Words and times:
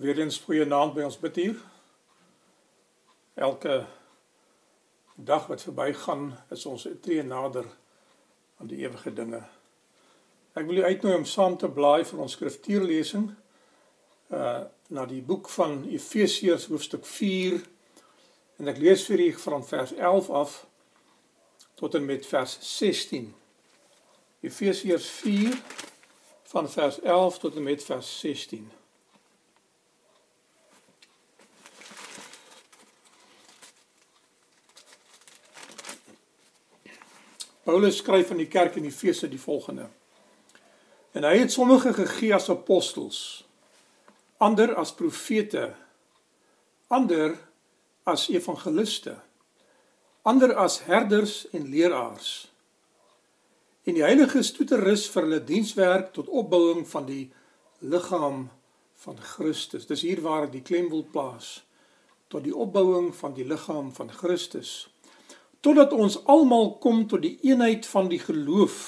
Weer 0.00 0.18
eens 0.18 0.38
goeie 0.38 0.64
naam 0.64 0.94
by 0.96 1.02
ons 1.04 1.18
bidtuur. 1.20 1.58
Elke 3.36 3.82
dag 5.14 5.44
wat 5.50 5.60
verbygaan 5.66 6.22
is 6.56 6.64
ons 6.66 6.86
tree 7.04 7.20
nader 7.22 7.66
aan 8.56 8.70
die 8.70 8.78
ewige 8.80 9.12
dinge. 9.12 9.42
Ek 10.56 10.64
wil 10.70 10.80
u 10.80 10.86
uitnooi 10.86 11.18
om 11.18 11.28
saam 11.28 11.58
te 11.60 11.68
blaai 11.68 12.06
vir 12.08 12.24
ons 12.24 12.38
skriftuurlesing 12.38 13.28
uh 14.32 14.62
na 14.88 15.04
die 15.06 15.20
boek 15.22 15.52
van 15.52 15.84
Efesiërs 15.84 16.70
hoofstuk 16.72 17.04
4 17.04 17.60
en 18.56 18.72
ek 18.72 18.80
lees 18.80 19.04
vir 19.12 19.26
u 19.28 19.30
van 19.44 19.68
vers 19.74 19.92
11 20.00 20.32
af 20.42 20.58
tot 21.76 22.00
en 22.00 22.08
met 22.08 22.24
vers 22.32 22.56
16. 22.72 23.28
Efesiërs 24.48 25.12
4 25.20 25.62
van 26.56 26.76
vers 26.80 27.02
11 27.04 27.42
tot 27.44 27.60
en 27.60 27.68
met 27.68 27.90
vers 27.92 28.18
16. 28.24 28.70
Paulus 37.70 38.00
skryf 38.00 38.32
aan 38.32 38.40
die 38.42 38.50
kerk 38.50 38.74
in 38.80 38.84
Efese 38.88 39.28
die 39.30 39.38
volgende. 39.38 39.84
En 41.14 41.22
hy 41.22 41.36
het 41.38 41.52
sommige 41.54 41.92
gegee 41.94 42.32
as 42.34 42.48
apostels, 42.50 43.20
ander 44.42 44.72
as 44.74 44.90
profete, 44.98 45.68
ander 46.90 47.36
as 48.10 48.26
evangeliste, 48.26 49.14
ander 50.26 50.56
as 50.58 50.80
herders 50.88 51.44
en 51.54 51.70
leraars. 51.70 52.32
En 53.86 53.94
die 53.94 54.02
Heilige 54.02 54.42
Stoeterus 54.42 55.06
vir 55.14 55.28
hulle 55.28 55.42
dienswerk 55.46 56.10
tot 56.18 56.26
opbouing 56.26 56.82
van 56.90 57.06
die 57.06 57.28
liggaam 57.78 58.48
van 59.04 59.22
Christus. 59.36 59.86
Dis 59.86 60.02
hier 60.02 60.26
waar 60.26 60.48
ek 60.48 60.56
die 60.58 60.66
klem 60.66 60.90
wil 60.90 61.06
plaas 61.06 61.60
tot 62.30 62.42
die 62.46 62.54
opbouing 62.66 63.12
van 63.14 63.38
die 63.38 63.46
liggaam 63.46 63.94
van 63.94 64.10
Christus 64.10 64.88
totdat 65.60 65.92
ons 65.92 66.18
almal 66.24 66.78
kom 66.78 67.06
tot 67.08 67.22
die 67.22 67.38
eenheid 67.42 67.86
van 67.86 68.08
die 68.08 68.20
geloof 68.20 68.78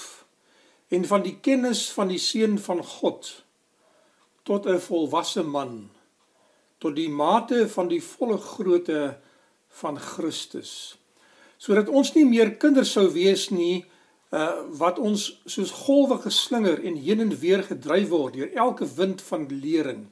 en 0.89 1.05
van 1.09 1.25
die 1.25 1.39
kennis 1.41 1.91
van 1.93 2.09
die 2.09 2.21
seun 2.21 2.59
van 2.59 2.85
God 2.85 3.45
tot 4.43 4.67
'n 4.67 4.81
volwasse 4.81 5.43
man 5.43 5.91
tot 6.79 6.97
die 6.97 7.09
mate 7.09 7.69
van 7.69 7.89
die 7.89 8.03
volle 8.03 8.39
grootte 8.39 9.19
van 9.69 9.99
Christus. 9.99 10.99
Sodat 11.57 11.89
ons 11.89 12.11
nie 12.15 12.25
meer 12.27 12.57
kinders 12.59 12.93
sou 12.97 13.07
wees 13.15 13.51
nie 13.55 13.85
uh, 14.33 14.65
wat 14.81 14.99
ons 14.99 15.29
soos 15.47 15.71
golwe 15.85 16.19
geslinger 16.25 16.83
en 16.83 16.99
heen 16.99 17.23
en 17.23 17.35
weer 17.39 17.63
gedryf 17.69 18.11
word 18.11 18.35
deur 18.35 18.51
elke 18.67 18.89
wind 18.97 19.23
van 19.29 19.47
lering 19.53 20.07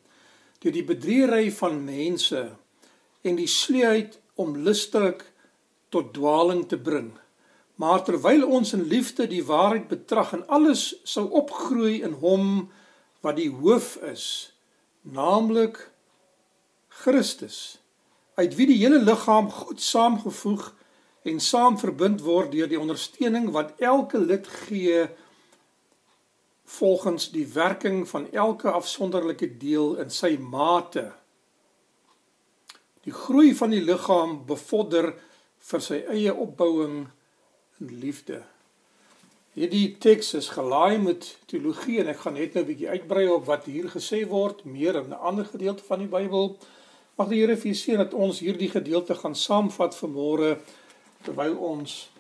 deur 0.61 0.77
die 0.77 0.85
bedriegery 0.85 1.49
van 1.57 1.81
mense 1.85 2.45
en 3.25 3.37
die 3.37 3.49
sleeheid 3.49 4.19
om 4.41 4.59
lustig 4.65 5.25
tot 5.91 6.15
dwaling 6.15 6.65
te 6.69 6.79
bring. 6.79 7.13
Maar 7.81 8.03
terwyl 8.05 8.45
ons 8.47 8.73
in 8.77 8.87
liefde 8.89 9.27
die 9.27 9.45
waarheid 9.45 9.89
betrag 9.89 10.35
en 10.37 10.47
alles 10.49 10.95
sou 11.09 11.27
opgroei 11.43 12.01
in 12.05 12.19
hom 12.21 12.69
wat 13.25 13.37
die 13.37 13.51
hoof 13.53 13.97
is, 14.11 14.25
naamlik 15.03 15.81
Christus, 17.03 17.79
uit 18.37 18.55
wie 18.57 18.67
die 18.69 18.81
hele 18.83 19.01
liggaam 19.01 19.51
goed 19.53 19.81
saamgevoeg 19.81 20.71
en 21.29 21.41
saam 21.41 21.79
verbind 21.81 22.23
word 22.25 22.53
deur 22.53 22.69
die 22.69 22.81
ondersteuning 22.81 23.51
wat 23.57 23.75
elke 23.81 24.21
lid 24.21 24.49
gee 24.67 25.07
volgens 26.71 27.31
die 27.35 27.47
werking 27.53 28.05
van 28.09 28.29
elke 28.33 28.71
afsonderlike 28.71 29.49
deel 29.59 29.97
in 30.01 30.13
sy 30.15 30.37
mate. 30.41 31.11
Die 33.05 33.13
groei 33.13 33.55
van 33.57 33.73
die 33.75 33.83
liggaam 33.85 34.43
bevorder 34.47 35.15
vir 35.61 35.85
sy 35.85 36.01
eie 36.09 36.33
opbouing 36.35 37.05
in 37.81 37.93
liefde. 38.01 38.43
Hierdie 39.57 39.97
teks 39.99 40.35
is 40.39 40.49
gelaai 40.55 41.01
met 41.03 41.27
teologie 41.51 41.99
en 42.01 42.13
ek 42.13 42.23
gaan 42.25 42.37
net 42.39 42.55
nou 42.55 42.63
'n 42.63 42.69
bietjie 42.69 42.89
uitbrei 42.89 43.27
op 43.29 43.45
wat 43.47 43.65
hier 43.65 43.89
gesê 43.91 44.23
word 44.29 44.65
meer 44.65 44.97
in 44.97 45.11
'n 45.11 45.23
ander 45.29 45.45
gedeelte 45.45 45.85
van 45.85 45.99
die 45.99 46.09
Bybel. 46.09 46.57
Mag 47.19 47.29
die 47.29 47.41
Here 47.41 47.57
vir 47.57 47.75
seën 47.75 47.97
dat 47.97 48.15
ons 48.15 48.39
hierdie 48.41 48.71
gedeelte 48.71 49.15
gaan 49.15 49.35
saamvat 49.35 49.97
vanmôre 49.97 50.59
terwyl 51.25 51.57
ons 51.57 52.11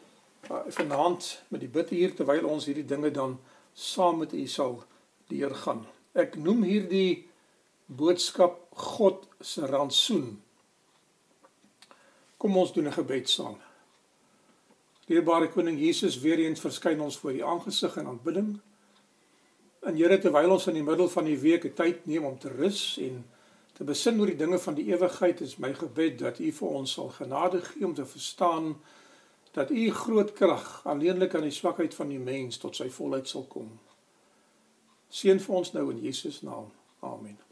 uh, 0.50 0.60
vanaand 0.68 1.42
met 1.48 1.60
die 1.60 1.68
bid 1.68 1.90
hier 1.90 2.14
terwyl 2.14 2.44
ons 2.44 2.66
hierdie 2.66 2.84
dinge 2.84 3.10
dan 3.10 3.38
saam 3.72 4.18
met 4.18 4.32
U 4.32 4.46
sal 4.46 4.84
deur 5.28 5.54
gaan. 5.54 5.86
Ek 6.14 6.36
noem 6.36 6.62
hierdie 6.62 7.28
boodskap 7.86 8.58
God 8.74 9.26
se 9.40 9.66
rantsoen 9.66 10.42
Kom 12.40 12.56
ons 12.56 12.72
doen 12.72 12.88
'n 12.88 12.92
gebed 12.92 13.28
saam. 13.28 13.58
Dierbare 15.06 15.48
koning 15.48 15.78
Jesus, 15.78 16.20
weer 16.20 16.38
eens 16.38 16.60
verskyn 16.60 17.00
ons 17.00 17.18
voor 17.18 17.32
U 17.32 17.42
aangesig 17.42 17.96
in 17.96 18.06
aanbidding. 18.06 18.60
En 19.80 19.96
Here, 19.96 20.18
terwyl 20.18 20.50
ons 20.50 20.66
in 20.66 20.74
die 20.74 20.82
middel 20.82 21.08
van 21.08 21.24
die 21.24 21.38
week 21.38 21.64
'n 21.64 21.74
tyd 21.74 22.06
neem 22.06 22.24
om 22.24 22.38
te 22.38 22.48
rus 22.48 22.96
en 22.98 23.26
te 23.72 23.84
besin 23.84 24.20
oor 24.20 24.26
die 24.26 24.36
dinge 24.36 24.58
van 24.58 24.74
die 24.74 24.86
ewigheid, 24.92 25.40
is 25.40 25.56
my 25.56 25.74
gebed 25.74 26.18
dat 26.18 26.38
U 26.38 26.52
vir 26.52 26.68
ons 26.68 26.92
sal 26.92 27.08
genade 27.08 27.60
gee 27.60 27.84
om 27.84 27.94
te 27.94 28.06
verstaan 28.06 28.80
dat 29.52 29.70
U 29.70 29.90
groot 29.90 30.32
krag 30.32 30.80
alleenlik 30.84 31.34
aan 31.34 31.48
die 31.48 31.58
swakheid 31.60 31.94
van 31.94 32.08
die 32.08 32.18
mens 32.18 32.56
tot 32.56 32.76
sy 32.76 32.90
volheid 32.90 33.28
sal 33.28 33.44
kom. 33.48 33.78
Seën 35.08 35.40
vir 35.40 35.54
ons 35.54 35.72
nou 35.72 35.90
in 35.90 36.02
Jesus 36.02 36.40
naam. 36.40 36.70
Amen. 37.00 37.49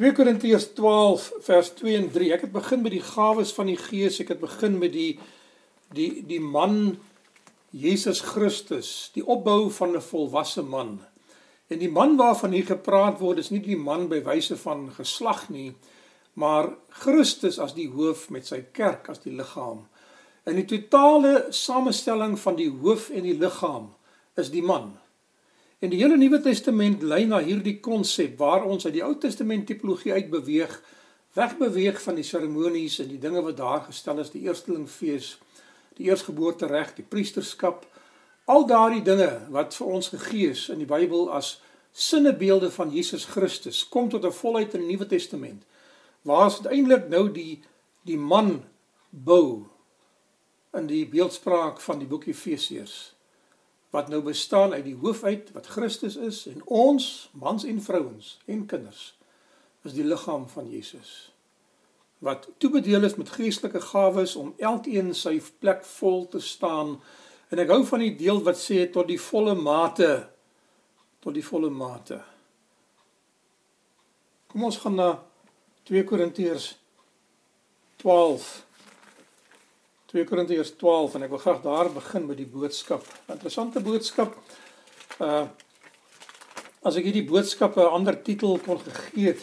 2 0.00 0.14
Korintiërs 0.16 0.70
12 0.72 1.32
vers 1.44 1.68
2 1.76 1.96
en 1.98 2.06
3. 2.08 2.30
Ek 2.32 2.46
het 2.46 2.52
begin 2.54 2.80
met 2.80 2.94
die 2.94 3.02
gawes 3.04 3.50
van 3.52 3.68
die 3.68 3.76
Gees. 3.76 4.16
Ek 4.22 4.30
het 4.32 4.38
begin 4.40 4.78
met 4.80 4.94
die 4.94 5.18
die 5.92 6.22
die 6.24 6.40
man 6.40 6.94
Jesus 7.76 8.22
Christus, 8.24 9.10
die 9.12 9.20
opbou 9.20 9.68
van 9.68 9.92
'n 9.92 10.00
volwasse 10.00 10.62
man. 10.62 11.02
En 11.68 11.78
die 11.78 11.90
man 11.90 12.16
waarvan 12.16 12.56
hier 12.56 12.64
gepraat 12.64 13.20
word, 13.20 13.38
is 13.38 13.50
nie 13.50 13.60
die 13.60 13.76
man 13.76 14.08
by 14.08 14.22
wyse 14.24 14.56
van 14.56 14.88
geslag 14.92 15.50
nie, 15.50 15.74
maar 16.32 16.72
Christus 16.88 17.58
as 17.58 17.74
die 17.74 17.88
hoof 17.88 18.30
met 18.30 18.46
sy 18.46 18.64
kerk 18.72 19.08
as 19.08 19.20
die 19.20 19.36
liggaam. 19.36 19.84
In 20.46 20.56
die 20.56 20.64
totale 20.64 21.46
samestelling 21.50 22.38
van 22.38 22.56
die 22.56 22.70
hoof 22.70 23.10
en 23.10 23.22
die 23.22 23.38
liggaam 23.38 23.92
is 24.36 24.50
die 24.50 24.62
man. 24.62 24.96
En 25.80 25.88
die 25.88 26.02
hele 26.02 26.16
Nuwe 26.20 26.42
Testament 26.44 27.00
lei 27.02 27.22
na 27.24 27.38
hierdie 27.40 27.78
konsep 27.80 28.34
waar 28.38 28.66
ons 28.68 28.84
uit 28.84 28.98
die 28.98 29.04
Ou 29.04 29.14
Testament 29.16 29.64
tipologie 29.66 30.12
uit 30.12 30.26
beweeg, 30.28 30.74
wegbeweeg 31.32 32.02
van 32.04 32.18
die 32.18 32.24
seremonies 32.26 32.98
en 33.00 33.08
die 33.08 33.20
dinge 33.22 33.40
wat 33.46 33.56
daar 33.56 33.86
gestel 33.86 34.18
is, 34.20 34.28
die 34.34 34.42
eerstelingfees, 34.44 35.30
die 35.96 36.10
eersgeboortereg, 36.10 36.92
die 36.98 37.06
priesterskap, 37.08 37.86
al 38.44 38.66
daardie 38.68 39.00
dinge 39.06 39.30
wat 39.54 39.72
vir 39.78 39.94
ons 39.96 40.10
gegee 40.12 40.50
is 40.52 40.66
in 40.68 40.82
die 40.82 40.88
Bybel 40.90 41.30
as 41.32 41.54
sinnebeelde 41.96 42.68
van 42.74 42.92
Jesus 42.92 43.24
Christus, 43.32 43.80
kom 43.88 44.10
tot 44.12 44.24
'n 44.24 44.36
volheid 44.36 44.74
in 44.74 44.84
die 44.84 44.92
Nuwe 44.92 45.06
Testament. 45.06 45.64
Waar 46.28 46.46
is 46.46 46.60
uiteindelik 46.60 47.08
nou 47.08 47.32
die 47.32 47.62
die 48.04 48.18
man 48.18 48.64
bou 49.10 49.64
in 50.76 50.86
die 50.86 51.06
beeldspraak 51.08 51.80
van 51.80 51.98
die 51.98 52.08
boek 52.08 52.26
Efesiërs 52.26 53.14
wat 53.90 54.08
nou 54.08 54.22
bestaan 54.22 54.72
uit 54.72 54.84
die 54.84 54.98
hoof 54.98 55.24
uit 55.24 55.50
wat 55.56 55.66
Christus 55.66 56.16
is 56.16 56.44
en 56.46 56.62
ons 56.64 57.30
mans 57.32 57.64
en 57.64 57.82
vrouens 57.82 58.38
en 58.46 58.66
kinders 58.66 59.10
is 59.84 59.96
die 59.96 60.06
liggaam 60.06 60.48
van 60.48 60.68
Jesus 60.70 61.30
wat 62.20 62.48
toebedeel 62.56 63.04
is 63.04 63.14
met 63.14 63.28
geestelike 63.28 63.80
gawes 63.80 64.36
om 64.36 64.52
elkeen 64.58 65.14
sy 65.16 65.38
plek 65.58 65.84
vol 65.96 66.26
te 66.28 66.40
staan. 66.40 66.98
En 67.48 67.62
ek 67.62 67.72
hou 67.72 67.80
van 67.88 68.04
die 68.04 68.12
deel 68.16 68.42
wat 68.44 68.60
sê 68.60 68.84
tot 68.92 69.08
die 69.08 69.20
volle 69.20 69.54
mate. 69.56 70.10
Tot 71.24 71.34
die 71.36 71.44
volle 71.44 71.70
mate. 71.72 72.20
Kom 74.52 74.66
ons 74.68 74.80
gaan 74.82 74.98
na 75.00 75.08
2 75.88 76.04
Korintiërs 76.04 76.74
12 78.04 78.50
2 80.10 80.24
Korintiërs 80.26 80.72
12 80.76 81.14
en 81.14 81.22
ek 81.22 81.30
wil 81.30 81.38
graag 81.38 81.60
daar 81.62 81.88
begin 81.94 82.24
met 82.26 82.38
die 82.40 82.48
boodskap. 82.50 83.04
Interessante 83.30 83.82
boodskap. 83.82 84.34
Uh 85.22 85.46
as 86.80 86.96
ek 86.96 87.04
hierdie 87.04 87.26
boodskap 87.28 87.76
'n 87.76 87.92
ander 87.92 88.16
titel 88.24 88.58
kon 88.64 88.78
gegee 88.80 89.34
het, 89.34 89.42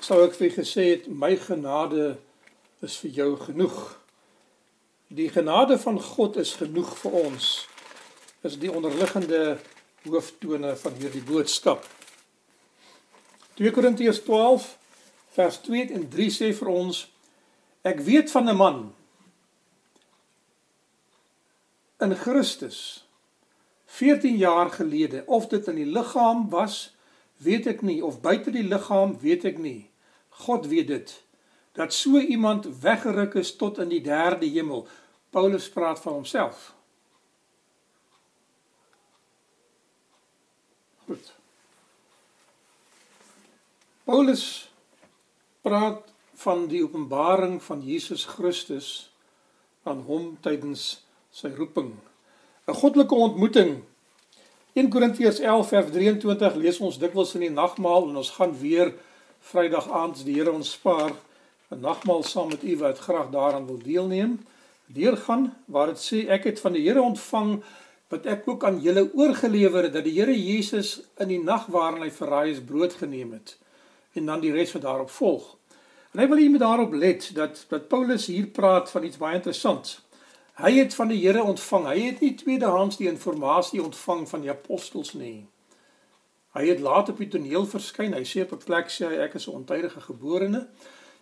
sou 0.00 0.24
ek 0.24 0.34
vir 0.34 0.50
gesê 0.50 0.84
het 0.90 1.06
my 1.08 1.36
genade 1.36 2.18
is 2.82 2.96
vir 2.96 3.10
jou 3.10 3.36
genoeg. 3.36 3.78
Die 5.08 5.28
genade 5.30 5.78
van 5.78 6.00
God 6.00 6.36
is 6.36 6.52
genoeg 6.58 6.90
vir 6.98 7.12
ons. 7.12 7.68
Is 8.42 8.58
die 8.58 8.72
onderliggende 8.72 9.58
hooftone 10.04 10.76
van 10.76 10.92
hierdie 10.98 11.22
boodskap. 11.22 11.86
2 13.54 13.70
Korintiërs 13.70 14.20
12 14.26 14.76
vers 15.38 15.60
2 15.62 15.94
en 15.94 16.08
3 16.10 16.30
sê 16.30 16.52
vir 16.52 16.68
ons 16.68 17.06
Ek 17.84 18.00
weet 18.00 18.30
van 18.32 18.48
'n 18.48 18.56
man 18.56 18.94
in 22.00 22.14
Christus 22.14 23.06
14 23.86 24.36
jaar 24.36 24.70
gelede 24.70 25.22
of 25.26 25.46
dit 25.46 25.66
in 25.66 25.74
die 25.74 25.86
liggaam 25.86 26.48
was 26.50 26.96
weet 27.36 27.66
ek 27.66 27.82
nie 27.82 28.00
of 28.04 28.20
buite 28.20 28.50
die 28.50 28.66
liggaam 28.66 29.18
weet 29.20 29.44
ek 29.44 29.58
nie. 29.58 29.90
God 30.44 30.66
weet 30.66 30.88
dit. 30.88 31.12
Dat 31.78 31.94
so 31.94 32.18
iemand 32.18 32.66
weggeruk 32.80 33.34
is 33.34 33.56
tot 33.56 33.78
in 33.78 33.88
die 33.88 34.02
derde 34.02 34.46
hemel. 34.46 34.86
Paulus 35.30 35.68
praat 35.70 36.00
van 36.00 36.12
homself. 36.12 36.72
Goed. 41.06 41.32
Paulus 44.04 44.72
praat 45.62 46.12
van 46.34 46.66
die 46.66 46.82
openbaring 46.82 47.62
van 47.62 47.82
Jesus 47.82 48.24
Christus 48.24 49.10
aan 49.82 50.02
hom 50.06 50.36
tydens 50.40 51.03
sy 51.34 51.50
roeping. 51.50 51.90
'n 52.70 52.74
Goddelike 52.78 53.14
ontmoeting 53.14 53.70
1 54.78 54.88
Korintiërs 54.88 55.40
11 55.42 55.68
vers 55.68 55.90
23 55.90 56.54
lees 56.54 56.78
ons 56.78 56.98
dikwels 56.98 57.34
in 57.34 57.42
die 57.46 57.54
nagmaal 57.54 58.06
en 58.08 58.20
ons 58.22 58.30
gaan 58.36 58.54
weer 58.58 58.92
Vrydag 59.44 59.88
aand 59.90 60.22
die 60.24 60.36
Here 60.38 60.52
ons 60.52 60.70
spaar 60.76 61.10
'n 61.74 61.80
nagmaal 61.80 62.22
saam 62.22 62.48
met 62.54 62.62
u 62.62 62.76
wat 62.78 62.98
graag 62.98 63.30
daaraan 63.30 63.66
wil 63.66 63.78
deelneem. 63.82 64.38
Deurgaan 64.86 65.54
waar 65.66 65.86
dit 65.86 65.98
sê 65.98 66.28
ek 66.28 66.44
het 66.44 66.60
van 66.60 66.72
die 66.72 66.86
Here 66.86 67.02
ontvang 67.02 67.62
wat 68.08 68.26
ek 68.26 68.48
ook 68.48 68.64
aan 68.64 68.80
julle 68.80 69.10
oorgelewer 69.14 69.82
het 69.82 69.92
dat 69.92 70.04
die 70.04 70.14
Here 70.20 70.38
Jesus 70.38 71.00
in 71.18 71.28
die 71.28 71.42
nag 71.42 71.66
waarin 71.66 72.02
hy 72.02 72.10
verraai 72.10 72.50
is 72.50 72.62
brood 72.62 72.94
geneem 72.94 73.32
het 73.32 73.58
en 74.14 74.26
dan 74.26 74.40
die 74.40 74.52
res 74.52 74.72
wat 74.72 74.82
daarop 74.82 75.10
volg. 75.10 75.56
En 76.14 76.20
hy 76.20 76.28
wil 76.28 76.38
hier 76.38 76.50
met 76.50 76.60
daarop 76.60 76.92
let 76.94 77.30
dat 77.34 77.66
dat 77.68 77.88
Paulus 77.88 78.26
hier 78.26 78.46
praat 78.46 78.90
van 78.90 79.04
iets 79.04 79.18
baie 79.18 79.34
interessants. 79.34 80.03
Hy 80.54 80.70
het 80.76 80.94
van 80.94 81.08
die 81.10 81.18
Here 81.18 81.42
ontvang. 81.42 81.86
Hy 81.90 82.00
het 82.00 82.20
nie 82.22 82.34
tweedehands 82.38 83.00
die 83.00 83.08
inligting 83.10 83.82
ontvang 83.82 84.28
van 84.28 84.42
die 84.44 84.50
apostels 84.52 85.12
nie. 85.18 85.46
Hy 86.54 86.68
het 86.68 86.80
laat 86.80 87.08
op 87.10 87.18
die 87.18 87.28
toneel 87.28 87.66
verskyn. 87.66 88.14
Hy 88.14 88.22
sê 88.22 88.44
op 88.44 88.52
'n 88.52 88.62
plek 88.62 88.86
sê 88.86 89.08
hy 89.08 89.16
ek 89.24 89.34
is 89.34 89.48
'n 89.48 89.56
ontydige 89.58 90.00
geborene. 90.00 90.68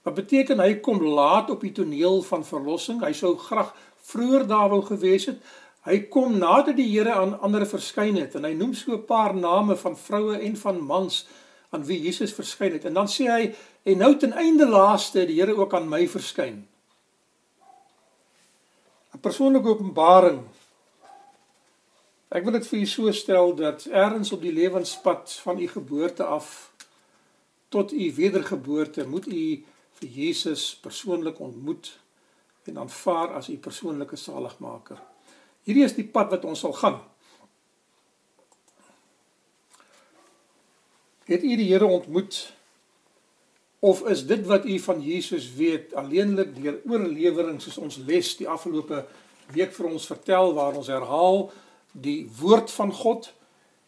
Wat 0.02 0.14
beteken 0.14 0.60
hy 0.60 0.74
kom 0.74 1.00
laat 1.00 1.50
op 1.50 1.60
die 1.60 1.72
toneel 1.72 2.22
van 2.22 2.44
verlossing? 2.44 3.00
Hy 3.00 3.12
sou 3.12 3.36
graag 3.36 3.72
vroeër 4.02 4.46
daar 4.46 4.68
wou 4.68 4.82
gewees 4.82 5.26
het. 5.26 5.38
Hy 5.84 5.98
kom 5.98 6.38
nadat 6.38 6.76
die 6.76 6.98
Here 6.98 7.12
aan 7.12 7.40
ander 7.40 7.66
verskyn 7.66 8.16
het 8.16 8.34
en 8.34 8.44
hy 8.44 8.52
noem 8.52 8.74
so 8.74 8.92
'n 8.92 9.04
paar 9.04 9.34
name 9.34 9.76
van 9.76 9.96
vroue 9.96 10.36
en 10.38 10.56
van 10.56 10.80
mans 10.80 11.26
aan 11.70 11.84
wie 11.84 12.02
Jesus 12.02 12.34
verskyn 12.34 12.72
het. 12.72 12.84
En 12.84 12.94
dan 12.94 13.06
sê 13.06 13.24
hy 13.30 13.54
en 13.82 13.98
nou 13.98 14.16
ten 14.16 14.32
einde 14.32 14.68
laaste 14.68 15.26
die 15.26 15.40
Here 15.40 15.56
ook 15.56 15.74
aan 15.74 15.88
my 15.88 16.08
verskyn. 16.08 16.66
Persoonlike 19.22 19.68
openbaring. 19.68 20.42
Ek 22.32 22.46
wil 22.46 22.56
dit 22.56 22.66
vir 22.66 22.80
u 22.80 22.86
so 22.88 23.12
stel 23.14 23.54
dat 23.56 23.84
ergens 23.86 24.32
op 24.34 24.42
die 24.42 24.54
lewenspad 24.54 25.32
van 25.44 25.60
u 25.60 25.68
geboorte 25.68 26.24
af 26.24 26.72
tot 27.72 27.92
u 27.92 28.08
wedergeboorte 28.14 29.06
moet 29.08 29.26
u 29.26 29.44
vir 30.00 30.08
Jesus 30.08 30.74
persoonlik 30.82 31.38
ontmoet 31.40 31.92
en 32.64 32.78
aanvaar 32.78 33.34
as 33.38 33.48
u 33.48 33.56
persoonlike 33.56 34.16
saligmaker. 34.16 34.98
Hierdie 35.62 35.84
is 35.84 35.94
die 35.94 36.08
pad 36.08 36.30
wat 36.34 36.44
ons 36.44 36.64
sal 36.64 36.72
gaan. 36.72 36.98
Het 41.30 41.42
u 41.42 41.56
die 41.56 41.70
Here 41.70 41.86
ontmoet 41.86 42.42
Of 43.82 44.04
is 44.06 44.26
dit 44.26 44.46
wat 44.46 44.64
u 44.64 44.78
van 44.78 45.00
Jesus 45.02 45.54
weet 45.54 45.94
alleenlik 45.94 46.54
deur 46.54 46.76
oorlewering 46.86 47.56
soos 47.62 47.78
ons 47.82 47.96
les 48.06 48.28
die 48.38 48.46
afgelope 48.48 49.00
week 49.50 49.72
vir 49.74 49.88
ons 49.88 50.04
vertel 50.06 50.52
waar 50.54 50.76
ons 50.78 50.90
herhaal 50.92 51.48
die 51.90 52.20
woord 52.38 52.70
van 52.70 52.92
God 52.94 53.32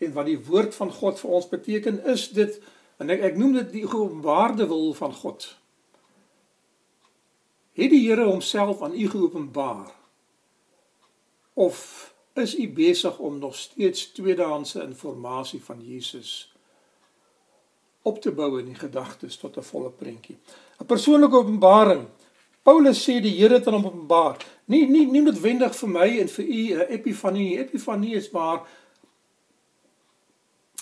en 0.02 0.16
wat 0.16 0.26
die 0.26 0.40
woord 0.48 0.74
van 0.74 0.90
God 0.90 1.20
vir 1.22 1.36
ons 1.38 1.46
beteken 1.48 2.00
is 2.10 2.24
dit 2.34 2.56
en 2.98 3.12
ek, 3.14 3.22
ek 3.30 3.38
noem 3.38 3.54
dit 3.60 3.70
die 3.76 3.84
geopenbaarde 3.86 4.66
wil 4.66 4.90
van 4.98 5.14
God. 5.14 5.46
Het 7.78 7.90
die 7.94 8.02
Here 8.08 8.26
homself 8.26 8.82
aan 8.82 8.98
u 8.98 9.06
geopenbaar? 9.10 9.94
Of 11.54 11.78
is 12.34 12.56
u 12.58 12.66
besig 12.66 13.18
om 13.18 13.38
nog 13.38 13.54
steeds 13.54 14.10
tweedehandse 14.18 14.82
inligting 14.82 15.62
van 15.62 15.86
Jesus 15.86 16.53
op 18.04 18.20
te 18.20 18.32
bou 18.32 18.58
in 18.60 18.68
die 18.68 18.78
gedagtes 18.78 19.36
tot 19.40 19.56
'n 19.56 19.62
volle 19.62 19.90
prentjie. 19.90 20.36
'n 20.80 20.86
Persoonlike 20.86 21.36
openbaring. 21.36 22.06
Paulus 22.62 23.02
sê 23.04 23.20
die 23.20 23.36
Here 23.36 23.54
het 23.54 23.66
aan 23.66 23.74
hom 23.74 23.86
openbaar. 23.86 24.36
Nie 24.64 24.86
nie 24.86 25.06
nie 25.06 25.22
noodwendig 25.22 25.74
vir 25.76 25.88
my 25.88 26.08
en 26.20 26.28
vir 26.28 26.44
u 26.44 26.62
'n 26.74 26.86
epifanie. 26.96 27.58
Epifanie 27.58 28.14
is 28.14 28.30
waar 28.30 28.66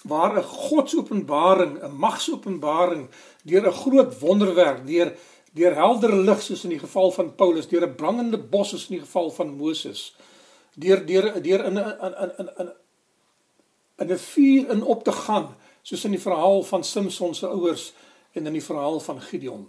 waar 0.04 0.38
'n 0.38 0.42
godsopenbaring, 0.42 1.82
'n 1.82 1.96
magsopenbaring 1.96 3.08
deur 3.44 3.66
'n 3.66 3.72
groot 3.72 4.18
wonderwerk, 4.18 4.86
deur 4.86 5.12
deur 5.54 5.74
helder 5.74 6.16
lig 6.16 6.42
soos 6.42 6.64
in 6.64 6.70
die 6.70 6.78
geval 6.78 7.10
van 7.10 7.34
Paulus, 7.34 7.68
deur 7.68 7.86
'n 7.86 7.94
brandende 7.94 8.38
bos 8.38 8.68
soos 8.68 8.88
in 8.88 8.96
die 8.96 9.04
geval 9.04 9.30
van 9.30 9.56
Moses, 9.56 10.16
deur 10.74 11.06
deur 11.06 11.42
deur 11.42 11.64
in 11.64 11.78
'n 11.78 11.96
in 12.02 12.14
in 12.38 12.50
in 12.58 12.72
in 13.98 14.10
'n 14.10 14.18
vuur 14.18 14.70
in 14.70 14.82
op 14.82 15.04
te 15.04 15.12
gaan 15.12 15.56
soos 15.82 16.04
in 16.04 16.14
die 16.14 16.22
verhaal 16.22 16.62
van 16.62 16.84
Samson 16.84 17.34
se 17.34 17.48
ouers 17.48 17.92
en 18.32 18.46
in 18.46 18.52
die 18.52 18.64
verhaal 18.64 19.00
van 19.00 19.20
Gideon. 19.20 19.66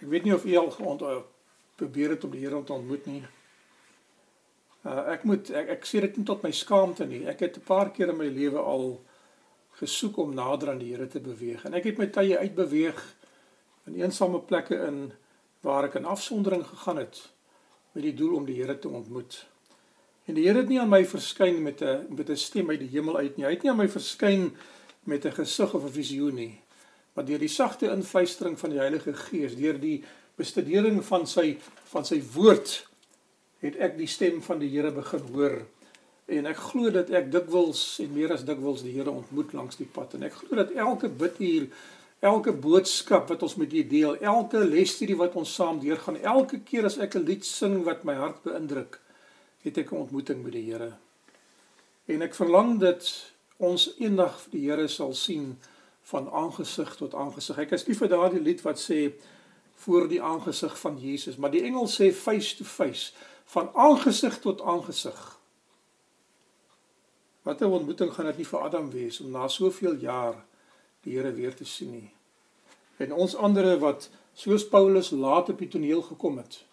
Ek 0.00 0.08
weet 0.10 0.24
nie 0.26 0.34
of 0.34 0.44
u 0.44 0.56
al 0.56 0.70
geont 0.74 1.02
uh, 1.06 1.20
probeer 1.78 2.16
het 2.16 2.24
om 2.24 2.32
die 2.34 2.42
Here 2.42 2.64
te 2.64 2.74
ontmoet 2.74 3.06
nie. 3.06 3.22
Uh, 4.82 5.12
ek 5.14 5.24
moet 5.28 5.50
ek, 5.54 5.68
ek 5.76 5.86
sê 5.86 6.02
dit 6.02 6.16
nie 6.18 6.26
tot 6.26 6.42
my 6.42 6.50
skaamte 6.50 7.06
nie. 7.06 7.22
Ek 7.30 7.44
het 7.44 7.58
'n 7.60 7.66
paar 7.68 7.92
keer 7.94 8.10
in 8.10 8.18
my 8.18 8.26
lewe 8.26 8.58
al 8.58 9.00
gesoek 9.78 10.18
om 10.18 10.34
nader 10.34 10.70
aan 10.70 10.82
die 10.82 10.90
Here 10.90 11.06
te 11.06 11.20
beweeg 11.20 11.64
en 11.64 11.74
ek 11.74 11.84
het 11.84 11.98
my 11.98 12.06
tye 12.06 12.38
uitbeweeg 12.38 12.98
in 13.86 13.94
eensame 14.02 14.40
plekke 14.40 14.76
in 14.88 15.12
waar 15.62 15.84
ek 15.84 15.94
in 15.94 16.04
afsondering 16.04 16.66
gegaan 16.66 16.96
het 16.96 17.30
met 17.92 18.02
die 18.02 18.14
doel 18.14 18.36
om 18.36 18.44
die 18.44 18.58
Here 18.58 18.78
te 18.78 18.88
ontmoet. 18.88 19.46
En 20.24 20.34
die 20.34 20.46
Here 20.46 20.60
het 20.62 20.68
nie 20.70 20.78
aan 20.80 20.90
my 20.90 21.02
verskyn 21.06 21.62
met 21.62 21.82
'n 21.82 22.06
met 22.14 22.30
'n 22.30 22.36
stem 22.36 22.70
uit 22.70 22.78
die 22.78 22.88
hemel 22.88 23.16
uit 23.16 23.36
nie. 23.36 23.44
Hy 23.44 23.50
het 23.50 23.62
nie 23.62 23.70
aan 23.70 23.82
my 23.82 23.88
verskyn 23.88 24.52
met 25.04 25.24
'n 25.24 25.32
gesig 25.32 25.74
of 25.74 25.84
'n 25.84 25.92
visioen 25.92 26.34
nie. 26.34 26.60
Maar 27.12 27.24
deur 27.24 27.38
die 27.38 27.48
sagte 27.48 27.90
influistering 27.90 28.58
van 28.58 28.70
die 28.70 28.78
Heilige 28.78 29.14
Gees, 29.14 29.56
deur 29.56 29.80
die 29.80 30.04
bestudering 30.34 31.04
van 31.04 31.26
sy 31.26 31.58
van 31.84 32.04
sy 32.04 32.22
woord, 32.34 32.88
het 33.58 33.76
ek 33.76 33.96
die 33.96 34.06
stem 34.06 34.42
van 34.42 34.58
die 34.58 34.70
Here 34.70 34.92
begin 34.92 35.20
hoor. 35.32 35.66
En 36.24 36.46
ek 36.46 36.56
glo 36.56 36.90
dat 36.90 37.10
ek 37.10 37.32
dikwels 37.32 37.98
en 37.98 38.12
meer 38.12 38.32
as 38.32 38.44
dikwels 38.44 38.82
die 38.82 38.92
Here 38.92 39.10
ontmoet 39.10 39.52
langs 39.52 39.76
die 39.76 39.88
pad 39.92 40.14
en 40.14 40.22
ek 40.22 40.32
glo 40.32 40.56
dat 40.56 40.70
elke 40.70 41.08
bidtuur 41.08 41.68
Elke 42.22 42.52
boodskap 42.54 43.32
wat 43.32 43.40
ons 43.42 43.56
met 43.58 43.72
u 43.74 43.80
deel, 43.90 44.12
elke 44.22 44.60
lesstudie 44.62 45.16
wat 45.18 45.34
ons 45.34 45.54
saam 45.58 45.80
deurgaan, 45.82 46.20
elke 46.22 46.60
keer 46.62 46.86
as 46.86 46.94
ek 47.02 47.16
'n 47.18 47.26
lied 47.26 47.44
sing 47.44 47.82
wat 47.82 48.04
my 48.04 48.14
hart 48.14 48.44
beïndruk, 48.44 49.00
het 49.62 49.78
ek 49.78 49.92
'n 49.92 50.04
ontmoeting 50.04 50.42
met 50.42 50.52
die 50.52 50.70
Here. 50.70 50.92
En 52.04 52.22
ek 52.22 52.34
verlang 52.34 52.80
dat 52.80 53.32
ons 53.56 53.94
eendag 53.98 54.46
die 54.50 54.70
Here 54.70 54.88
sal 54.88 55.14
sien 55.14 55.58
van 56.02 56.30
aangesig 56.30 56.96
tot 56.96 57.14
aangesig. 57.14 57.58
Ek 57.58 57.70
is 57.70 57.86
lief 57.86 57.98
vir 57.98 58.08
daardie 58.08 58.42
lied 58.42 58.62
wat 58.62 58.80
sê 58.80 59.12
voor 59.84 60.08
die 60.08 60.22
aangesig 60.22 60.78
van 60.78 60.98
Jesus, 60.98 61.36
maar 61.36 61.50
die 61.50 61.62
engel 61.62 61.86
sê 61.90 62.12
face 62.14 62.56
to 62.56 62.64
face, 62.64 63.12
van 63.44 63.70
aangesig 63.74 64.38
tot 64.38 64.60
aangesig. 64.60 65.38
Wat 67.42 67.60
'n 67.60 67.64
ontmoeting 67.64 68.12
gaan 68.12 68.26
dit 68.26 68.36
nie 68.36 68.46
vir 68.46 68.60
Adam 68.60 68.90
wees 68.90 69.20
om 69.20 69.30
na 69.30 69.48
soveel 69.48 69.94
jaar 69.94 70.44
die 71.02 71.16
Here 71.16 71.32
weer 71.32 71.54
te 71.54 71.64
sien 71.64 71.90
nie. 71.90 72.10
En 72.96 73.12
ons 73.12 73.34
ander 73.34 73.78
wat 73.78 74.10
soos 74.34 74.68
Paulus 74.68 75.10
laat 75.10 75.48
op 75.48 75.58
die 75.58 75.68
toneel 75.68 76.02
gekom 76.02 76.36
het, 76.38 76.64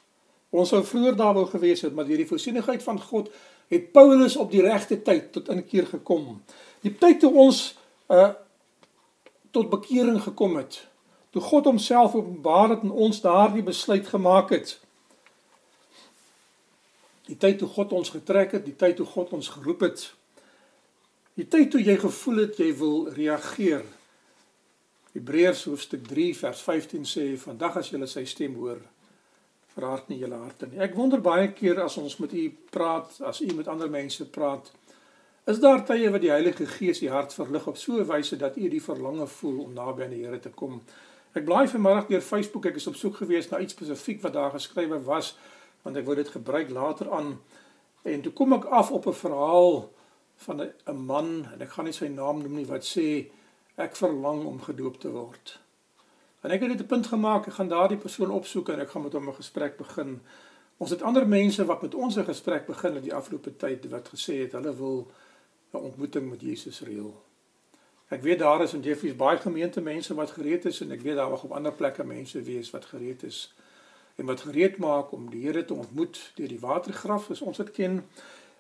Ons 0.50 0.72
sou 0.74 0.82
vroeër 0.86 1.16
daar 1.16 1.34
wou 1.38 1.46
gewees 1.50 1.82
het, 1.86 1.94
maar 1.94 2.08
deur 2.08 2.22
die 2.24 2.30
voorsienigheid 2.30 2.84
van 2.84 3.02
God 3.02 3.30
het 3.70 3.92
Paulus 3.94 4.36
op 4.38 4.52
die 4.52 4.64
regte 4.66 4.98
tyd 5.02 5.32
tot 5.32 5.50
inkeer 5.54 5.88
gekom. 5.88 6.40
Die 6.82 6.96
tyd 6.98 7.20
toe 7.26 7.34
ons 7.34 7.66
uh 8.10 8.32
tot 9.50 9.70
bekering 9.70 10.20
gekom 10.22 10.60
het. 10.60 10.76
Toe 11.34 11.42
God 11.42 11.66
homself 11.66 12.14
openbaar 12.14 12.70
het 12.70 12.84
en 12.86 12.92
ons 12.94 13.22
daardie 13.22 13.64
besluit 13.66 14.06
gemaak 14.08 14.52
het. 14.54 14.76
Die 17.26 17.38
tyd 17.38 17.58
toe 17.58 17.68
God 17.68 17.96
ons 17.98 18.10
getrek 18.14 18.54
het, 18.58 18.66
die 18.66 18.76
tyd 18.78 19.00
toe 19.02 19.08
God 19.10 19.34
ons 19.34 19.50
geroep 19.54 19.82
het. 19.88 20.04
Die 21.34 21.48
tyd 21.50 21.72
toe 21.74 21.82
jy 21.82 21.98
gevoel 21.98 22.44
het 22.44 22.62
jy 22.62 22.70
wil 22.78 23.10
reageer. 23.14 23.86
Hebreërs 25.18 25.66
hoofstuk 25.70 26.06
3 26.08 26.34
vers 26.38 26.62
15 26.62 27.06
sê 27.10 27.26
vandag 27.42 27.82
as 27.82 27.90
jy 27.90 28.06
sy 28.10 28.26
stem 28.30 28.58
hoor, 28.62 28.82
verhard 29.80 30.10
nie 30.12 30.20
julle 30.20 30.40
harte 30.44 30.68
nie. 30.68 30.80
Ek 30.84 30.96
wonder 30.98 31.22
baie 31.24 31.50
keer 31.56 31.82
as 31.84 31.98
ons 32.02 32.18
met 32.20 32.34
u 32.36 32.46
praat, 32.74 33.20
as 33.26 33.42
u 33.42 33.50
met 33.58 33.68
ander 33.72 33.90
mense 33.92 34.28
praat, 34.30 34.72
is 35.50 35.62
daar 35.64 35.82
tye 35.86 36.12
wat 36.14 36.22
die 36.22 36.32
Heilige 36.34 36.68
Gees 36.70 37.02
u 37.02 37.10
hart 37.10 37.34
verlig 37.34 37.68
op 37.68 37.78
so 37.78 38.00
'n 38.00 38.08
wyse 38.08 38.38
dat 38.38 38.58
u 38.58 38.70
die 38.70 38.84
verlange 38.84 39.28
voel 39.28 39.64
om 39.64 39.74
naby 39.74 40.04
aan 40.04 40.16
die 40.16 40.26
Here 40.26 40.40
te 40.40 40.50
kom. 40.50 40.82
Ek 41.34 41.46
blaai 41.46 41.68
vanmiddag 41.68 42.08
deur 42.08 42.22
Facebook, 42.22 42.66
ek 42.66 42.76
is 42.76 42.88
op 42.88 42.96
soek 42.96 43.16
gewees 43.16 43.50
na 43.50 43.60
iets 43.60 43.74
spesifiek 43.74 44.22
wat 44.22 44.34
daar 44.34 44.52
geskrywe 44.52 45.04
was, 45.04 45.38
want 45.84 45.98
ek 45.98 46.06
wou 46.06 46.16
dit 46.16 46.30
gebruik 46.30 46.70
later 46.70 47.12
aan. 47.12 47.40
En 48.04 48.22
toe 48.22 48.32
kom 48.32 48.54
ek 48.54 48.66
af 48.66 48.92
op 48.92 49.08
'n 49.08 49.14
verhaal 49.14 49.90
van 50.36 50.62
'n 50.62 51.06
man 51.06 51.48
en 51.54 51.62
ek 51.62 51.70
gaan 51.70 51.86
nie 51.86 51.94
sy 51.94 52.08
naam 52.08 52.42
noem 52.42 52.56
nie 52.56 52.66
wat 52.66 52.84
sê 52.84 53.32
ek 53.76 53.96
verlang 53.96 54.46
om 54.46 54.62
gedoop 54.62 55.00
te 55.00 55.12
word. 55.12 55.60
En 56.42 56.52
ek 56.52 56.62
het 56.62 56.70
dit 56.70 56.82
'n 56.82 56.86
punt 56.86 57.08
gemaak, 57.08 57.48
ek 57.48 57.54
gaan 57.54 57.68
daardie 57.68 57.98
persoon 57.98 58.32
opsoek 58.32 58.70
en 58.70 58.80
ek 58.80 58.90
gaan 58.90 59.02
met 59.02 59.14
hom 59.14 59.30
'n 59.30 59.36
gesprek 59.36 59.78
begin. 59.78 60.22
Ons 60.78 60.90
het 60.90 61.02
ander 61.02 61.28
mense 61.28 61.66
wat 61.66 61.82
met 61.82 61.96
ons 61.96 62.16
'n 62.16 62.24
gesprek 62.24 62.66
begin 62.66 62.96
in 62.96 63.02
die 63.02 63.14
afgelope 63.14 63.56
tyd 63.56 63.90
wat 63.90 64.10
gesê 64.10 64.34
het 64.40 64.52
hulle 64.52 64.76
wil 64.76 65.12
'n 65.74 65.78
ontmoeting 65.78 66.30
met 66.30 66.42
Jesus 66.42 66.82
reël. 66.82 67.24
Ek 68.08 68.22
weet 68.22 68.40
daar 68.40 68.62
is 68.62 68.74
in 68.74 68.82
Jeffreys 68.82 69.16
baie 69.16 69.38
gemeente 69.38 69.82
mense 69.82 70.14
wat 70.14 70.32
gereed 70.32 70.66
is 70.66 70.82
en 70.82 70.92
ek 70.92 71.02
weet 71.02 71.16
daar 71.16 71.30
mag 71.30 71.44
op 71.44 71.52
ander 71.52 71.74
plekke 71.74 72.04
mense 72.04 72.42
wees 72.42 72.70
wat 72.70 72.86
gereed 72.86 73.24
is 73.24 73.54
en 74.16 74.26
wat 74.26 74.42
gereed 74.42 74.78
maak 74.78 75.12
om 75.12 75.30
die 75.30 75.46
Here 75.46 75.66
te 75.66 75.74
ontmoet 75.74 76.32
deur 76.36 76.48
die 76.48 76.60
watergraf 76.60 77.30
as 77.30 77.42
ons 77.42 77.58
dit 77.58 77.72
ken. 77.72 78.06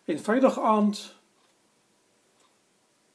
En 0.06 0.20
Vrydag 0.20 0.60
aand 0.60 1.16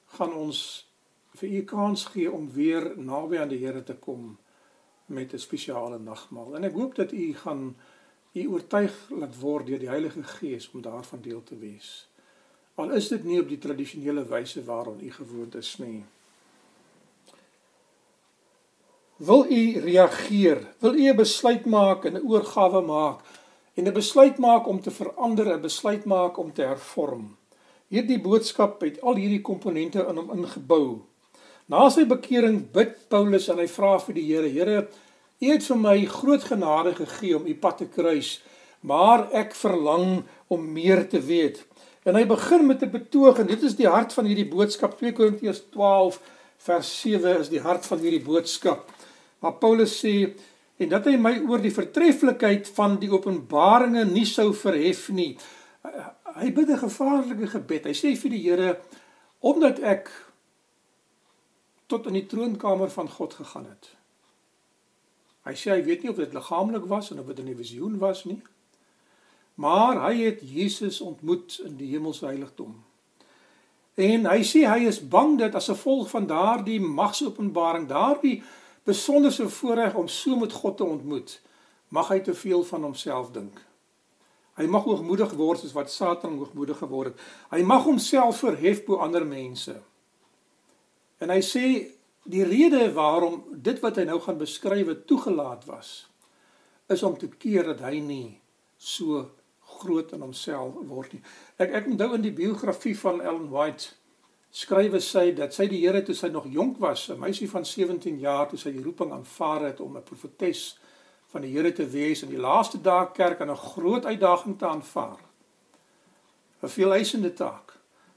gaan 0.06 0.32
ons 0.32 0.88
vir 1.34 1.48
u 1.48 1.62
kans 1.62 2.04
gee 2.04 2.32
om 2.32 2.52
weer 2.52 2.92
naby 2.96 3.38
aan 3.38 3.48
die 3.48 3.66
Here 3.66 3.82
te 3.82 3.94
kom 3.94 4.38
met 5.06 5.32
'n 5.32 5.38
spesiale 5.38 5.98
nagmaal. 5.98 6.54
En 6.56 6.64
ek 6.64 6.72
hoop 6.72 6.94
dat 6.94 7.12
u 7.12 7.34
gaan 7.34 7.76
u 8.32 8.46
oortuig 8.48 9.10
laat 9.10 9.38
word 9.38 9.66
deur 9.66 9.78
die 9.78 9.88
Heilige 9.88 10.22
Gees 10.22 10.70
om 10.70 10.82
daarvan 10.82 11.20
deel 11.20 11.42
te 11.42 11.58
wees. 11.58 12.08
Al 12.74 12.90
is 12.90 13.08
dit 13.08 13.24
nie 13.24 13.40
op 13.40 13.48
die 13.48 13.58
tradisionele 13.58 14.24
wyse 14.26 14.64
waarop 14.64 15.02
u 15.02 15.12
gewoond 15.12 15.54
is 15.54 15.76
nie. 15.78 16.04
Wil 19.16 19.46
u 19.50 19.80
reageer? 19.80 20.74
Wil 20.78 20.94
u 20.94 21.08
'n 21.10 21.16
besluit 21.16 21.64
maak 21.64 22.04
en 22.04 22.14
'n 22.14 22.26
oorgawe 22.26 22.80
maak 22.80 23.20
en 23.74 23.86
'n 23.86 23.92
besluit 23.92 24.38
maak 24.38 24.66
om 24.66 24.80
te 24.80 24.90
verander, 24.90 25.46
'n 25.54 25.60
besluit 25.60 26.04
maak 26.04 26.36
om 26.36 26.52
te 26.52 26.62
hervorm? 26.62 27.36
Hierdie 27.88 28.20
boodskap 28.20 28.80
het 28.80 29.00
al 29.00 29.14
hierdie 29.14 29.40
komponente 29.40 30.06
in 30.08 30.16
hom 30.16 30.30
ingebou. 30.30 31.04
Na 31.72 31.86
sy 31.88 32.04
bekering 32.04 32.58
bid 32.74 32.96
Paulus 33.08 33.48
en 33.48 33.60
hy 33.62 33.68
vra 33.72 33.96
vir 34.04 34.18
die 34.18 34.26
Here: 34.28 34.48
Here, 34.52 34.86
U 35.42 35.50
het 35.50 35.64
vir 35.66 35.78
my 35.80 35.96
groot 36.08 36.44
genade 36.46 36.94
gegee 36.96 37.36
om 37.36 37.46
U 37.48 37.54
pad 37.60 37.78
te 37.80 37.86
kruis, 37.90 38.38
maar 38.80 39.26
ek 39.32 39.56
verlang 39.56 40.22
om 40.52 40.66
meer 40.72 41.02
te 41.08 41.20
weet. 41.20 41.62
En 42.04 42.16
hy 42.16 42.24
begin 42.28 42.66
met 42.66 42.82
'n 42.82 42.90
betoog 42.90 43.38
en 43.38 43.46
dit 43.46 43.62
is 43.62 43.76
die 43.76 43.88
hart 43.88 44.12
van 44.12 44.26
hierdie 44.26 44.48
boodskap 44.48 44.98
2 44.98 45.12
Korintiërs 45.12 45.62
12 45.72 46.20
vers 46.58 47.00
7 47.00 47.38
is 47.40 47.48
die 47.48 47.60
hart 47.60 47.86
van 47.86 47.98
hierdie 47.98 48.24
boodskap. 48.24 48.90
Maar 49.40 49.52
Paulus 49.52 50.04
sê 50.04 50.32
en 50.76 50.88
dat 50.88 51.04
hy 51.04 51.16
my 51.16 51.38
oor 51.48 51.62
die 51.62 51.72
vertreffelikheid 51.72 52.68
van 52.76 52.98
die 53.00 53.10
openbaringe 53.10 54.04
nie 54.04 54.26
sou 54.26 54.52
verhef 54.52 55.08
nie. 55.08 55.36
Hy 56.34 56.50
bid 56.52 56.68
'n 56.68 56.78
gevaarlike 56.78 57.46
gebed. 57.46 57.84
Hy 57.86 57.92
sê 57.92 58.16
vir 58.16 58.30
die 58.30 58.42
Here 58.42 58.76
omdat 59.40 59.78
ek 59.80 60.10
tot 61.94 62.10
in 62.10 62.18
die 62.18 62.26
troonkamer 62.26 62.90
van 62.90 63.10
God 63.10 63.36
gegaan 63.38 63.68
het. 63.70 63.92
Hy 65.44 65.54
sê 65.60 65.74
hy 65.74 65.84
weet 65.84 66.02
nie 66.02 66.10
of 66.10 66.18
dit 66.18 66.32
liggaamlik 66.34 66.88
was 66.90 67.10
en 67.12 67.20
of 67.20 67.28
dit 67.30 67.44
'n 67.44 67.56
visioen 67.56 67.98
was 67.98 68.24
nie. 68.24 68.42
Maar 69.54 70.00
hy 70.08 70.14
het 70.22 70.40
Jesus 70.42 71.00
ontmoet 71.00 71.60
in 71.64 71.76
die 71.76 71.90
hemelse 71.92 72.26
heiligdom. 72.26 72.82
En 73.94 74.26
hy 74.26 74.42
sê 74.42 74.64
hy 74.66 74.86
is 74.88 74.98
bang 75.08 75.38
dat 75.38 75.54
as 75.54 75.70
gevolg 75.70 76.10
van 76.10 76.26
daardie 76.26 76.80
magsopenbaring, 76.80 77.86
daardie 77.88 78.42
besonderse 78.82 79.48
voorreg 79.48 79.94
om 79.94 80.08
so 80.08 80.36
met 80.36 80.52
God 80.52 80.76
te 80.76 80.84
ontmoet, 80.84 81.40
mag 81.88 82.08
hy 82.08 82.20
te 82.20 82.34
veel 82.34 82.64
van 82.64 82.82
homself 82.82 83.30
dink. 83.30 83.62
Hy 84.54 84.66
mag 84.66 84.84
hoogmoedig 84.86 85.32
word 85.38 85.60
soos 85.60 85.72
wat 85.74 85.90
Satan 85.90 86.38
hoogmoedig 86.38 86.78
geword 86.78 87.12
het. 87.12 87.20
Hy 87.50 87.62
mag 87.62 87.86
homself 87.86 88.38
verhef 88.38 88.84
bo 88.84 88.96
ander 89.02 89.26
mense. 89.26 89.80
En 91.24 91.32
hy 91.32 91.40
sê 91.40 91.64
die 92.28 92.44
rede 92.44 92.90
waarom 92.92 93.40
dit 93.64 93.80
wat 93.80 93.96
hy 94.00 94.04
nou 94.08 94.20
gaan 94.20 94.40
beskryf 94.40 94.90
toegelaat 95.08 95.64
was, 95.68 95.92
is 96.92 97.02
om 97.02 97.16
te 97.16 97.30
keer 97.40 97.72
dat 97.72 97.80
hy 97.88 98.00
nie 98.04 98.40
so 98.76 99.24
groot 99.80 100.12
in 100.12 100.24
homself 100.24 100.76
word 100.88 101.16
nie. 101.16 101.22
Ek 101.56 101.72
ek 101.80 101.88
onthou 101.88 102.12
in 102.18 102.24
die 102.26 102.34
biografie 102.36 102.96
van 103.00 103.22
Ellen 103.24 103.48
White 103.52 103.94
skrywe 104.54 105.00
sy 105.02 105.32
dat 105.34 105.56
sy 105.56 105.66
die 105.70 105.80
Here 105.82 106.04
toe 106.06 106.14
sy 106.14 106.28
nog 106.30 106.46
jonk 106.52 106.78
was, 106.78 107.08
'n 107.10 107.18
meisie 107.18 107.48
van 107.50 107.64
17 107.64 108.20
jaar 108.20 108.48
toe 108.48 108.58
sy 108.58 108.70
die 108.70 108.84
roeping 108.84 109.12
aanvaar 109.12 109.64
het 109.72 109.80
om 109.80 109.96
'n 109.96 110.02
profetes 110.02 110.78
van 111.32 111.42
die 111.42 111.50
Here 111.50 111.72
te 111.72 111.86
wees 111.86 112.22
in 112.22 112.28
die 112.28 112.38
laaste 112.38 112.78
dae 112.78 113.10
kerk 113.12 113.40
aan 113.40 113.50
'n 113.50 113.56
groot 113.56 114.04
uitdaging 114.04 114.58
te 114.58 114.66
aanvaar. 114.66 115.20
'n 116.62 116.68
Veeleisende 116.68 117.32
taak. 117.32 117.73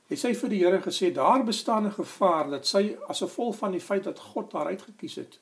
Het 0.07 0.19
sy 0.19 0.33
vir 0.33 0.49
die 0.49 0.63
Here 0.63 0.79
gesê 0.81 1.11
daar 1.13 1.43
bestaan 1.43 1.85
'n 1.85 1.91
gevaar 1.91 2.49
dat 2.49 2.67
sy 2.67 2.97
as 3.07 3.19
gevolg 3.19 3.55
van 3.55 3.71
die 3.71 3.81
feit 3.81 4.03
dat 4.03 4.19
God 4.19 4.53
haar 4.53 4.67
uitgekies 4.67 5.15
het 5.15 5.39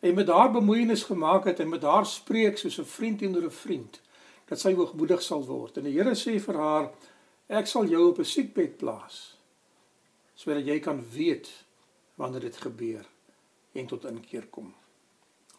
en 0.00 0.14
met 0.14 0.28
haar 0.28 0.52
bemoeienis 0.52 1.02
gemaak 1.02 1.44
het 1.44 1.60
en 1.60 1.68
met 1.68 1.82
haar 1.82 2.06
spreek 2.06 2.58
soos 2.58 2.78
'n 2.78 2.84
vriend 2.84 3.18
teenoor 3.18 3.42
'n 3.42 3.50
vriend 3.50 4.00
dat 4.48 4.60
sy 4.60 4.74
hoogmoedig 4.74 5.22
sal 5.22 5.44
word. 5.44 5.76
En 5.76 5.84
die 5.84 5.92
Here 5.92 6.14
sê 6.14 6.40
vir 6.40 6.56
haar 6.56 6.90
ek 7.48 7.66
sal 7.66 7.84
jou 7.84 8.08
op 8.08 8.18
'n 8.18 8.24
siekbed 8.24 8.76
plaas 8.76 9.38
sodat 10.34 10.66
jy 10.66 10.78
kan 10.78 11.04
weet 11.10 11.48
wanneer 12.14 12.40
dit 12.40 12.56
gebeur 12.56 13.06
en 13.72 13.86
tot 13.86 14.04
inkeer 14.04 14.46
kom. 14.46 14.74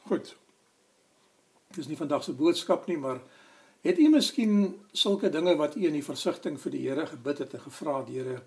Goed. 0.08 0.36
Dis 1.76 1.88
nie 1.88 1.98
vandag 1.98 2.24
se 2.24 2.34
boodskap 2.34 2.88
nie, 2.88 2.98
maar 2.98 3.20
het 3.81 4.00
u 4.00 4.09
miskien 4.09 4.75
sulke 4.91 5.29
dinge 5.29 5.55
wat 5.55 5.75
u 5.75 5.86
in 5.88 5.93
die 5.93 6.03
versigtiging 6.03 6.59
vir 6.59 6.71
die 6.71 6.88
Here 6.88 7.05
gebid 7.05 7.38
het 7.38 7.53
en 7.53 7.65
gevra 7.67 8.01
die 8.05 8.19
Here 8.19 8.41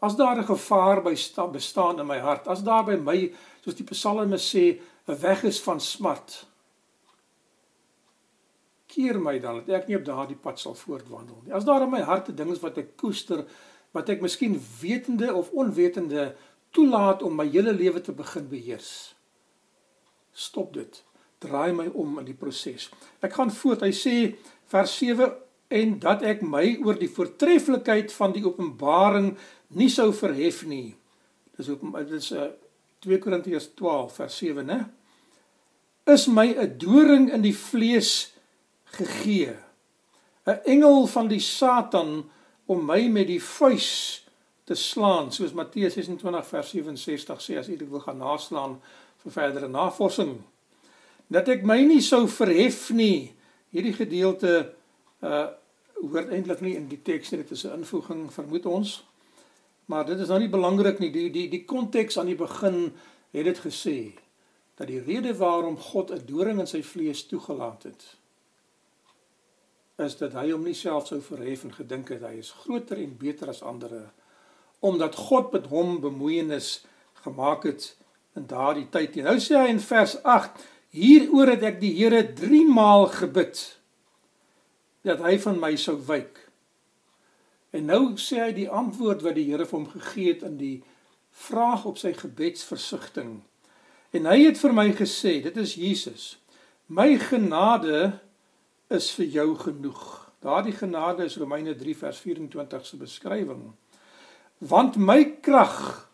as 0.00 0.16
daar 0.16 0.38
'n 0.38 0.44
gevaar 0.44 1.02
by 1.02 1.14
bestaan 1.52 1.98
in 1.98 2.06
my 2.06 2.18
hart, 2.18 2.46
as 2.46 2.62
daar 2.62 2.84
by 2.84 2.96
my 2.96 3.34
soos 3.64 3.74
die 3.74 3.84
psalme 3.84 4.36
sê 4.36 4.80
'n 5.06 5.20
weg 5.20 5.44
is 5.44 5.60
van 5.60 5.80
smart 5.80 6.46
keer 8.98 9.20
my 9.20 9.36
dan 9.38 9.60
dat 9.60 9.82
ek 9.82 9.88
nie 9.88 9.96
op 9.98 10.06
daardie 10.06 10.38
pad 10.40 10.60
sal 10.60 10.74
voortwandel 10.74 11.42
nie. 11.44 11.54
As 11.54 11.66
daar 11.68 11.84
in 11.84 11.92
my 11.92 12.00
hart 12.02 12.28
'n 12.28 12.36
ding 12.36 12.50
is 12.50 12.62
wat 12.64 12.78
ek 12.78 12.96
koester 12.96 13.44
wat 13.92 14.08
ek 14.08 14.20
miskien 14.20 14.60
wetende 14.80 15.34
of 15.34 15.50
onwetende 15.50 16.34
toelaat 16.70 17.22
om 17.22 17.34
my 17.34 17.46
hele 17.48 17.72
lewe 17.72 18.00
te 18.00 18.12
begin 18.12 18.48
beheers. 18.48 19.14
Stop 20.32 20.74
dit. 20.74 21.04
Draai 21.38 21.72
my 21.72 21.86
om 21.94 22.18
in 22.18 22.24
die 22.24 22.34
proses. 22.34 22.90
Ek 23.20 23.32
gaan 23.32 23.50
voort. 23.50 23.80
Hy 23.80 23.92
sê 23.92 24.36
vers 24.68 24.96
7 25.00 25.32
en 25.68 25.98
dat 26.00 26.22
ek 26.24 26.42
my 26.44 26.78
oor 26.84 26.96
die 26.98 27.10
voortreffelikheid 27.12 28.12
van 28.12 28.32
die 28.32 28.44
openbaring 28.46 29.34
nie 29.76 29.90
sou 29.92 30.10
verhef 30.16 30.62
nie. 30.68 30.96
Dis 31.58 31.68
op 31.72 31.84
dit 31.98 32.14
is 32.16 32.30
uh, 32.32 32.48
2 33.04 33.20
Korintiërs 33.22 33.72
12 33.78 34.14
vers 34.20 34.38
7, 34.40 34.64
né? 34.66 34.78
Is 36.08 36.26
my 36.26 36.54
'n 36.56 36.78
doring 36.78 37.32
in 37.32 37.42
die 37.42 37.56
vlees 37.56 38.32
gegee. 38.96 39.56
'n 40.46 40.60
Engel 40.64 41.06
van 41.06 41.28
die 41.28 41.40
Satan 41.40 42.30
om 42.66 42.84
my 42.84 43.08
met 43.08 43.26
die 43.26 43.42
vuis 43.42 44.24
te 44.64 44.74
slaan 44.74 45.32
soos 45.32 45.52
Matteus 45.56 45.96
26 45.96 46.46
vers 46.46 46.70
67 46.70 47.40
sê 47.40 47.58
as 47.58 47.68
u 47.68 47.76
dit 47.76 47.88
wil 47.88 48.00
gaan 48.04 48.20
naslaan 48.20 48.76
vir 49.22 49.32
verdere 49.32 49.68
navorsing 49.68 50.34
dat 51.32 51.48
ek 51.48 51.64
my 51.68 51.80
nie 51.84 52.02
sou 52.04 52.26
verhef 52.28 52.90
nie 52.92 53.32
hierdie 53.70 53.96
gedeelte 53.96 54.74
uh 55.20 55.46
hoort 55.98 56.28
eintlik 56.30 56.60
nie 56.62 56.76
in 56.78 56.84
die 56.86 57.00
teks 57.02 57.32
nie 57.32 57.40
dit 57.42 57.50
is 57.50 57.64
'n 57.66 57.80
invoeging 57.80 58.28
vermoed 58.32 58.66
ons 58.66 59.04
maar 59.90 60.06
dit 60.06 60.18
is 60.18 60.28
nou 60.28 60.38
nie 60.38 60.48
belangrik 60.48 60.98
nie 60.98 61.10
die 61.10 61.30
die 61.30 61.48
die 61.48 61.64
konteks 61.64 62.18
aan 62.18 62.30
die 62.30 62.38
begin 62.38 62.92
het 63.30 63.44
dit 63.44 63.58
gesê 63.58 63.98
dat 64.78 64.86
die 64.86 65.02
rede 65.02 65.34
waarom 65.34 65.76
God 65.76 66.10
'n 66.10 66.26
doring 66.26 66.60
in 66.60 66.66
sy 66.66 66.82
vlees 66.82 67.26
toegelaat 67.26 67.82
het 67.82 68.16
is 69.96 70.16
dat 70.16 70.32
hy 70.32 70.50
hom 70.50 70.62
nie 70.62 70.74
self 70.74 71.06
sou 71.06 71.20
verhef 71.20 71.64
en 71.64 71.74
gedink 71.74 72.08
het 72.14 72.22
hy 72.22 72.38
is 72.38 72.54
groter 72.62 72.98
en 73.02 73.16
beter 73.18 73.48
as 73.48 73.62
ander 73.62 74.12
omdat 74.80 75.14
God 75.14 75.52
met 75.52 75.66
hom 75.66 76.00
bemoeienis 76.00 76.84
gemaak 77.24 77.62
het 77.62 77.96
in 78.38 78.46
daardie 78.46 78.88
tyd. 78.88 79.16
En 79.16 79.24
nou 79.32 79.38
sê 79.42 79.58
hy 79.58 79.72
in 79.72 79.80
vers 79.82 80.22
8: 80.22 80.66
Hieroor 80.94 81.52
het 81.52 81.64
ek 81.68 81.80
die 81.82 81.92
Here 81.98 82.22
3 82.34 82.64
maal 82.72 83.08
gebid 83.12 83.60
dat 85.04 85.20
hy 85.24 85.36
van 85.40 85.58
my 85.60 85.74
sou 85.80 85.96
wyk. 86.08 86.40
En 87.76 87.88
nou 87.90 88.02
sê 88.20 88.40
hy 88.46 88.52
die 88.56 88.70
antwoord 88.72 89.22
wat 89.24 89.36
die 89.36 89.46
Here 89.50 89.66
vir 89.68 89.78
hom 89.78 89.90
gegee 89.92 90.32
het 90.32 90.44
in 90.48 90.56
die 90.60 90.76
vraag 91.38 91.84
op 91.88 92.00
sy 92.00 92.14
gebedsversigtiging. 92.16 93.42
En 94.16 94.28
hy 94.30 94.38
het 94.46 94.60
vir 94.60 94.72
my 94.72 94.88
gesê, 94.96 95.38
dit 95.44 95.56
is 95.60 95.76
Jesus. 95.76 96.24
My 96.88 97.18
genade 97.20 98.16
is 98.88 99.10
vir 99.12 99.28
jou 99.36 99.48
genoeg. 99.60 100.02
Daardie 100.40 100.72
genade 100.72 101.26
is 101.28 101.36
Romeine 101.36 101.74
3 101.76 101.96
vers 102.00 102.22
24 102.24 102.86
se 102.86 102.96
beskrywing. 102.96 103.66
Want 104.64 104.96
my 104.96 105.20
krag 105.44 106.08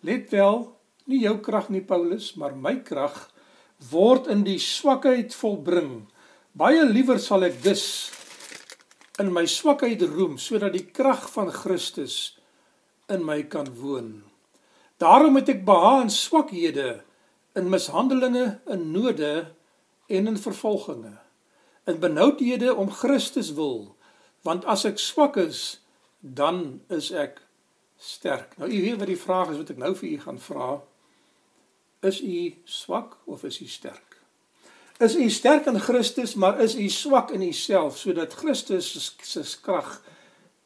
let 0.00 0.32
wel, 0.32 0.70
nie 1.04 1.20
jou 1.26 1.36
krag 1.44 1.68
nie 1.68 1.84
Paulus, 1.84 2.32
maar 2.40 2.56
my 2.56 2.78
krag 2.86 3.28
word 3.90 4.28
in 4.30 4.44
die 4.46 4.58
swakheid 4.62 5.34
volbring. 5.36 6.06
Baie 6.54 6.84
liewer 6.86 7.18
sal 7.18 7.46
ek 7.48 7.60
dus 7.64 7.84
in 9.22 9.32
my 9.34 9.44
swakheid 9.46 10.02
roem 10.10 10.38
sodat 10.42 10.74
die 10.74 10.86
krag 10.86 11.26
van 11.34 11.50
Christus 11.54 12.36
in 13.10 13.24
my 13.26 13.42
kan 13.42 13.68
woon. 13.78 14.22
Daarom 15.02 15.36
het 15.36 15.50
ek 15.52 15.64
behaag 15.66 16.06
in 16.06 16.12
swakhede, 16.14 16.88
in 17.58 17.68
mishandelinge, 17.70 18.60
in 18.70 18.90
node 18.94 19.34
en 20.08 20.30
in 20.30 20.38
vervolginge, 20.38 21.16
in 21.86 21.98
benoudhede 22.00 22.74
om 22.74 22.90
Christus 22.90 23.52
wil, 23.58 23.94
want 24.46 24.64
as 24.70 24.84
ek 24.88 25.00
swak 25.02 25.36
is, 25.40 25.80
dan 26.20 26.80
is 26.88 27.10
ek 27.10 27.42
sterk. 28.00 28.56
Nou 28.58 28.70
u 28.70 28.80
weet 28.80 28.98
wat 29.00 29.10
die 29.10 29.20
vraag 29.20 29.52
is 29.52 29.60
wat 29.60 29.72
ek 29.74 29.80
nou 29.82 29.92
vir 29.98 30.08
u 30.08 30.18
gaan 30.24 30.40
vra. 30.40 30.68
Is 32.04 32.20
u 32.20 32.52
swak 32.64 33.16
of 33.24 33.44
is 33.48 33.60
u 33.60 33.68
sterk? 33.68 34.14
is 34.98 35.14
u 35.16 35.30
sterk 35.30 35.66
in 35.66 35.80
Christus, 35.80 36.34
maar 36.34 36.60
is 36.60 36.74
u 36.74 36.88
swak 36.88 37.30
in 37.30 37.42
uself 37.42 37.98
sodat 37.98 38.32
Christus 38.32 39.16
se 39.22 39.42
krag 39.60 40.02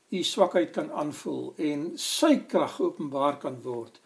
u 0.08 0.22
swakheid 0.22 0.70
kan 0.72 0.90
aanvul 0.92 1.54
en 1.56 1.92
sy 1.96 2.36
krag 2.48 2.78
openbaar 2.80 3.38
kan 3.40 3.58
word 3.62 4.00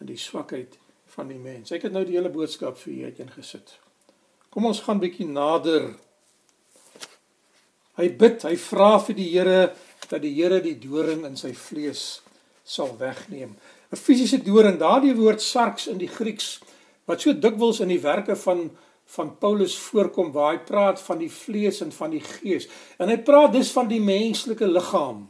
in 0.00 0.10
die 0.10 0.18
swakheid 0.18 0.78
van 1.14 1.30
die 1.30 1.38
mens. 1.38 1.72
Ek 1.74 1.86
het 1.86 1.94
nou 1.94 2.04
die 2.06 2.18
hele 2.18 2.30
boodskap 2.30 2.78
vir 2.82 2.92
u 2.92 3.10
uiteengesit. 3.10 3.74
Kom 4.50 4.66
ons 4.66 4.82
gaan 4.86 5.02
bietjie 5.02 5.26
nader. 5.30 5.92
Hy 7.98 8.08
bid, 8.18 8.46
hy 8.46 8.56
vra 8.58 8.94
vir 9.02 9.18
die 9.18 9.28
Here 9.30 9.60
dat 10.08 10.22
die 10.22 10.34
Here 10.34 10.60
die 10.62 10.78
doring 10.82 11.24
in 11.26 11.36
sy 11.38 11.52
vlees 11.54 12.22
sal 12.66 12.94
wegneem. 12.98 13.56
'n 13.90 13.96
Fisiese 13.96 14.42
doring, 14.42 14.78
daardie 14.78 15.14
woord 15.14 15.42
sarx 15.42 15.86
in 15.86 15.98
die 15.98 16.08
Grieks 16.08 16.60
wat 17.06 17.20
so 17.20 17.34
dikwels 17.34 17.80
in 17.80 17.88
die 17.88 18.00
werke 18.00 18.36
van 18.36 18.70
van 19.10 19.38
Paulus 19.38 19.74
voorkom 19.78 20.28
waar 20.32 20.52
hy 20.52 20.58
praat 20.62 21.00
van 21.02 21.18
die 21.18 21.30
vlees 21.30 21.80
en 21.82 21.90
van 21.92 22.12
die 22.14 22.22
gees. 22.22 22.68
En 22.98 23.10
hy 23.10 23.16
praat 23.26 23.52
dus 23.52 23.72
van 23.74 23.88
die 23.90 23.98
menslike 23.98 24.68
liggaam. 24.70 25.24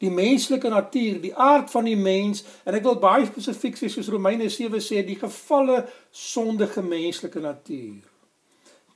Die 0.00 0.08
menslike 0.10 0.70
natuur, 0.72 1.18
die 1.20 1.34
aard 1.36 1.68
van 1.68 1.84
die 1.84 1.98
mens 2.00 2.40
en 2.64 2.78
ek 2.78 2.86
wil 2.88 2.96
baie 3.02 3.26
spesifiek 3.28 3.76
sê 3.76 3.90
soos 3.92 4.08
Romeine 4.08 4.48
7 4.48 4.80
sê 4.80 5.02
die 5.04 5.18
gefalle 5.20 5.82
sondige 6.08 6.80
menslike 6.80 7.44
natuur. 7.44 8.00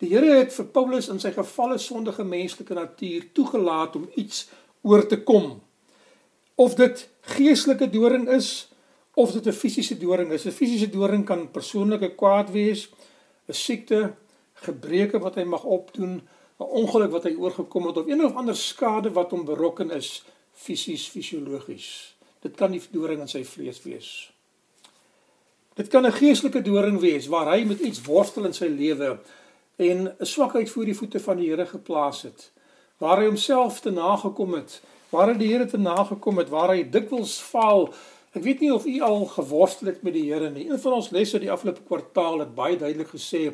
Die 0.00 0.08
Here 0.14 0.38
het 0.40 0.56
vir 0.56 0.72
Paulus 0.72 1.10
in 1.12 1.20
sy 1.20 1.34
gefalle 1.36 1.76
sondige 1.78 2.24
menslike 2.24 2.74
natuur 2.74 3.28
toegelaat 3.36 4.00
om 4.00 4.08
iets 4.16 4.46
oor 4.88 5.04
te 5.04 5.20
kom. 5.20 5.58
Of 6.56 6.80
dit 6.80 7.04
geestelike 7.36 7.92
doring 7.92 8.24
is 8.32 8.70
of 9.14 9.32
dit 9.32 9.46
'n 9.46 9.52
fisiese 9.52 9.98
doring 9.98 10.32
is. 10.32 10.44
'n 10.44 10.50
Fisiese 10.50 10.90
doring 10.90 11.24
kan 11.24 11.50
persoonlike 11.50 12.14
kwaad 12.14 12.50
wees, 12.50 12.90
'n 13.48 13.52
siekte, 13.52 14.14
gebreke 14.52 15.18
wat 15.18 15.34
hy 15.34 15.44
mag 15.44 15.64
opdoen, 15.64 16.22
'n 16.58 16.62
ongeluk 16.62 17.10
wat 17.10 17.22
hy 17.22 17.34
oorgekom 17.34 17.86
het 17.86 17.96
of 17.96 18.06
een 18.06 18.24
of 18.24 18.34
ander 18.34 18.56
skade 18.56 19.12
wat 19.12 19.30
hom 19.30 19.44
berokken 19.44 19.90
is 19.90 20.24
fisies 20.52 21.08
fisiologies. 21.08 22.14
Dit 22.40 22.54
kan 22.54 22.70
nie 22.70 22.82
doring 22.90 23.20
in 23.20 23.28
sy 23.28 23.44
vlees 23.44 23.82
wees. 23.82 24.32
Dit 25.74 25.88
kan 25.88 26.06
'n 26.06 26.12
geestelike 26.12 26.62
doring 26.62 27.00
wees 27.00 27.26
waar 27.26 27.50
hy 27.56 27.64
met 27.64 27.80
iets 27.80 28.02
worstel 28.02 28.44
in 28.44 28.54
sy 28.54 28.66
lewe 28.66 29.18
en 29.76 30.14
'n 30.18 30.26
swakheid 30.26 30.70
voor 30.70 30.84
die 30.84 30.96
voete 30.96 31.20
van 31.20 31.36
die 31.36 31.48
Here 31.48 31.66
geplaas 31.66 32.22
het, 32.22 32.52
waar 32.98 33.18
hy 33.18 33.26
homself 33.26 33.80
te 33.80 33.90
nagekom 33.90 34.54
het, 34.54 34.80
waar 35.10 35.28
hy 35.28 35.38
die 35.38 35.52
Here 35.52 35.66
te 35.66 35.78
nagekom 35.78 36.38
het, 36.38 36.48
waar 36.48 36.68
hy 36.68 36.90
dikwels 36.90 37.40
faal 37.40 37.94
Ek 38.34 38.42
weet 38.42 38.60
nie 38.64 38.72
of 38.74 38.86
u 38.86 39.00
al 39.00 39.26
geworstel 39.30 39.92
het 39.92 40.02
met 40.02 40.16
die 40.16 40.26
Here 40.26 40.50
nie. 40.50 40.66
Een 40.70 40.80
van 40.82 40.92
ons 40.92 41.10
lesse 41.14 41.38
die 41.38 41.50
afgelope 41.52 41.84
kwartaal 41.86 42.40
het 42.42 42.54
baie 42.54 42.76
duidelik 42.76 43.12
gesê 43.14 43.52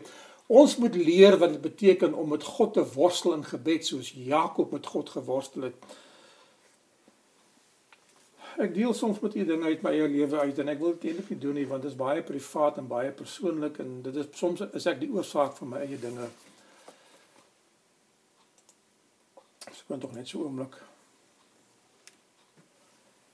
ons 0.51 0.77
moet 0.81 0.95
leer 0.97 1.37
wat 1.39 1.53
dit 1.53 1.61
beteken 1.61 2.15
om 2.15 2.33
met 2.33 2.43
God 2.43 2.73
te 2.75 2.85
worstel 2.95 3.37
in 3.37 3.45
gebed 3.45 3.87
soos 3.87 4.09
Jakob 4.17 4.73
met 4.73 4.87
God 4.87 5.13
geworstel 5.13 5.69
het. 5.69 5.77
Ek 8.61 8.73
deel 8.75 8.95
soms 8.97 9.21
met 9.21 9.37
u 9.37 9.45
dinge 9.45 9.69
uit 9.69 9.85
my 9.85 9.93
eie 9.95 10.09
lewe 10.09 10.41
uit 10.41 10.59
en 10.59 10.73
ek 10.73 10.81
wil 10.81 10.97
dit 10.97 11.11
eintlik 11.11 11.31
nie 11.31 11.41
doen 11.45 11.61
nie 11.61 11.69
want 11.69 11.85
dit 11.85 11.93
is 11.93 12.01
baie 12.01 12.25
privaat 12.25 12.81
en 12.81 12.89
baie 12.89 13.13
persoonlik 13.13 13.79
en 13.85 14.01
dit 14.09 14.17
is 14.17 14.33
soms 14.41 14.65
is 14.65 14.89
ek 14.91 14.99
die 15.05 15.13
oorsaak 15.13 15.55
van 15.61 15.77
my 15.77 15.85
eie 15.85 16.01
dinge. 16.01 16.33
Ek 19.69 19.85
kan 19.93 20.01
tog 20.01 20.17
net 20.17 20.29
so 20.29 20.49
oomblik 20.49 20.81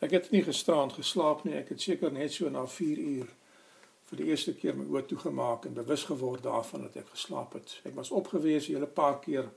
Ek 0.04 0.10
het 0.10 0.30
nie 0.30 0.42
gisteraand 0.44 0.92
geslaap 0.92 1.44
nie. 1.44 1.54
Ek 1.56 1.68
het 1.72 1.80
seker 1.80 2.12
net 2.12 2.32
so 2.32 2.50
na 2.52 2.66
4 2.68 2.98
uur 2.98 3.28
vir 4.06 4.20
die 4.20 4.26
eerste 4.30 4.52
keer 4.54 4.76
my 4.76 4.84
oë 4.92 5.06
toegemaak 5.10 5.64
en 5.66 5.74
bewus 5.74 6.04
geword 6.06 6.44
daarvan 6.46 6.84
dat 6.86 6.98
ek 7.00 7.14
geslaap 7.14 7.56
het. 7.58 7.80
Ek 7.88 7.96
was 7.96 8.10
opgewees 8.10 8.68
'n 8.68 8.76
hele 8.76 8.86
paar 8.86 9.18
keer 9.20 9.48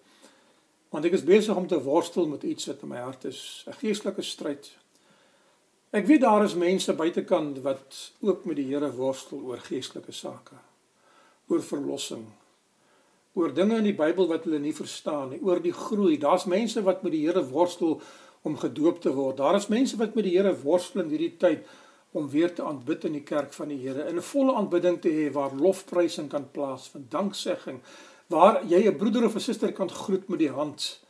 want 0.89 1.05
ek 1.05 1.13
is 1.13 1.23
besig 1.23 1.55
om 1.55 1.67
te 1.67 1.81
worstel 1.83 2.27
met 2.27 2.43
iets 2.43 2.65
wat 2.65 2.81
in 2.81 2.87
my 2.87 2.97
hart 2.97 3.25
is, 3.25 3.63
'n 3.67 3.73
geestelike 3.73 4.21
stryd. 4.21 4.71
Ek 5.89 6.05
weet 6.05 6.21
daar 6.21 6.43
is 6.43 6.53
mense 6.53 6.93
buitekant 6.93 7.61
wat 7.61 8.11
ook 8.21 8.45
met 8.45 8.55
die 8.55 8.65
Here 8.65 8.91
worstel 8.91 9.39
oor 9.41 9.57
geestelike 9.57 10.11
sake. 10.11 10.55
Oor 11.47 11.61
verlossing. 11.61 12.25
Oor 13.33 13.53
dinge 13.53 13.77
in 13.77 13.83
die 13.83 13.95
Bybel 13.97 14.27
wat 14.27 14.43
hulle 14.43 14.59
nie 14.59 14.73
verstaan 14.75 15.29
nie, 15.29 15.39
oor 15.41 15.61
die 15.61 15.73
groei. 15.73 16.17
Daar's 16.17 16.45
mense 16.45 16.83
wat 16.83 17.03
met 17.03 17.11
die 17.11 17.25
Here 17.25 17.41
worstel 17.45 18.01
om 18.41 18.57
gedoop 18.57 19.01
te 19.01 19.13
word. 19.13 19.37
Daar 19.37 19.55
is 19.55 19.67
mense 19.67 19.97
wat 19.97 20.15
met 20.15 20.23
die 20.23 20.37
Here 20.37 20.55
worstel 20.61 21.01
in 21.01 21.09
hierdie 21.09 21.37
tyd 21.37 21.67
om 22.11 22.29
weer 22.29 22.53
te 22.53 22.63
aanbid 22.63 23.03
in 23.05 23.17
die 23.19 23.23
kerk 23.23 23.53
van 23.53 23.69
die 23.69 23.77
Here, 23.77 24.09
'n 24.11 24.21
volle 24.21 24.55
aanbidding 24.55 25.01
te 25.01 25.09
hê 25.09 25.31
waar 25.31 25.53
lofprysing 25.53 26.29
kan 26.29 26.51
plaasvind, 26.51 27.11
danksegging, 27.11 27.81
waar 28.27 28.63
jy 28.65 28.87
'n 28.87 28.97
broeder 28.97 29.25
of 29.25 29.35
'n 29.35 29.39
suster 29.39 29.73
kan 29.73 29.89
groet 29.89 30.27
met 30.27 30.39
die 30.39 30.51
hand 30.51 31.03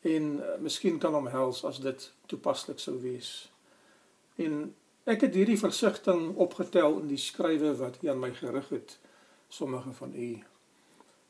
en 0.00 0.40
uh, 0.40 0.60
miskien 0.60 0.98
kan 0.98 1.14
omhels 1.14 1.64
as 1.64 1.80
dit 1.80 2.12
toepaslik 2.26 2.78
sou 2.78 3.00
wees. 3.00 3.50
En 4.36 4.74
ek 5.04 5.20
het 5.20 5.34
hierdie 5.34 5.58
versigtiging 5.58 6.36
opgetel 6.36 6.98
in 7.00 7.08
die 7.08 7.20
skrywe 7.20 7.76
wat 7.76 7.98
U 8.02 8.08
aan 8.08 8.20
my 8.20 8.32
gerig 8.34 8.68
het, 8.68 8.98
sommige 9.48 9.92
van 9.92 10.12
u. 10.14 10.42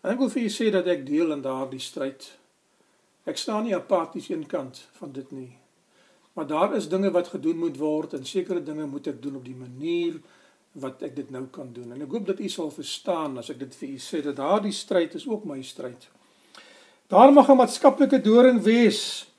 En 0.02 0.10
ek 0.10 0.18
wil 0.18 0.30
vir 0.30 0.42
u 0.42 0.50
sê 0.52 0.70
dat 0.70 0.86
ek 0.86 1.06
deel 1.06 1.32
in 1.32 1.42
daardie 1.44 1.80
stryd 1.80 2.26
Ek 3.24 3.36
staan 3.40 3.64
nie 3.64 3.74
apaties 3.74 4.28
een 4.28 4.46
kant 4.46 4.86
van 4.98 5.12
dit 5.12 5.30
nie. 5.32 5.52
Maar 6.34 6.46
daar 6.46 6.74
is 6.76 6.88
dinge 6.88 7.10
wat 7.10 7.28
gedoen 7.28 7.58
moet 7.58 7.76
word 7.78 8.12
en 8.12 8.26
sekere 8.26 8.62
dinge 8.62 8.86
moet 8.86 9.06
ek 9.06 9.22
doen 9.22 9.36
op 9.36 9.44
die 9.44 9.56
manier 9.56 10.18
wat 10.82 11.02
ek 11.06 11.14
dit 11.16 11.30
nou 11.30 11.44
kan 11.54 11.70
doen. 11.72 11.92
En 11.94 12.02
ek 12.02 12.10
hoop 12.10 12.26
dat 12.26 12.40
u 12.42 12.48
sal 12.50 12.72
verstaan 12.74 13.38
as 13.38 13.52
ek 13.54 13.60
dit 13.62 13.76
vir 13.80 13.94
u 13.94 14.00
sê 14.02 14.20
dat 14.24 14.36
daardie 14.40 14.74
stryd 14.74 15.14
is 15.14 15.28
ook 15.30 15.46
my 15.46 15.60
stryd. 15.62 16.08
Daar 17.08 17.32
mag 17.32 17.48
'n 17.48 17.56
maatskaplike 17.56 18.20
doring 18.20 18.62
wees 18.62 19.30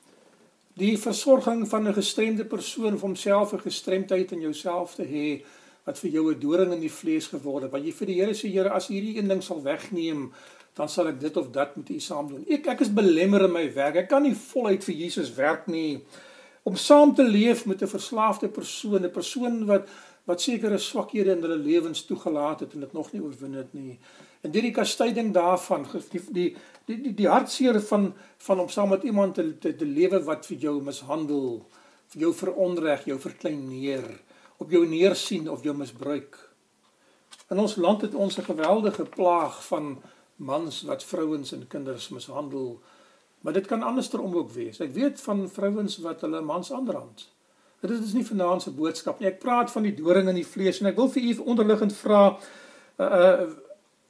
die 0.74 0.96
versorging 0.98 1.68
van 1.68 1.88
'n 1.88 1.94
gestremde 1.94 2.44
persoon 2.44 2.98
vir 2.98 3.06
homself 3.08 3.52
'n 3.52 3.60
gestremdheid 3.68 4.32
in 4.32 4.40
jouself 4.40 4.94
te 4.94 5.04
hê 5.04 5.44
wat 5.84 5.98
vir 5.98 6.10
jou 6.10 6.32
'n 6.32 6.40
doring 6.40 6.72
in 6.72 6.80
die 6.80 6.92
vlees 6.92 7.26
geword 7.26 7.62
het. 7.62 7.72
Wat 7.72 7.84
jy 7.84 7.92
vir 7.92 8.06
die 8.06 8.20
Here 8.20 8.34
sê, 8.34 8.48
Here, 8.48 8.70
as 8.70 8.88
hierdie 8.88 9.18
een 9.18 9.28
ding 9.28 9.42
sal 9.42 9.62
wegneem, 9.62 10.32
dan 10.76 10.88
sal 10.92 11.08
ek 11.08 11.20
dit 11.20 11.36
of 11.40 11.48
dat 11.54 11.76
met 11.76 11.88
u 11.88 11.98
saam 12.00 12.28
doen. 12.28 12.44
Ek 12.52 12.66
ek 12.74 12.84
is 12.84 12.92
belemmer 12.92 13.46
in 13.46 13.54
my 13.54 13.64
werk. 13.72 13.96
Ek 14.02 14.10
kan 14.10 14.22
nie 14.26 14.34
voluit 14.36 14.84
vir 14.84 14.94
Jesus 14.94 15.32
werk 15.38 15.70
nie. 15.72 16.02
Om 16.68 16.76
saam 16.76 17.14
te 17.14 17.24
leef 17.24 17.64
met 17.66 17.82
'n 17.82 17.88
verslaafde 17.88 18.48
persoon, 18.48 19.04
'n 19.04 19.10
persoon 19.10 19.64
wat 19.66 19.88
wat 20.26 20.42
sekere 20.42 20.78
swakhede 20.78 21.36
in 21.36 21.42
hulle 21.44 21.56
lewens 21.56 22.02
toegelaat 22.04 22.60
het 22.60 22.72
en 22.74 22.80
dit 22.80 22.92
nog 22.92 23.12
nie 23.12 23.22
oorwin 23.22 23.54
het 23.54 23.72
nie. 23.74 23.98
En 24.42 24.52
hierdie 24.52 24.74
kastyding 24.74 25.32
daarvan, 25.34 25.86
die 26.10 26.22
die 26.32 26.56
die 26.86 27.02
die, 27.02 27.14
die 27.14 27.28
hartseer 27.28 27.80
van 27.80 28.14
van 28.38 28.60
om 28.60 28.68
saam 28.68 28.88
met 28.88 29.02
iemand 29.02 29.34
te 29.34 29.58
te, 29.58 29.76
te 29.76 29.86
lewe 29.86 30.22
wat 30.24 30.46
vir 30.46 30.56
jou 30.56 30.82
mishandel, 30.82 31.66
vir 32.08 32.20
jou 32.20 32.32
veronreg, 32.34 33.04
jou 33.04 33.18
verkleineer, 33.18 34.04
op 34.58 34.70
jou 34.70 34.86
neersien 34.86 35.50
of 35.50 35.62
jou 35.62 35.76
misbruik. 35.76 36.36
In 37.50 37.58
ons 37.58 37.76
land 37.76 38.02
het 38.02 38.14
ons 38.14 38.38
'n 38.38 38.50
geweldige 38.50 39.04
plaag 39.04 39.64
van 39.66 40.02
mans 40.36 40.82
wat 40.82 41.04
vrouens 41.04 41.52
en 41.52 41.66
kinders 41.68 42.08
mishandel. 42.08 42.80
Maar 43.40 43.52
dit 43.52 43.66
kan 43.66 43.82
andersom 43.82 44.34
ook 44.34 44.50
wees. 44.50 44.80
Ek 44.80 44.92
weet 44.92 45.20
van 45.20 45.48
vrouens 45.48 45.98
wat 45.98 46.20
hulle 46.20 46.40
mans 46.40 46.72
aanrand. 46.72 47.28
Dit 47.80 47.90
is 48.02 48.12
nie 48.16 48.26
vanaand 48.26 48.62
se 48.62 48.72
boodskap 48.74 49.20
nie. 49.20 49.28
Ek 49.28 49.38
praat 49.38 49.70
van 49.70 49.84
die 49.86 49.94
doring 49.94 50.28
in 50.28 50.40
die 50.40 50.46
vlees 50.46 50.80
en 50.80 50.90
ek 50.90 50.96
wil 50.98 51.10
vir 51.12 51.22
u 51.22 51.36
onderliggend 51.52 51.94
vra 51.96 52.24
uh 52.96 53.06
uh 53.06 53.46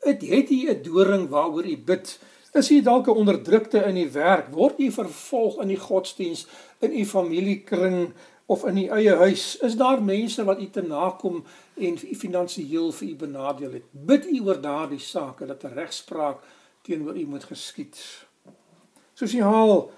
het 0.06 0.22
jy 0.22 0.70
'n 0.70 0.82
doring 0.82 1.28
waaroor 1.28 1.66
u 1.66 1.76
bid? 1.76 2.18
Is 2.52 2.70
u 2.70 2.80
dalk 2.80 3.06
'n 3.06 3.18
onderdrukte 3.22 3.78
in 3.84 3.94
die 3.94 4.10
werk? 4.10 4.54
Word 4.54 4.78
u 4.78 4.90
vervolg 4.90 5.60
in 5.60 5.68
die 5.68 5.80
godsdiens, 5.80 6.46
in 6.78 6.92
u 7.00 7.04
familiekring 7.04 8.12
of 8.46 8.64
in 8.64 8.76
u 8.76 8.86
eie 8.86 9.14
huis? 9.14 9.58
Is 9.58 9.76
daar 9.76 10.02
mense 10.02 10.44
wat 10.44 10.60
u 10.60 10.70
te 10.70 10.82
nakom 10.82 11.44
en 11.76 11.98
finansiëel 11.98 12.92
vir 12.92 13.08
u 13.08 13.14
benadeel 13.16 13.72
het. 13.72 13.88
Bid 13.90 14.26
u 14.32 14.40
oor 14.46 14.60
daardie 14.60 15.02
sake 15.02 15.46
dat 15.46 15.64
'n 15.64 15.74
regspraak 15.74 16.38
teenoor 16.82 17.16
u 17.16 17.26
moet 17.26 17.44
geskied. 17.44 18.26
Sosiaal 19.14 19.90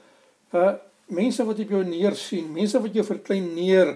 uh 0.53 0.75
mense 1.09 1.45
wat 1.45 1.59
op 1.59 1.71
jou 1.71 1.85
neersien, 1.85 2.53
mense 2.53 2.81
wat 2.81 2.95
jou 2.95 3.05
verkleineer, 3.05 3.95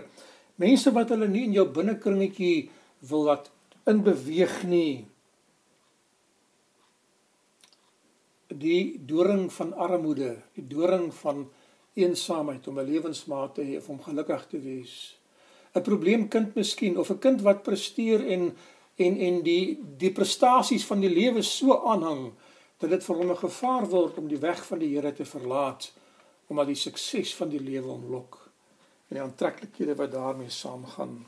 mense 0.57 0.93
wat 0.93 1.09
hulle 1.09 1.29
nie 1.29 1.45
in 1.45 1.53
jou 1.53 1.67
binnekringetjie 1.69 2.71
wil 3.09 3.27
laat 3.29 3.51
inbeweeg 3.85 4.63
nie. 4.65 5.07
Die 8.49 9.01
doring 9.09 9.53
van 9.53 9.75
armoede, 9.75 10.37
die 10.55 10.67
doring 10.67 11.15
van 11.15 11.51
eensaamheid 11.95 12.69
om 12.69 12.79
'n 12.79 12.89
lewensmaat 12.89 13.55
te 13.55 13.63
hê 13.63 13.77
of 13.77 13.89
om 13.89 14.03
gelukkig 14.03 14.47
te 14.47 14.59
wees. 14.61 15.19
'n 15.75 15.83
Probleemkind 15.83 16.55
miskien 16.55 16.99
of 16.99 17.11
'n 17.11 17.19
kind 17.19 17.43
wat 17.43 17.63
presteer 17.63 18.27
en 18.27 18.57
en 18.97 19.19
en 19.19 19.43
die 19.43 19.79
die 19.99 20.13
prestasies 20.13 20.85
van 20.87 21.01
die 21.01 21.11
lewe 21.11 21.43
so 21.43 21.81
aanhang 21.87 22.33
dat 22.79 22.91
dit 22.91 23.05
vir 23.05 23.17
hom 23.17 23.31
'n 23.31 23.45
gevaar 23.47 23.89
word 23.89 24.19
om 24.19 24.29
die 24.29 24.41
weg 24.41 24.67
van 24.67 24.79
die 24.79 24.95
Here 24.95 25.13
te 25.13 25.25
verlaat 25.25 25.93
omdat 26.47 26.67
die 26.67 26.75
sukses 26.75 27.35
van 27.35 27.49
die 27.49 27.61
lewe 27.61 27.89
omlok 27.89 28.51
en 29.09 29.17
die 29.17 29.23
aantreklikhede 29.23 29.95
wat 29.95 30.13
daarmee 30.13 30.51
saamgaan. 30.51 31.27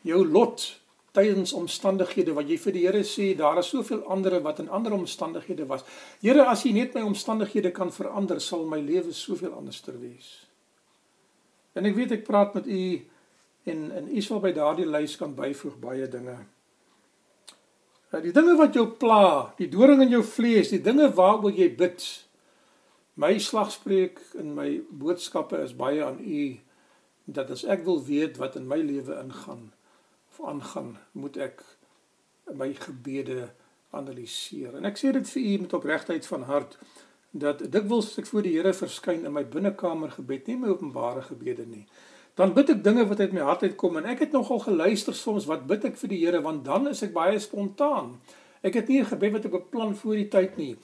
Jou 0.00 0.26
lot 0.26 0.80
tydens 1.12 1.52
omstandighede 1.52 2.32
wat 2.32 2.48
jy 2.48 2.58
vir 2.58 2.72
die 2.72 2.84
Here 2.86 3.02
sê 3.04 3.36
daar 3.36 3.58
is 3.58 3.68
soveel 3.68 4.04
ander 4.04 4.40
wat 4.42 4.58
in 4.58 4.68
ander 4.68 4.92
omstandighede 4.92 5.66
was. 5.66 5.84
Here, 6.20 6.46
as 6.46 6.64
U 6.64 6.72
net 6.72 6.94
my 6.94 7.00
omstandighede 7.00 7.70
kan 7.70 7.92
verander, 7.92 8.40
sal 8.40 8.64
my 8.64 8.80
lewe 8.80 9.12
soveel 9.12 9.52
anderster 9.52 10.00
wees. 10.00 10.49
En 11.78 11.86
ek 11.86 11.96
weet 11.96 12.16
ek 12.18 12.26
praat 12.26 12.54
met 12.58 12.66
u 12.66 12.82
en 13.70 13.90
en 13.96 14.08
u 14.08 14.22
sal 14.24 14.40
by 14.42 14.52
daardie 14.56 14.88
lys 14.88 15.16
kan 15.20 15.34
byvoeg 15.36 15.76
baie 15.82 16.08
dinge. 16.08 16.38
Nou 18.10 18.22
die 18.24 18.34
dinge 18.34 18.56
wat 18.58 18.74
jou 18.74 18.88
pla, 18.98 19.52
die 19.58 19.68
doring 19.70 20.02
in 20.02 20.16
jou 20.16 20.22
vlees, 20.26 20.72
die 20.72 20.82
dinge 20.82 21.10
waaroor 21.14 21.54
jy 21.54 21.68
bid. 21.78 22.02
My 23.20 23.36
slagspreuk 23.38 24.18
en 24.40 24.54
my 24.56 24.80
boodskappe 24.90 25.60
is 25.62 25.76
baie 25.76 26.02
aan 26.04 26.18
u 26.18 26.44
dat 27.30 27.52
as 27.54 27.62
ek 27.62 27.84
wil 27.86 28.00
weet 28.02 28.40
wat 28.42 28.56
in 28.58 28.66
my 28.66 28.80
lewe 28.82 29.14
ingaan 29.20 29.68
of 30.30 30.40
aangaan, 30.46 30.96
moet 31.12 31.36
ek 31.38 31.62
my 32.50 32.72
gebede 32.74 33.50
analiseer. 33.94 34.74
En 34.78 34.88
ek 34.88 34.98
sê 34.98 35.12
dit 35.14 35.30
vir 35.34 35.42
u 35.42 35.54
met 35.66 35.76
opregtheid 35.78 36.26
van 36.26 36.46
hart 36.50 36.78
dat 37.30 37.62
dikwels 37.72 38.10
as 38.10 38.18
ek 38.18 38.30
voor 38.30 38.42
die 38.42 38.56
Here 38.56 38.72
verskyn 38.74 39.24
in 39.24 39.34
my 39.34 39.44
binnekamer 39.46 40.10
gebed, 40.10 40.48
nie 40.48 40.56
my 40.58 40.72
openbare 40.72 41.22
gebede 41.22 41.66
nie. 41.66 41.84
Dan 42.38 42.54
bid 42.54 42.72
ek 42.72 42.82
dinge 42.84 43.04
wat 43.06 43.20
uit 43.20 43.34
my 43.36 43.44
hart 43.46 43.62
uitkom 43.62 44.00
en 44.00 44.08
ek 44.10 44.24
het 44.24 44.32
nogal 44.34 44.62
geluister 44.64 45.14
soms 45.14 45.46
wat 45.50 45.66
bid 45.70 45.84
ek 45.86 45.98
vir 46.00 46.10
die 46.10 46.20
Here 46.24 46.40
want 46.42 46.64
dan 46.66 46.88
is 46.90 47.02
ek 47.06 47.14
baie 47.14 47.38
spontaan. 47.38 48.16
Ek 48.62 48.74
het 48.74 48.88
nie 48.88 49.00
'n 49.00 49.12
gebed 49.12 49.32
wat 49.32 49.44
ek 49.44 49.52
beplan 49.52 49.94
voor 49.94 50.14
die 50.14 50.28
tyd 50.28 50.56
nie. 50.56 50.76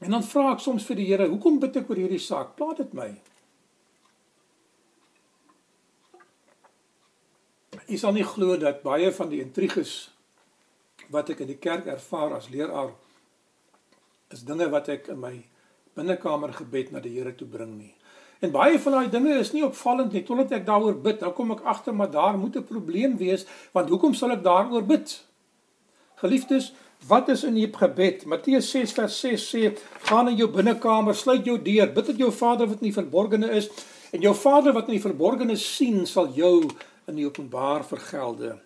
En 0.00 0.10
dan 0.10 0.22
vra 0.22 0.52
ek 0.52 0.60
soms 0.60 0.84
vir 0.84 0.96
die 0.96 1.06
Here, 1.06 1.28
hoekom 1.28 1.60
bid 1.60 1.76
ek 1.76 1.90
oor 1.90 1.96
hierdie 1.96 2.20
saak? 2.20 2.56
Plaat 2.56 2.76
dit 2.76 2.92
my. 2.94 3.14
Ek 7.88 7.98
sal 7.98 8.12
nie 8.12 8.24
glo 8.24 8.56
dat 8.56 8.82
baie 8.82 9.12
van 9.12 9.28
die 9.28 9.40
intriges 9.40 10.10
wat 11.10 11.30
ek 11.30 11.40
in 11.40 11.46
die 11.46 11.60
kerk 11.60 11.86
ervaar 11.86 12.32
as 12.34 12.48
leraar 12.48 12.94
is 14.34 14.42
dinge 14.46 14.66
wat 14.72 14.88
ek 14.90 15.10
in 15.14 15.20
my 15.22 15.36
binnekamer 15.94 16.52
gebed 16.56 16.90
na 16.92 17.02
die 17.02 17.14
Here 17.14 17.32
toe 17.38 17.46
bring 17.46 17.76
nie. 17.78 17.92
En 18.42 18.52
baie 18.54 18.78
van 18.82 18.96
daai 18.96 19.12
dinge 19.12 19.36
is 19.38 19.52
nie 19.54 19.62
opvallend 19.64 20.12
nie 20.12 20.24
totdat 20.26 20.56
ek 20.58 20.66
daaroor 20.66 20.96
bid. 21.04 21.20
Dan 21.22 21.32
kom 21.36 21.54
ek 21.54 21.62
agter 21.70 21.94
maar 21.94 22.10
daar 22.10 22.38
moet 22.38 22.56
'n 22.56 22.66
probleem 22.66 23.16
wees 23.16 23.46
want 23.72 23.88
hoekom 23.88 24.14
sal 24.14 24.34
ek 24.34 24.42
daaroor 24.42 24.82
bid? 24.82 25.14
Geliefdes, 26.18 26.72
wat 27.06 27.28
is 27.28 27.44
in 27.44 27.54
die 27.54 27.70
gebed? 27.70 28.26
Matteus 28.26 28.70
6 28.70 28.92
vers 28.92 29.20
6 29.20 29.48
sê: 29.52 29.78
"Gaan 30.08 30.28
in 30.28 30.36
jou 30.36 30.48
binnekamer, 30.48 31.14
sluit 31.14 31.44
jou 31.44 31.58
deur, 31.58 31.92
bid 31.92 32.04
tot 32.04 32.18
jou 32.18 32.30
Vader 32.32 32.66
wat 32.66 32.80
in 32.80 32.90
die 32.90 33.00
verborgene 33.00 33.50
is 33.50 33.68
en 34.12 34.20
jou 34.20 34.34
Vader 34.34 34.72
wat 34.72 34.88
in 34.88 34.94
die 34.94 35.08
verborgene 35.08 35.56
sien, 35.56 36.06
sal 36.06 36.28
jou 36.28 36.70
in 37.06 37.14
die 37.14 37.26
openbaar 37.26 37.84
vergelde." 37.84 38.58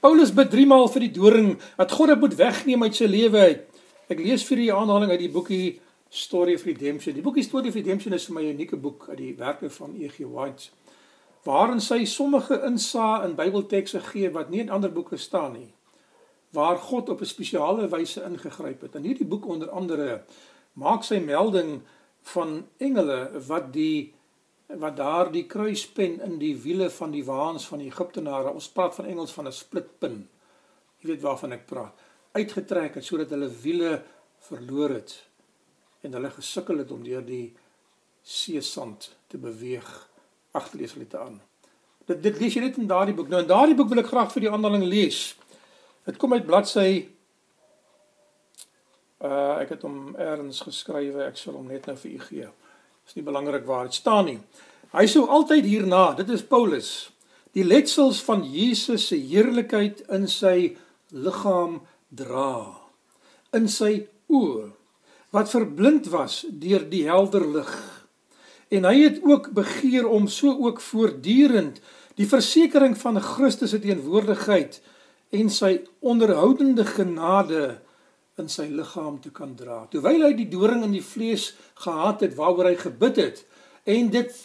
Paulus 0.00 0.30
bid 0.34 0.50
3 0.50 0.66
maal 0.66 0.88
vir 0.88 1.00
die 1.00 1.12
doring 1.12 1.58
dat 1.76 1.92
God 1.92 2.08
dit 2.08 2.20
moet 2.20 2.36
wegneem 2.36 2.82
uit 2.82 2.94
sy 2.94 3.04
lewe 3.04 3.38
uit. 3.38 3.67
Ek 4.08 4.22
lees 4.24 4.40
vir 4.48 4.62
u 4.62 4.66
aanhaling 4.72 5.10
uit 5.12 5.20
die 5.20 5.32
boekie 5.32 5.64
Story 6.08 6.54
of 6.56 6.62
Redemption. 6.64 7.12
Die 7.12 7.22
boekie 7.24 7.42
Story 7.44 7.68
of 7.68 7.74
Redemption 7.76 8.14
is 8.16 8.24
vir 8.24 8.34
my 8.38 8.42
'n 8.42 8.54
unieke 8.56 8.76
boek 8.80 9.04
uit 9.10 9.18
die 9.18 9.34
werke 9.36 9.68
van 9.70 9.96
E.G. 10.00 10.24
White 10.24 10.70
waarin 11.44 11.80
sy 11.80 12.04
sommige 12.04 12.56
insae 12.64 13.24
in 13.24 13.36
Bybeltekste 13.36 14.00
gee 14.00 14.30
wat 14.30 14.48
nie 14.50 14.60
in 14.60 14.70
ander 14.70 14.92
boeke 14.92 15.16
staan 15.16 15.52
nie. 15.52 15.72
Waar 16.52 16.78
God 16.78 17.08
op 17.08 17.20
'n 17.20 17.26
spesiale 17.26 17.88
wyse 17.88 18.24
ingegryp 18.24 18.80
het. 18.80 18.94
In 18.94 19.02
hierdie 19.02 19.26
boek 19.26 19.46
onder 19.46 19.70
andere 19.70 20.24
maak 20.72 21.04
sy 21.04 21.18
melding 21.18 21.82
van 22.22 22.66
engele 22.78 23.30
wat 23.46 23.72
die 23.72 24.14
wat 24.68 24.96
daar 24.96 25.32
die 25.32 25.46
kruispen 25.46 26.20
in 26.20 26.38
die 26.38 26.56
wiele 26.56 26.90
van 26.90 27.10
die 27.10 27.24
waans 27.24 27.66
van 27.66 27.78
die 27.78 27.88
Egiptenare. 27.88 28.52
Ons 28.52 28.68
praat 28.68 28.94
van 28.94 29.04
engels 29.04 29.32
van 29.32 29.46
'n 29.46 29.52
splitpin. 29.52 30.28
Jy 30.98 31.08
weet 31.08 31.20
waarvan 31.20 31.52
ek 31.52 31.66
praat 31.66 32.07
uitgetrek 32.38 32.98
het 32.98 33.06
sodat 33.06 33.32
hulle 33.34 33.50
wiele 33.62 33.98
verloor 34.48 34.96
het 34.98 35.16
en 36.06 36.14
hulle 36.14 36.30
gesukkel 36.30 36.80
het 36.82 36.92
om 36.94 37.02
deur 37.04 37.24
die 37.26 37.52
seesand 38.22 39.10
te 39.26 39.38
beweeg 39.40 39.88
agterlees 40.56 40.94
hulle 40.96 41.08
te 41.10 41.18
aan. 41.20 41.40
Dit 42.08 42.22
dit 42.24 42.40
lees 42.40 42.56
jy 42.56 42.64
net 42.64 42.78
in 42.80 42.88
daardie 42.88 43.14
boek. 43.16 43.28
Nou 43.28 43.42
in 43.42 43.50
daardie 43.50 43.76
boek 43.76 43.90
wil 43.92 44.02
ek 44.02 44.10
graag 44.12 44.32
vir 44.32 44.46
die 44.46 44.52
aanhaling 44.52 44.86
lees. 44.88 45.36
Dit 46.08 46.16
kom 46.20 46.32
uit 46.36 46.46
bladsy 46.46 46.90
uh 49.18 49.58
ek 49.58 49.74
het 49.74 49.82
hom 49.82 50.14
eers 50.14 50.62
geskrywe, 50.62 51.26
ek 51.26 51.36
sal 51.36 51.58
hom 51.58 51.66
net 51.68 51.88
nou 51.90 51.96
vir 51.98 52.14
u 52.14 52.18
gee. 52.28 52.48
Is 53.08 53.16
nie 53.16 53.26
belangrik 53.26 53.66
waar 53.66 53.88
dit 53.88 53.98
staan 53.98 54.28
nie. 54.30 54.38
Hy 54.94 55.04
sou 55.10 55.26
altyd 55.28 55.66
hierna, 55.68 56.12
dit 56.16 56.28
is 56.32 56.44
Paulus, 56.46 57.10
die 57.52 57.64
letsels 57.66 58.22
van 58.24 58.44
Jesus 58.46 59.08
se 59.10 59.18
heerlikheid 59.18 60.00
in 60.14 60.28
sy 60.30 60.76
liggaam 61.12 61.80
dra 62.08 62.74
in 63.56 63.68
sy 63.68 64.06
oë 64.28 64.68
wat 65.36 65.50
verblind 65.52 66.08
was 66.12 66.44
deur 66.48 66.84
die 66.88 67.04
helder 67.08 67.44
lig 67.58 67.72
en 68.68 68.84
hy 68.84 68.96
het 69.02 69.22
ook 69.24 69.50
begeer 69.56 70.08
om 70.08 70.28
so 70.28 70.52
ook 70.66 70.80
voortdurend 70.80 71.80
die 72.18 72.26
versekering 72.28 72.96
van 72.98 73.20
Christus 73.22 73.70
se 73.70 73.80
teenwoordigheid 73.80 74.80
en 75.38 75.50
sy 75.52 75.78
onderhoudende 76.00 76.84
genade 76.88 77.78
in 78.38 78.48
sy 78.50 78.68
liggaam 78.70 79.18
te 79.22 79.32
kan 79.34 79.54
dra. 79.58 79.82
Terwyl 79.90 80.24
hy 80.28 80.32
die 80.38 80.48
doring 80.50 80.84
in 80.86 80.94
die 80.94 81.04
vlees 81.04 81.52
gehad 81.82 82.22
het 82.24 82.36
waaroor 82.38 82.70
hy 82.70 82.76
gebid 82.80 83.20
het 83.22 83.42
en 83.88 84.12
dit 84.14 84.44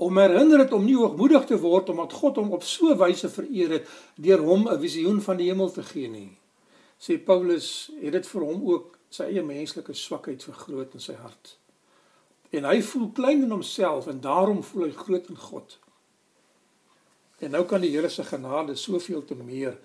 om 0.00 0.18
herinner 0.18 0.64
het 0.64 0.72
om 0.72 0.84
nie 0.84 0.96
hoogmoedig 0.96 1.46
te 1.48 1.58
word 1.60 1.90
omdat 1.92 2.16
God 2.16 2.40
hom 2.40 2.54
op 2.56 2.64
so 2.64 2.96
wyse 3.00 3.28
vereer 3.32 3.78
het 3.78 3.88
deur 4.16 4.44
hom 4.44 4.68
'n 4.68 4.80
visioen 4.80 5.20
van 5.20 5.36
die 5.36 5.50
hemel 5.52 5.70
te 5.70 5.82
gee 5.82 6.08
nie 6.08 6.39
sê 7.00 7.16
Paulus 7.24 7.90
het 8.00 8.12
dit 8.12 8.26
vir 8.26 8.44
hom 8.44 8.64
ook 8.68 8.98
sy 9.10 9.30
eie 9.32 9.42
menslike 9.42 9.94
swakheid 9.96 10.44
vergroot 10.44 10.94
in 10.94 11.02
sy 11.02 11.16
hart. 11.18 11.56
En 12.50 12.66
hy 12.66 12.80
voel 12.82 13.08
klein 13.14 13.44
in 13.46 13.54
homself 13.54 14.06
en 14.10 14.20
daarom 14.20 14.62
voel 14.66 14.88
hy 14.88 14.92
groot 14.94 15.30
in 15.32 15.38
God. 15.38 15.78
En 17.40 17.54
nou 17.56 17.64
kan 17.64 17.80
die 17.80 17.92
Here 17.94 18.10
se 18.12 18.24
genade 18.24 18.76
soveel 18.76 19.24
te 19.24 19.34
meer 19.34 19.78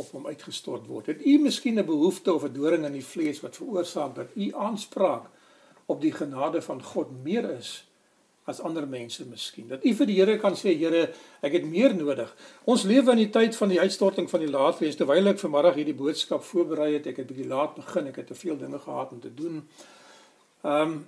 op 0.00 0.12
hom 0.14 0.26
uitgestort 0.30 0.86
word. 0.86 1.10
Het 1.10 1.26
u 1.26 1.38
miskien 1.38 1.78
'n 1.78 1.86
behoefte 1.86 2.32
of 2.34 2.44
'n 2.44 2.52
doring 2.52 2.84
in 2.84 2.92
die 2.92 3.04
vlees 3.04 3.40
wat 3.40 3.56
veroorsaak 3.56 4.14
dat 4.14 4.36
u 4.36 4.52
aanspraak 4.54 5.26
op 5.86 6.00
die 6.00 6.12
genade 6.12 6.62
van 6.62 6.82
God 6.82 7.10
meer 7.24 7.50
is 7.50 7.89
as 8.44 8.60
ander 8.60 8.86
mense 8.88 9.24
miskien. 9.28 9.68
Dat 9.68 9.84
u 9.84 9.92
vir 9.94 10.06
die 10.06 10.16
Here 10.16 10.38
kan 10.38 10.56
sê, 10.58 10.72
Here, 10.78 11.10
ek 11.44 11.52
het 11.58 11.64
meer 11.68 11.94
nodig. 11.94 12.32
Ons 12.64 12.86
lewe 12.88 13.12
in 13.12 13.24
die 13.24 13.30
tyd 13.30 13.56
van 13.56 13.68
die 13.72 13.80
uitstorting 13.80 14.30
van 14.30 14.40
die 14.40 14.50
laatfees. 14.50 14.96
Terwyl 14.98 15.32
ek 15.32 15.40
vanmiddag 15.42 15.78
hierdie 15.78 15.96
boodskap 15.96 16.44
voorberei 16.48 16.94
het, 16.96 17.06
ek 17.10 17.22
het 17.22 17.30
bietjie 17.30 17.48
laat 17.50 17.76
begin, 17.78 18.10
ek 18.10 18.22
het 18.22 18.30
te 18.32 18.38
veel 18.38 18.58
dinge 18.58 18.80
gehad 18.82 19.12
om 19.16 19.20
te 19.22 19.32
doen. 19.34 19.64
Ehm 20.64 20.92
um, 20.92 21.00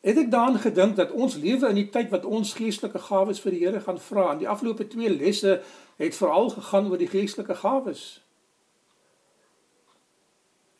het 0.00 0.16
ek 0.16 0.30
daaraan 0.32 0.56
gedink 0.56 0.94
dat 0.96 1.10
ons 1.12 1.34
lewe 1.36 1.68
in 1.68 1.76
die 1.76 1.90
tyd 1.92 2.08
wat 2.08 2.24
ons 2.24 2.54
geestelike 2.56 3.02
gawes 3.04 3.40
vir 3.44 3.52
die 3.52 3.58
Here 3.66 3.82
gaan 3.84 3.98
vra. 4.00 4.30
In 4.32 4.38
die 4.40 4.48
afgelope 4.48 4.86
2 4.88 5.10
lesse 5.12 5.58
het 6.00 6.16
veral 6.16 6.48
gegaan 6.54 6.88
oor 6.88 6.96
die 6.96 7.10
geestelike 7.10 7.54
gawes. 7.60 8.22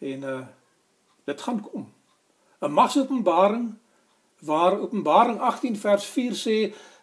En 0.00 0.24
uh 0.24 0.40
dit 1.28 1.40
gaan 1.40 1.60
kom. 1.60 1.92
'n 2.60 2.72
Magsopenbaring 2.72 3.76
waar 4.40 4.78
Openbaring 4.80 5.40
18 5.40 5.76
vers 5.76 6.04
4 6.04 6.32
sê 6.32 6.56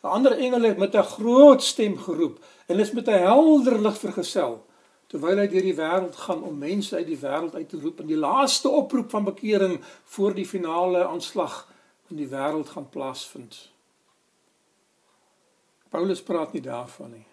'n 0.03 0.07
ander 0.07 0.37
engel 0.37 0.61
het 0.61 0.77
met 0.77 0.95
'n 0.95 1.03
groot 1.03 1.63
stem 1.63 1.97
geroep 1.97 2.39
en 2.67 2.79
is 2.79 2.91
met 2.91 3.07
'n 3.07 3.23
helder 3.23 3.81
lig 3.81 3.97
vergesel 3.97 4.65
terwyl 5.07 5.37
hy 5.37 5.47
deur 5.47 5.63
die 5.63 5.75
wêreld 5.75 6.15
gaan 6.15 6.43
om 6.43 6.57
mense 6.57 6.95
uit 6.95 7.07
die 7.07 7.19
wêreld 7.21 7.55
uit 7.55 7.69
te 7.69 7.79
roep 7.79 7.99
en 7.99 8.07
die 8.07 8.19
laaste 8.19 8.69
oproep 8.69 9.09
van 9.09 9.23
bekering 9.23 9.79
voor 10.03 10.33
die 10.33 10.47
finale 10.47 11.05
aanslag 11.07 11.67
in 12.09 12.19
die 12.19 12.27
wêreld 12.27 12.69
gaan 12.69 12.89
plaasvind. 12.89 13.69
Paulus 15.89 16.21
praat 16.21 16.53
nie 16.53 16.61
daarvan 16.61 17.11
nie. 17.11 17.25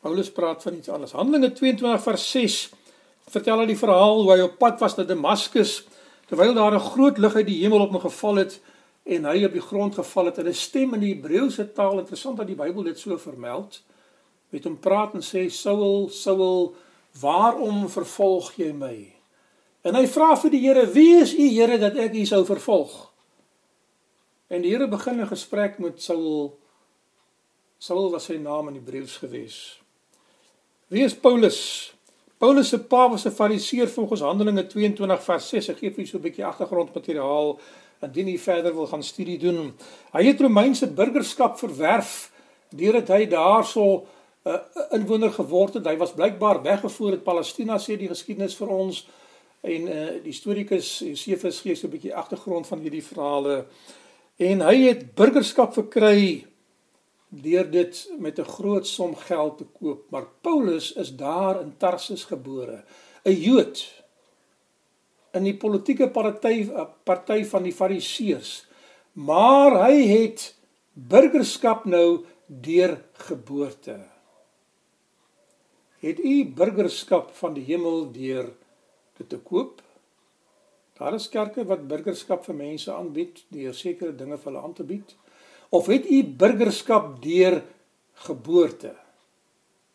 Paulus 0.00 0.30
praat 0.32 0.62
van 0.62 0.74
iets 0.74 0.88
anders. 0.88 1.12
Handelinge 1.12 1.52
22 1.52 2.02
vers 2.02 2.30
6 2.30 2.58
vertel 3.30 3.62
hy 3.62 3.66
die 3.70 3.78
verhaal 3.78 4.22
hoe 4.22 4.32
hy 4.34 4.44
op 4.44 4.58
pad 4.60 4.80
was 4.80 4.96
na 4.98 5.04
Damaskus 5.08 5.80
terwyl 6.30 6.54
daar 6.54 6.74
'n 6.74 6.88
groot 6.94 7.18
lig 7.18 7.34
uit 7.34 7.46
die 7.46 7.60
hemel 7.62 7.80
op 7.80 7.92
hom 7.92 8.00
geval 8.00 8.36
het 8.36 8.60
en 9.04 9.24
hy 9.24 9.44
op 9.44 9.52
die 9.52 9.66
grond 9.70 9.94
geval 9.94 10.30
het 10.30 10.38
en 10.38 10.48
'n 10.48 10.54
stem 10.54 10.94
in 10.94 11.00
die 11.00 11.14
Hebreëse 11.14 11.72
taal 11.72 11.98
interessant 11.98 12.36
dat 12.36 12.46
die 12.46 12.56
Bybel 12.56 12.82
dit 12.82 12.98
so 12.98 13.16
vermeld 13.18 13.82
met 14.50 14.64
hom 14.64 14.78
praat 14.78 15.14
en 15.14 15.22
sê 15.22 15.50
Saul 15.50 16.08
Saul 16.08 16.74
waarom 17.20 17.88
vervolg 17.88 18.54
jy 18.56 18.72
my 18.72 19.20
En 19.86 19.96
hy 19.96 20.04
vra 20.12 20.34
vir 20.36 20.52
die 20.52 20.60
Here: 20.60 20.86
"Wie 20.92 21.20
is 21.20 21.32
u 21.32 21.46
Here 21.48 21.78
dat 21.78 21.96
ek 21.96 22.14
u 22.14 22.24
sou 22.26 22.44
vervolg?" 22.44 23.10
En 24.48 24.62
die 24.62 24.70
Here 24.70 24.88
begin 24.88 25.20
'n 25.20 25.26
gesprek 25.26 25.78
met 25.78 26.02
Saul. 26.02 26.58
Saul 27.78 28.10
was 28.10 28.24
sy 28.24 28.36
naam 28.36 28.68
in 28.68 28.74
Hebreëus 28.74 29.16
gewees. 29.16 29.80
Wie 30.88 31.04
is 31.04 31.14
Paulus? 31.14 31.94
Paulus 32.40 32.68
se 32.68 32.78
pa 32.78 33.08
was 33.10 33.24
'n 33.24 33.30
Fariseer 33.30 33.88
volgens 33.88 34.20
Handelinge 34.20 34.66
22 34.66 35.24
vers 35.24 35.48
6. 35.48 35.68
Ek 35.68 35.78
gee 35.78 35.90
vir 35.90 36.04
julle 36.04 36.08
so 36.08 36.16
'n 36.16 36.22
bietjie 36.22 36.44
agtergrondmateriaal 36.44 37.60
indien 38.00 38.28
jy 38.28 38.38
verder 38.38 38.74
wil 38.74 38.86
gaan 38.86 39.02
studie 39.02 39.38
doen. 39.38 39.74
Hy 40.12 40.24
het 40.24 40.40
Romeinse 40.40 40.86
burgerskap 40.86 41.58
verwerf 41.58 42.32
deurdat 42.70 43.08
hy 43.08 43.26
daarso 43.26 44.06
'n 44.44 44.48
uh, 44.48 44.58
inwoner 44.90 45.30
geword 45.30 45.74
het. 45.74 45.86
Hy 45.86 45.96
was 45.96 46.12
blykbaar 46.12 46.62
weggevoer 46.62 47.10
uit 47.10 47.24
Palestina 47.24 47.78
sê 47.78 47.96
die 47.98 48.08
geskiedenis 48.08 48.56
vir 48.56 48.68
ons 48.68 49.06
en 49.60 49.82
uh, 49.88 50.22
die 50.22 50.32
historikus 50.32 50.98
Josephus 50.98 51.60
gee 51.60 51.74
so 51.74 51.86
'n 51.86 51.90
bietjie 51.90 52.14
agtergrond 52.14 52.66
van 52.66 52.80
hierdie 52.80 53.04
verhale. 53.04 53.66
En 54.36 54.60
hy 54.60 54.76
het 54.88 55.14
burgerskap 55.14 55.74
verkry 55.74 56.46
deur 57.30 57.70
dit 57.70 58.12
met 58.18 58.38
'n 58.38 58.44
groot 58.44 58.86
som 58.86 59.16
geld 59.16 59.58
te 59.58 59.64
koop. 59.64 60.10
Maar 60.10 60.26
Paulus 60.40 60.92
is 60.92 61.16
daar 61.16 61.60
in 61.60 61.76
Tarsus 61.76 62.24
gebore, 62.24 62.84
'n 63.24 63.32
Jood 63.32 64.02
in 65.32 65.44
die 65.44 65.56
politieke 65.56 66.08
party 66.08 66.68
party 67.04 67.44
van 67.44 67.62
die 67.62 67.72
Fariseërs. 67.72 68.66
Maar 69.12 69.86
hy 69.86 70.06
het 70.06 70.54
burgerskap 70.92 71.84
nou 71.84 72.24
deur 72.46 73.04
geboorte. 73.12 74.00
Het 76.00 76.18
u 76.18 76.52
burgerskap 76.54 77.30
van 77.36 77.54
die 77.54 77.64
hemel 77.64 78.12
deur 78.12 78.52
dit 79.16 79.28
te 79.28 79.38
koop? 79.38 79.82
Daar 80.98 81.14
is 81.14 81.28
kerke 81.28 81.64
wat 81.64 81.86
burgerskap 81.88 82.44
vir 82.44 82.54
mense 82.54 82.92
aanbied 82.92 83.44
deur 83.48 83.74
sekere 83.74 84.12
dinge 84.16 84.38
vir 84.38 84.52
hulle 84.52 84.64
aan 84.64 84.74
te 84.76 84.84
bied. 84.84 85.14
Of 85.70 85.86
het 85.86 86.10
u 86.10 86.24
burgerskap 86.24 87.22
deur 87.22 87.62
geboorte? 88.12 88.94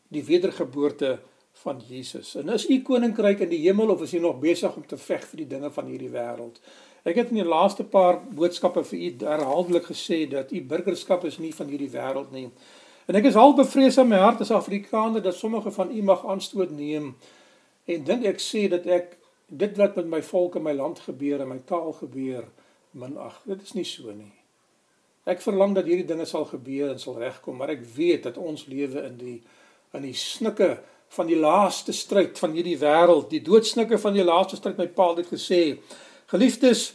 Die 0.07 0.23
wedergeboorte 0.23 1.19
van 1.51 1.81
Jesus. 1.87 2.35
En 2.35 2.49
is 2.49 2.69
u 2.69 2.81
koninkryk 2.81 3.39
in 3.39 3.49
die 3.49 3.59
hemel 3.59 3.89
of 3.89 4.01
is 4.01 4.13
u 4.13 4.19
nog 4.19 4.39
besig 4.39 4.75
om 4.75 4.85
te 4.87 4.97
veg 4.97 5.25
vir 5.27 5.41
die 5.43 5.47
dinge 5.47 5.71
van 5.71 5.89
hierdie 5.91 6.11
wêreld? 6.13 6.61
Ek 7.03 7.19
het 7.19 7.33
in 7.33 7.41
die 7.41 7.47
laaste 7.47 7.83
paar 7.83 8.21
boodskappe 8.37 8.85
vir 8.87 8.99
u 8.99 9.09
herhaaldelik 9.27 9.89
gesê 9.91 10.21
dat 10.31 10.51
u 10.55 10.61
burgerskap 10.63 11.27
is 11.27 11.41
nie 11.43 11.51
van 11.55 11.67
hierdie 11.67 11.91
wêreld 11.91 12.31
nie. 12.31 12.47
En 13.05 13.19
ek 13.19 13.27
is 13.29 13.39
al 13.39 13.57
bevrees 13.59 13.99
in 13.99 14.07
my 14.09 14.21
hart 14.23 14.41
as 14.47 14.55
Afrikaner 14.55 15.21
dat 15.21 15.35
sommige 15.35 15.75
van 15.75 15.91
u 15.91 16.01
mag 16.03 16.23
aanstoot 16.25 16.71
neem 16.71 17.11
en 17.85 18.07
dink 18.07 18.25
ek 18.25 18.39
sê 18.41 18.65
dat 18.71 18.87
ek 18.87 19.19
dit 19.51 19.77
wat 19.77 19.99
met 19.99 20.07
my 20.15 20.23
volk 20.31 20.55
en 20.55 20.65
my 20.65 20.73
land 20.73 21.03
gebeur 21.03 21.43
en 21.43 21.51
my 21.51 21.59
taal 21.67 21.93
gebeur 21.99 22.47
minag. 22.95 23.43
Dit 23.43 23.61
is 23.61 23.75
nie 23.75 23.85
so 23.85 24.15
nie. 24.15 24.44
Ek 25.25 25.41
verlang 25.41 25.73
dat 25.73 25.87
hierdie 25.89 26.05
dinge 26.05 26.25
sal 26.29 26.45
gebeur 26.45 26.91
en 26.91 26.99
sal 27.01 27.17
regkom, 27.17 27.57
maar 27.57 27.73
ek 27.73 27.85
weet 27.95 28.27
dat 28.27 28.37
ons 28.37 28.67
lewe 28.69 29.01
in 29.07 29.15
die 29.17 29.37
in 29.95 30.03
die 30.03 30.17
snikke 30.17 30.73
van 31.15 31.29
die 31.29 31.37
laaste 31.39 31.93
stryd 31.95 32.39
van 32.41 32.51
hierdie 32.51 32.75
wêreld, 32.81 33.29
die 33.31 33.39
doodsnikke 33.45 33.95
van 34.01 34.13
die 34.17 34.25
laaste 34.27 34.57
stryd. 34.59 34.75
My 34.77 34.89
pa 34.91 35.13
het 35.13 35.21
dit 35.21 35.29
gesê. 35.31 35.59
Geliefdes, 36.27 36.89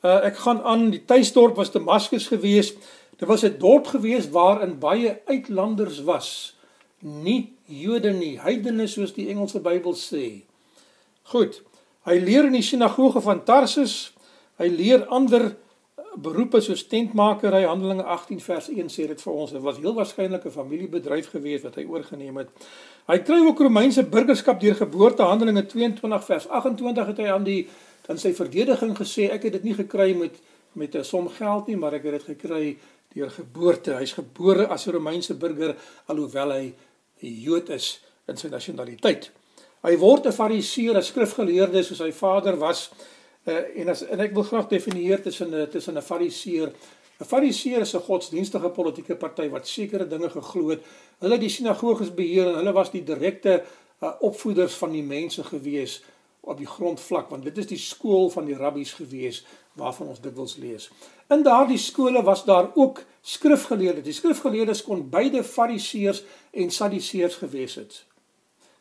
uh, 0.00 0.22
ek 0.30 0.40
gaan 0.40 0.62
aan 0.64 0.86
die 0.94 1.02
tuisdorp 1.04 1.58
was 1.60 1.72
Damaskus 1.74 2.30
gewees. 2.32 2.72
Dit 3.20 3.28
was 3.28 3.44
'n 3.44 3.58
dorp 3.60 3.92
gewees 3.92 4.30
waarin 4.32 4.78
baie 4.80 5.20
uitlanders 5.28 6.00
was, 6.08 6.56
nie 7.00 7.52
Jode 7.70 8.10
nie, 8.12 8.34
heidene 8.42 8.88
soos 8.90 9.12
die 9.14 9.28
Engelse 9.28 9.60
Bybel 9.60 9.94
sê. 9.94 10.42
Goed. 11.30 11.60
Hy 12.02 12.16
leer 12.18 12.48
in 12.48 12.56
die 12.56 12.66
sinagoge 12.66 13.20
van 13.20 13.44
Tarsus. 13.44 14.12
Hy 14.58 14.66
leer 14.66 15.04
ander 15.06 15.56
beroepe 16.22 16.60
soos 16.60 16.86
tentmakery 16.86 17.64
Handelinge 17.64 18.02
18 18.02 18.40
vers 18.40 18.68
1 18.68 18.88
sê 18.92 19.06
dit 19.08 19.22
vir 19.22 19.32
ons 19.32 19.52
dit 19.52 19.62
was 19.62 19.78
heel 19.78 19.94
waarskynlik 19.94 20.44
'n 20.44 20.50
familiebedryf 20.50 21.30
gewees 21.30 21.62
wat 21.62 21.74
hy 21.74 21.84
oorgeneem 21.84 22.36
het. 22.36 22.48
Hy 23.06 23.18
kry 23.18 23.40
ook 23.46 23.60
Romeinse 23.60 24.02
burgerskap 24.02 24.60
deur 24.60 24.74
geboorte 24.74 25.22
Handelinge 25.22 25.66
22 25.66 26.24
vers 26.24 26.48
28 26.48 27.06
het 27.06 27.18
hy 27.18 27.28
aan 27.28 27.44
die 27.44 27.68
in 28.08 28.18
sy 28.18 28.32
verdediging 28.34 28.96
gesê 28.96 29.30
ek 29.30 29.42
het 29.42 29.52
dit 29.52 29.64
nie 29.64 29.74
gekry 29.74 30.14
met 30.14 30.40
met 30.72 30.94
'n 30.94 31.04
som 31.04 31.28
geld 31.28 31.66
nie, 31.66 31.76
maar 31.76 31.94
ek 31.94 32.04
het 32.04 32.12
dit 32.12 32.22
gekry 32.22 32.78
deur 33.14 33.30
geboorte. 33.30 33.96
Hy's 33.98 34.12
gebore 34.12 34.66
as 34.66 34.86
'n 34.86 34.92
Romeinse 34.92 35.34
burger 35.34 35.76
alhoewel 36.06 36.50
hy 36.50 36.74
'n 37.22 37.40
Jood 37.42 37.68
is 37.70 38.00
in 38.28 38.36
sy 38.36 38.48
nasionaliteit. 38.48 39.30
Hy 39.82 39.96
word 39.96 40.26
'n 40.26 40.32
Fariseer, 40.32 40.96
'n 40.96 41.02
skrifgeleerde 41.02 41.82
soos 41.82 41.98
sy 41.98 42.12
vader 42.12 42.56
was. 42.56 42.90
Uh, 43.44 43.54
en 43.80 43.88
as 43.88 44.02
en 44.04 44.20
ek 44.20 44.34
wil 44.36 44.44
graag 44.44 44.66
definieer 44.68 45.22
tussen 45.22 45.54
'n 45.54 45.68
tussen 45.72 45.96
'n 45.96 46.02
Fariseer 46.02 46.72
'n 47.20 47.24
Fariseer 47.24 47.80
is 47.80 47.94
'n 47.94 48.06
godsdienstige 48.08 48.68
politieke 48.68 49.16
party 49.16 49.48
wat 49.48 49.68
sekere 49.68 50.06
dinge 50.06 50.30
geglo 50.30 50.68
het. 50.68 50.82
Hulle 51.18 51.32
het 51.32 51.40
die 51.40 51.48
sinagoges 51.48 52.14
beheer 52.14 52.48
en 52.48 52.54
hulle 52.54 52.72
was 52.72 52.90
die 52.90 53.04
direkte 53.04 53.62
uh, 54.02 54.12
opvoeders 54.20 54.74
van 54.74 54.90
die 54.90 55.02
mense 55.02 55.44
gewees 55.44 56.02
op 56.40 56.58
die 56.58 56.66
grondvlak 56.66 57.30
want 57.30 57.44
dit 57.44 57.58
is 57.58 57.66
die 57.66 57.78
skool 57.78 58.30
van 58.30 58.44
die 58.44 58.56
rabbies 58.56 58.92
gewees 58.92 59.44
waarvan 59.72 60.06
ons 60.06 60.20
dikwels 60.20 60.56
lees. 60.56 60.90
In 61.28 61.42
daardie 61.42 61.78
skole 61.78 62.22
was 62.22 62.44
daar 62.44 62.70
ook 62.74 63.04
skrifgeleerdes. 63.20 64.04
Die 64.04 64.12
skrifgeleerdes 64.12 64.82
kon 64.82 65.08
beide 65.10 65.44
fariseërs 65.44 66.22
en 66.50 66.70
sadiseërs 66.70 67.36
gewees 67.36 67.74
het. 67.74 68.04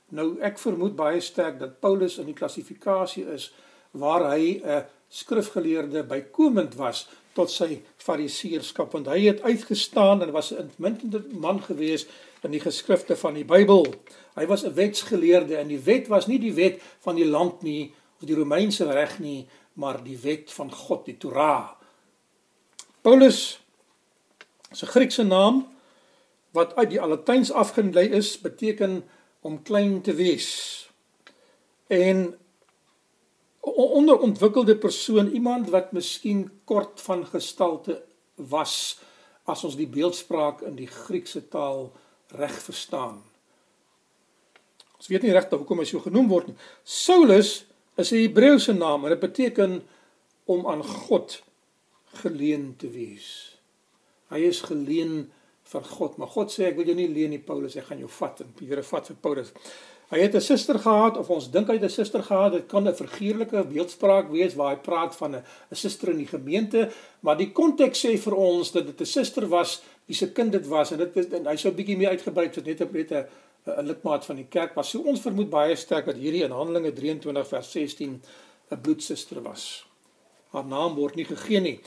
Nou 0.09 0.39
ek 0.41 0.59
vermoed 0.59 0.95
baie 0.95 1.19
sterk 1.21 1.59
dat 1.59 1.79
Paulus 1.79 2.17
in 2.17 2.25
die 2.25 2.37
klassifikasie 2.37 3.27
is 3.33 3.51
waar 3.91 4.31
hy 4.35 4.61
'n 4.63 4.85
skrifgeleerde 5.09 6.03
bykomend 6.03 6.75
was 6.75 7.07
tot 7.33 7.51
sy 7.51 7.81
fariseërskap 7.97 8.91
want 8.91 9.07
hy 9.07 9.19
het 9.25 9.41
uitgestaan 9.41 10.21
en 10.21 10.31
was 10.31 10.51
'n 10.51 10.55
uitmuntende 10.55 11.23
man 11.31 11.61
gewees 11.63 12.05
in 12.43 12.51
die 12.51 12.59
geskrifte 12.59 13.15
van 13.15 13.33
die 13.33 13.45
Bybel. 13.45 13.85
Hy 14.35 14.45
was 14.45 14.63
'n 14.63 14.73
wetsgeleerde 14.73 15.55
en 15.57 15.67
die 15.67 15.83
wet 15.83 16.07
was 16.07 16.27
nie 16.27 16.39
die 16.39 16.53
wet 16.53 16.81
van 16.99 17.15
die 17.15 17.27
land 17.27 17.61
nie 17.61 17.93
of 18.21 18.27
die 18.27 18.35
Romeinse 18.35 18.91
reg 18.91 19.19
nie, 19.19 19.47
maar 19.73 20.03
die 20.03 20.17
wet 20.17 20.51
van 20.51 20.71
God, 20.71 21.05
die 21.05 21.17
Torah. 21.17 21.69
Paulus 23.01 23.59
se 24.71 24.85
Griekse 24.85 25.23
naam 25.23 25.67
wat 26.51 26.75
uit 26.75 26.89
die 26.89 26.99
Latyns 26.99 27.51
afgelei 27.51 28.09
is, 28.09 28.39
beteken 28.41 29.03
om 29.41 29.61
klein 29.63 30.01
te 30.01 30.13
wees. 30.13 30.89
En 31.87 32.35
onderontwikkelde 33.75 34.75
persoon, 34.77 35.31
iemand 35.31 35.69
wat 35.69 35.91
miskien 35.91 36.49
kort 36.65 37.01
van 37.01 37.25
gestalte 37.25 38.01
was 38.35 38.99
as 39.49 39.63
ons 39.63 39.75
die 39.75 39.89
beeldspraak 39.89 40.61
in 40.67 40.75
die 40.77 40.87
Griekse 40.87 41.41
taal 41.49 41.89
reg 42.37 42.55
verstaan. 42.61 43.21
Ons 44.99 45.07
weet 45.07 45.23
nie 45.23 45.33
regtig 45.33 45.61
hoekom 45.61 45.79
hy 45.81 45.87
so 45.87 46.03
genoem 46.03 46.27
word 46.29 46.51
nie. 46.51 46.57
Saulus 46.83 47.65
is 47.97 48.11
'n 48.11 48.23
Hebreëse 48.23 48.73
naam 48.73 49.05
en 49.05 49.09
dit 49.09 49.19
beteken 49.19 49.81
om 50.45 50.67
aan 50.67 50.83
God 50.83 51.41
geleen 52.21 52.75
te 52.77 52.89
wees. 52.89 53.57
Hy 54.29 54.39
is 54.49 54.61
geleen 54.61 55.31
vir 55.63 55.83
God, 55.83 56.17
maar 56.17 56.27
God 56.27 56.51
sê 56.51 56.69
ek 56.69 56.75
wil 56.75 56.85
jou 56.85 56.95
nie 56.95 57.07
leen 57.07 57.29
nie 57.29 57.41
Paulus, 57.41 57.75
ek 57.75 57.89
gaan 57.91 58.01
jou 58.01 58.09
vat 58.09 58.41
en 58.41 58.53
die 58.57 58.67
Here 58.67 58.83
vat 58.83 59.07
vir 59.07 59.17
Paulus. 59.21 59.53
Hy 60.09 60.19
het 60.19 60.35
'n 60.35 60.41
suster 60.41 60.79
gehad 60.79 61.17
of 61.17 61.29
ons 61.29 61.51
dink 61.51 61.67
hy 61.67 61.73
het 61.73 61.83
'n 61.83 61.89
suster 61.89 62.23
gehad. 62.23 62.51
Dit 62.51 62.67
kan 62.67 62.87
'n 62.87 62.95
figuurlike 62.95 63.63
beeldspraak 63.63 64.31
wees 64.31 64.55
waar 64.55 64.75
hy 64.75 64.81
praat 64.81 65.15
van 65.15 65.35
'n 65.35 65.43
'n 65.71 65.75
suster 65.75 66.09
in 66.09 66.17
die 66.17 66.27
gemeente, 66.27 66.89
maar 67.19 67.37
die 67.37 67.51
konteks 67.51 68.05
sê 68.05 68.17
vir 68.17 68.35
ons 68.35 68.71
dat 68.71 68.85
dit 68.85 69.01
'n 69.01 69.05
suster 69.05 69.47
was 69.47 69.81
wie 70.05 70.15
se 70.15 70.31
kind 70.31 70.51
dit 70.51 70.67
was 70.67 70.91
en 70.91 70.97
dit 70.97 71.33
en 71.33 71.45
hy 71.45 71.55
sou 71.55 71.71
'n 71.71 71.75
bietjie 71.75 71.97
meer 71.97 72.09
uitgebrei 72.09 72.45
het 72.45 72.65
net 72.65 72.81
op 72.81 72.91
net 72.91 73.11
'n 73.11 73.25
'n 73.67 73.85
lidmaat 73.85 74.25
van 74.25 74.35
die 74.35 74.47
kerk 74.49 74.75
was. 74.75 74.89
So 74.89 74.99
ons 75.01 75.21
vermoed 75.21 75.49
baie 75.49 75.75
sterk 75.75 76.05
dat 76.05 76.15
hierdie 76.15 76.43
in 76.43 76.51
Handelinge 76.51 76.93
23 76.93 77.47
vers 77.47 77.71
16 77.71 78.21
'n 78.71 78.81
bloedsuster 78.81 79.41
was. 79.41 79.85
Haar 80.49 80.65
naam 80.65 80.95
word 80.95 81.15
nie 81.15 81.25
gegee 81.25 81.59
nie. 81.59 81.79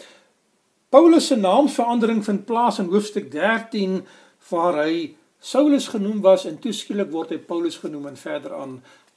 Paulus 0.89 1.27
se 1.27 1.37
naamverandering 1.37 2.25
vind 2.25 2.45
plaas 2.45 2.79
in 2.79 2.91
hoofstuk 2.91 3.31
13 3.31 4.07
waar 4.51 4.85
hy 4.85 5.17
Saulus 5.42 5.88
genoem 5.88 6.20
was 6.22 6.44
en 6.46 6.61
toeskielik 6.62 7.11
word 7.11 7.33
hy 7.35 7.40
Paulus 7.42 7.81
genoem 7.83 8.12
en 8.12 8.18
verder 8.20 8.55
aan 8.55 8.76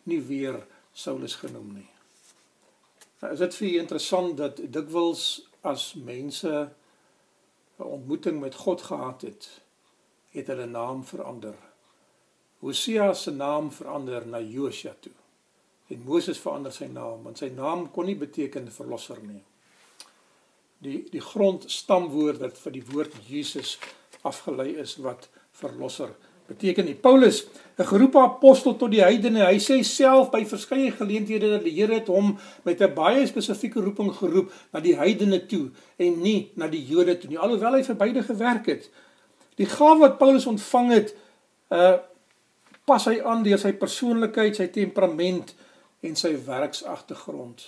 nie 0.10 0.22
weer 0.26 0.58
Saulus 0.94 1.36
genoem 1.38 1.68
nie. 1.76 1.90
Nou 3.22 3.30
is 3.36 3.44
dit 3.44 3.58
vir 3.60 3.68
julle 3.68 3.84
interessant 3.84 4.34
dat 4.40 4.62
dikwels 4.74 5.26
as 5.62 5.94
mense 5.94 6.54
'n 7.78 7.84
ontmoeting 7.84 8.40
met 8.40 8.56
God 8.56 8.82
gehad 8.82 9.22
het, 9.22 9.62
het 10.32 10.48
hulle 10.48 10.66
naam 10.66 11.06
verander. 11.06 11.56
Hosea 12.60 13.14
se 13.14 13.32
naam 13.32 13.72
verander 13.72 14.28
na 14.28 14.40
Josua 14.40 14.96
toe. 15.00 15.12
En 15.88 16.04
Moses 16.04 16.38
verander 16.38 16.74
sy 16.74 16.86
naam 16.86 17.24
want 17.24 17.38
sy 17.38 17.50
naam 17.54 17.92
kon 17.92 18.06
nie 18.06 18.18
beteken 18.18 18.72
verlosser 18.72 19.22
nie. 19.22 19.44
Die 20.78 21.04
die 21.12 21.22
grondstamwoord 21.22 22.40
wat 22.40 22.58
vir 22.58 22.72
die 22.72 22.86
woord 22.92 23.14
Jesus 23.28 23.78
afgelei 24.22 24.72
is 24.82 24.96
wat 24.96 25.30
verlosser 25.60 26.14
beteken 26.46 26.86
nie. 26.86 26.96
Paulus, 26.96 27.48
'n 27.78 27.84
geroepe 27.84 28.20
apostel 28.20 28.76
tot 28.76 28.92
die 28.92 29.02
heidene, 29.02 29.46
hy 29.46 29.58
sê 29.58 29.84
self 29.84 30.30
by 30.32 30.46
verskeie 30.46 30.92
geleenthede 30.92 31.50
dat 31.50 31.64
die 31.64 31.74
Here 31.74 31.94
het 31.94 32.08
hom 32.08 32.38
met 32.64 32.82
'n 32.82 32.94
baie 32.94 33.28
spesifieke 33.28 33.82
roeping 33.82 34.14
geroep 34.14 34.52
na 34.72 34.80
die 34.80 34.96
heidene 34.96 35.46
toe 35.46 35.72
en 35.98 36.22
nie 36.22 36.52
na 36.56 36.68
die 36.68 36.86
Jode 36.86 37.18
toe 37.18 37.30
nie, 37.30 37.40
alhoewel 37.40 37.74
hy 37.74 37.84
vir 37.84 37.96
beide 37.96 38.24
gewerk 38.24 38.66
het. 38.66 38.90
Die 39.56 39.66
gawe 39.66 40.00
wat 40.00 40.18
Paulus 40.18 40.46
ontvang 40.46 40.92
het, 40.92 41.16
uh 41.72 41.98
pas 42.86 43.06
hy 43.06 43.22
aan 43.22 43.44
deur 43.44 43.58
sy 43.58 43.72
persoonlikheid, 43.74 44.56
sy 44.56 44.68
temperament 44.68 45.56
en 46.02 46.16
sy 46.16 46.38
werksagtergrond. 46.46 47.66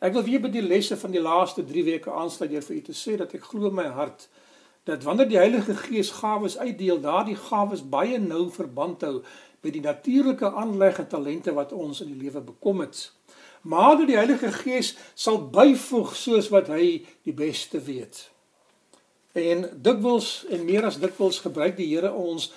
Ek 0.00 0.12
wil 0.12 0.22
weer 0.22 0.40
by 0.40 0.48
die 0.48 0.62
lesse 0.62 0.96
van 0.96 1.10
die 1.10 1.20
laaste 1.20 1.64
3 1.64 1.84
weke 1.84 2.10
aansluit 2.10 2.50
deur 2.50 2.62
vir 2.62 2.76
u 2.76 2.80
te 2.80 2.92
sê 2.92 3.16
dat 3.16 3.34
ek 3.34 3.42
glo 3.42 3.70
my 3.70 3.84
hart 3.84 4.28
dat 4.84 5.02
wanneer 5.02 5.28
die 5.28 5.40
Heilige 5.40 5.74
Gees 5.74 6.10
gawes 6.10 6.58
uitdeel, 6.58 7.00
daardie 7.00 7.36
gawes 7.36 7.82
baie 7.88 8.18
nou 8.18 8.50
verband 8.52 9.00
hou 9.00 9.22
met 9.64 9.72
die 9.72 9.82
natuurlike 9.82 10.52
aanleg 10.52 10.98
en 10.98 11.08
talente 11.08 11.52
wat 11.56 11.72
ons 11.72 12.02
in 12.04 12.12
die 12.12 12.22
lewe 12.26 12.40
bekom 12.44 12.80
het. 12.84 13.12
Maar 13.64 13.96
dat 13.96 14.06
die 14.06 14.16
Heilige 14.16 14.52
Gees 14.52 14.92
sal 15.14 15.40
byvoeg 15.48 16.12
soos 16.16 16.50
wat 16.52 16.68
hy 16.68 17.00
die 17.24 17.32
beste 17.32 17.80
weet. 17.80 18.28
En 19.32 19.64
dikwels 19.82 20.44
en 20.52 20.66
meer 20.68 20.84
as 20.84 21.00
dikwels 21.00 21.40
gebruik 21.42 21.78
die 21.80 21.88
Here 21.94 22.12
ons 22.12 22.52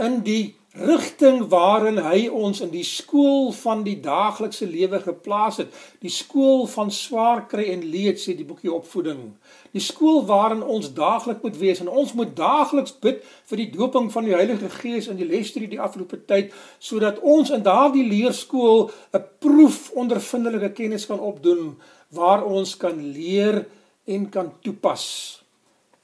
in 0.00 0.22
die 0.22 0.54
rigting 0.74 1.44
waarin 1.52 2.00
hy 2.02 2.24
ons 2.34 2.58
in 2.64 2.72
die 2.72 2.84
skool 2.86 3.52
van 3.54 3.84
die 3.86 4.00
daaglikse 4.02 4.66
lewe 4.66 4.98
geplaas 5.04 5.60
het. 5.62 5.74
Die 6.02 6.10
skool 6.10 6.66
van 6.66 6.90
swaar 6.90 7.44
kry 7.46 7.68
en 7.70 7.84
leed 7.86 8.18
sê 8.18 8.34
die 8.34 8.46
boekie 8.46 8.72
opvoeding. 8.74 9.36
Die 9.70 9.82
skool 9.82 10.24
waarin 10.26 10.64
ons 10.66 10.90
daagliks 10.94 11.44
moet 11.46 11.60
wees 11.60 11.82
en 11.82 11.88
ons 11.90 12.14
moet 12.18 12.34
daagliks 12.34 12.96
bid 13.04 13.22
vir 13.50 13.62
die 13.62 13.70
doping 13.76 14.10
van 14.10 14.26
die 14.26 14.34
Heilige 14.34 14.72
Gees 14.80 15.06
in 15.06 15.20
die 15.20 15.30
lesstudie 15.30 15.70
die 15.70 15.82
afgelope 15.82 16.18
tyd 16.26 16.50
sodat 16.82 17.22
ons 17.22 17.54
in 17.54 17.62
daardie 17.62 18.06
leerskool 18.10 18.90
'n 19.14 19.22
proef 19.38 19.92
ondervindelike 19.94 20.74
kennis 20.74 21.06
kan 21.06 21.20
opdoen 21.20 21.78
waar 22.10 22.42
ons 22.42 22.76
kan 22.76 22.98
leer 22.98 23.66
en 24.06 24.28
kan 24.30 24.52
toepas. 24.62 25.43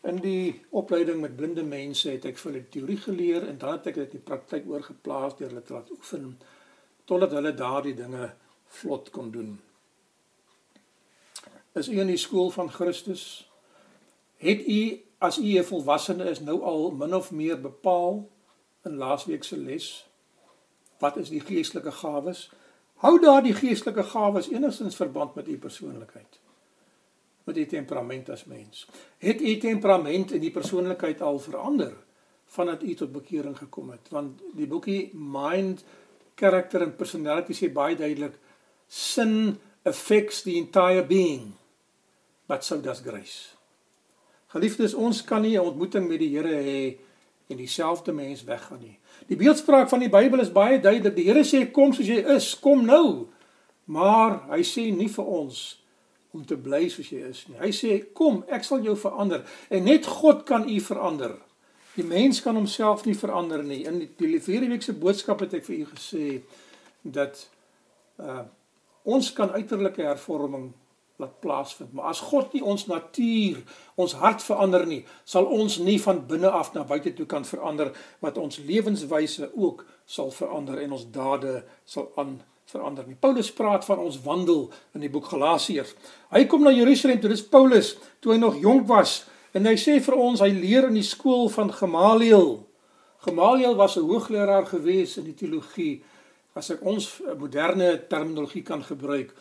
In 0.00 0.16
die 0.16 0.62
opleiding 0.70 1.20
met 1.20 1.36
blinde 1.36 1.62
mense 1.62 2.08
het 2.10 2.24
ek 2.24 2.38
vir 2.40 2.52
hulle 2.52 2.68
teorie 2.72 2.96
geleer 2.96 3.48
en 3.48 3.58
dan 3.60 3.76
het 3.76 3.90
ek 3.90 3.98
dit 4.00 4.14
in 4.14 4.20
die 4.20 4.28
praktyk 4.30 4.68
oorgeplaas 4.68 5.36
deur 5.36 5.50
hulle 5.52 5.62
te 5.62 5.76
laat 5.76 5.90
oefen 5.92 6.38
totdat 7.04 7.34
hulle 7.36 7.52
daardie 7.54 7.94
dinge 7.94 8.30
vlot 8.80 9.10
kon 9.10 9.30
doen. 9.30 9.58
Is 11.76 11.88
u 11.88 12.00
in 12.00 12.10
die 12.10 12.20
skool 12.20 12.50
van 12.50 12.70
Christus? 12.70 13.24
Het 14.40 14.64
u 14.66 14.80
as 15.18 15.38
u 15.38 15.58
'n 15.58 15.64
volwassene 15.64 16.30
is 16.30 16.40
nou 16.40 16.62
al 16.62 16.90
min 16.90 17.14
of 17.14 17.30
meer 17.30 17.60
bepaal 17.60 18.28
in 18.84 18.96
laasweek 18.96 19.44
se 19.44 19.56
les 19.56 20.06
wat 20.98 21.16
is 21.16 21.28
die 21.28 21.40
geestelike 21.40 21.92
gawes? 21.92 22.50
Hou 22.94 23.18
daardie 23.20 23.54
geestelike 23.54 24.02
gawes 24.02 24.48
enigstens 24.48 24.96
verband 24.96 25.34
met 25.34 25.48
u 25.48 25.58
persoonlikheid? 25.58 26.40
Met 27.50 27.58
u 27.58 27.66
temperament 27.66 28.30
as 28.30 28.44
mens. 28.44 28.86
Het 29.18 29.40
u 29.42 29.56
temperament 29.58 30.32
en 30.32 30.40
die 30.40 30.54
persoonlikheid 30.54 31.20
al 31.20 31.38
verander 31.38 31.96
vandat 32.50 32.82
u 32.82 32.94
tot 32.94 33.12
bekering 33.12 33.56
gekom 33.58 33.90
het? 33.90 34.10
Want 34.10 34.42
die 34.54 34.66
boekie 34.66 35.10
Mind, 35.14 35.84
Character 36.34 36.82
and 36.86 36.96
Personality 36.96 37.54
sê 37.54 37.70
baie 37.72 37.98
duidelik 37.98 38.38
sin 38.86 39.58
affects 39.86 40.42
the 40.42 40.56
entire 40.58 41.04
being 41.06 41.52
but 42.50 42.64
so 42.64 42.80
does 42.80 43.02
grace. 43.02 43.54
Geliefdes, 44.50 44.94
ons 44.94 45.22
kan 45.24 45.42
nie 45.42 45.58
'n 45.58 45.62
ontmoeting 45.62 46.08
met 46.08 46.18
die 46.18 46.36
Here 46.36 46.54
hê 46.54 46.98
en 47.46 47.56
dieselfde 47.56 48.12
mens 48.12 48.44
weggaan 48.44 48.80
nie. 48.80 48.98
Die 49.26 49.36
beeldspraak 49.36 49.88
van 49.88 49.98
die 49.98 50.08
Bybel 50.08 50.40
is 50.40 50.52
baie 50.52 50.80
duidelik. 50.80 51.14
Die 51.14 51.24
Here 51.24 51.44
sê 51.44 51.70
kom 51.70 51.92
soos 51.92 52.06
jy 52.06 52.24
is, 52.34 52.58
kom 52.58 52.84
nou. 52.84 53.28
Maar 53.84 54.40
hy 54.50 54.62
sê 54.62 54.90
nie 54.94 55.08
vir 55.08 55.24
ons 55.24 55.79
om 56.32 56.44
te 56.46 56.56
bly 56.56 56.88
soos 56.88 57.10
jy 57.10 57.22
is 57.30 57.44
nie. 57.48 57.58
Hy 57.58 57.70
sê 57.74 57.96
kom, 58.14 58.42
ek 58.48 58.66
sal 58.66 58.84
jou 58.86 58.96
verander 58.98 59.44
en 59.70 59.86
net 59.86 60.06
God 60.06 60.44
kan 60.48 60.68
u 60.68 60.78
verander. 60.84 61.34
Die 61.96 62.06
mens 62.06 62.38
kan 62.42 62.56
homself 62.56 63.04
nie 63.06 63.16
verander 63.18 63.64
nie. 63.66 63.82
In 63.88 64.04
die 64.18 64.38
vierde 64.40 64.70
week 64.70 64.84
se 64.86 64.94
boodskap 64.94 65.42
het 65.42 65.58
ek 65.58 65.66
vir 65.66 65.82
u 65.82 65.90
gesê 65.94 66.26
dat 67.02 67.46
uh 68.22 68.46
ons 69.08 69.30
kan 69.32 69.48
uiterlike 69.56 70.02
hervorming 70.04 70.66
laat 71.20 71.40
plaasvind, 71.40 71.92
maar 71.92 72.10
as 72.12 72.20
God 72.20 72.52
nie 72.52 72.62
ons 72.64 72.86
natuur, 72.88 73.60
ons 74.00 74.14
hart 74.20 74.42
verander 74.44 74.84
nie, 74.88 75.00
sal 75.24 75.48
ons 75.52 75.78
nie 75.84 75.98
van 76.00 76.22
binne 76.28 76.50
af 76.52 76.72
na 76.74 76.84
buite 76.88 77.12
toe 77.16 77.26
kan 77.28 77.44
verander 77.48 77.92
wat 78.24 78.38
ons 78.40 78.60
lewenswyse 78.64 79.50
ook 79.54 79.84
sal 80.08 80.32
verander 80.36 80.80
en 80.84 80.96
ons 80.96 81.06
dade 81.12 81.60
sal 81.88 82.10
aan 82.20 82.38
verander 82.70 83.06
nie. 83.06 83.16
Paulus 83.18 83.52
praat 83.52 83.84
van 83.84 83.98
ons 83.98 84.20
wandel 84.22 84.70
in 84.94 85.04
die 85.04 85.10
boek 85.10 85.28
Galasiërs. 85.32 85.94
Hy 86.30 86.44
kom 86.50 86.62
na 86.62 86.72
Jerusalem 86.74 87.20
toe, 87.20 87.30
dis 87.30 87.44
Paulus, 87.46 87.96
toe 88.20 88.32
hy 88.32 88.38
nog 88.38 88.58
jonk 88.60 88.86
was 88.88 89.24
en 89.52 89.66
hy 89.66 89.76
sê 89.80 89.98
vir 90.00 90.14
ons 90.14 90.40
hy 90.40 90.50
leer 90.54 90.86
in 90.88 90.94
die 90.94 91.06
skool 91.06 91.48
van 91.50 91.72
Gamaliel. 91.74 92.60
Gamaliel 93.26 93.74
was 93.76 93.96
'n 93.96 94.06
hoogleraar 94.06 94.66
gewees 94.66 95.16
in 95.18 95.24
die 95.24 95.34
teologie 95.34 96.02
as 96.54 96.70
ek 96.70 96.84
ons 96.84 97.20
moderne 97.38 98.06
terminologie 98.08 98.62
kan 98.62 98.82
gebruik. 98.82 99.34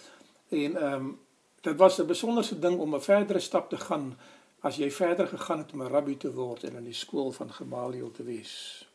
En 0.49 0.75
ehm 0.75 0.93
um, 0.93 1.19
dit 1.61 1.77
was 1.77 1.99
'n 1.99 2.07
besonderse 2.07 2.59
ding 2.59 2.79
om 2.79 2.95
'n 2.95 3.01
verdere 3.01 3.39
stap 3.39 3.69
te 3.69 3.77
gaan 3.77 4.17
as 4.61 4.75
jy 4.75 4.91
verder 4.91 5.27
gegaan 5.27 5.57
het 5.57 5.73
om 5.73 5.81
'n 5.81 5.91
rabbi 5.91 6.17
te 6.17 6.33
word 6.33 6.63
en 6.63 6.75
in 6.75 6.83
die 6.83 6.93
skool 6.93 7.31
van 7.31 7.51
Gamaliel 7.51 8.11
te 8.11 8.23
wees. 8.23 8.85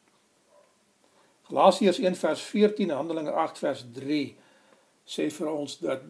Galasiërs 1.48 2.00
1 2.00 2.16
vers 2.16 2.42
14 2.42 2.90
en 2.90 2.96
Handelinge 2.96 3.32
8 3.32 3.58
vers 3.58 3.84
3 3.96 4.20
sê 5.04 5.28
vir 5.30 5.50
ons 5.52 5.78
dat 5.82 6.04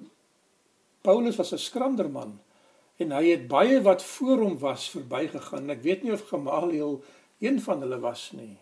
Paulus 1.03 1.37
was 1.37 1.53
'n 1.53 1.59
skrander 1.59 2.11
man 2.11 2.39
en 3.03 3.11
hy 3.11 3.25
het 3.31 3.49
baie 3.49 3.81
wat 3.83 4.03
voor 4.03 4.39
hom 4.39 4.59
was 4.59 4.91
verbygegaan. 4.91 5.71
Ek 5.71 5.83
weet 5.83 6.03
nie 6.03 6.13
of 6.13 6.29
Gamaliel 6.29 7.03
een 7.41 7.61
van 7.61 7.81
hulle 7.81 7.99
was 8.01 8.31
nie. 8.33 8.57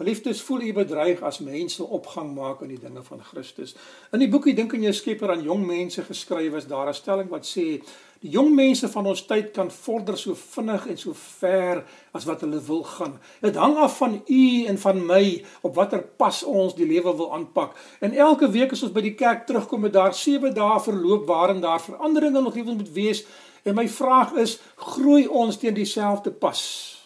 Geliefdes, 0.00 0.40
voel 0.40 0.62
u 0.62 0.72
bedreig 0.72 1.18
as 1.20 1.42
mense 1.44 1.84
opgang 1.84 2.30
maak 2.32 2.62
in 2.64 2.70
die 2.72 2.78
dinge 2.80 3.02
van 3.04 3.18
Christus. 3.20 3.74
In 4.16 4.22
die 4.22 4.30
boekie 4.32 4.54
dink 4.56 4.72
aan 4.72 4.86
jou 4.86 4.94
Skepper 4.96 5.28
aan 5.34 5.42
jong 5.44 5.66
mense 5.68 6.00
geskryf 6.06 6.54
is 6.56 6.68
daar 6.70 6.88
'n 6.88 6.96
stelling 6.96 7.28
wat 7.28 7.44
sê 7.44 7.82
die 8.24 8.30
jong 8.32 8.54
mense 8.54 8.88
van 8.88 9.06
ons 9.06 9.26
tyd 9.26 9.50
kan 9.52 9.70
vorder 9.70 10.16
so 10.16 10.34
vinnig 10.34 10.86
en 10.86 10.96
so 10.96 11.12
ver 11.12 11.84
as 12.12 12.24
wat 12.24 12.40
hulle 12.40 12.60
wil 12.66 12.82
gaan. 12.82 13.20
Dit 13.40 13.54
hang 13.54 13.76
af 13.76 13.96
van 13.96 14.22
u 14.26 14.64
en 14.64 14.78
van 14.78 15.06
my 15.06 15.44
op 15.60 15.74
watter 15.74 16.02
pas 16.16 16.42
ons 16.42 16.74
die 16.74 16.86
lewe 16.86 17.16
wil 17.16 17.34
aanpak. 17.34 17.76
En 18.00 18.12
elke 18.12 18.50
week 18.50 18.72
as 18.72 18.82
ons 18.82 18.92
by 18.92 19.02
die 19.02 19.14
kerk 19.14 19.46
terugkom 19.46 19.80
met 19.80 19.92
daar 19.92 20.14
7 20.14 20.54
dae 20.54 20.80
verloop 20.80 21.26
waarin 21.26 21.60
daar 21.60 21.80
veranderinge 21.80 22.38
in 22.38 22.46
ons 22.46 22.54
lewens 22.54 22.76
moet 22.76 22.92
wees 22.92 23.24
en 23.62 23.74
my 23.74 23.88
vraag 23.88 24.32
is, 24.32 24.60
groei 24.76 25.26
ons 25.26 25.56
teen 25.56 25.74
dieselfde 25.74 26.30
pas? 26.30 26.99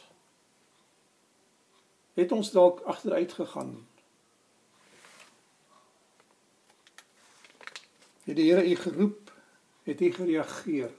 Het 2.14 2.33
ons 2.33 2.50
dalk 2.50 2.81
agteruit 2.81 3.33
gegaan. 3.33 3.87
Het 8.24 8.37
die 8.37 8.53
Here 8.53 8.64
u 8.64 8.74
geroep? 8.77 9.33
Het 9.83 10.00
u 10.00 10.12
gereageer? 10.12 10.90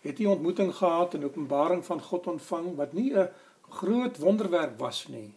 Het 0.00 0.20
u 0.20 0.24
ontmoeting 0.24 0.74
gehad 0.74 1.14
en 1.14 1.24
openbaring 1.24 1.84
van 1.84 2.00
God 2.02 2.26
ontvang 2.26 2.74
wat 2.76 2.92
nie 2.92 3.14
'n 3.14 3.30
groot 3.68 4.18
wonderwerk 4.18 4.78
was 4.78 5.06
nie, 5.08 5.34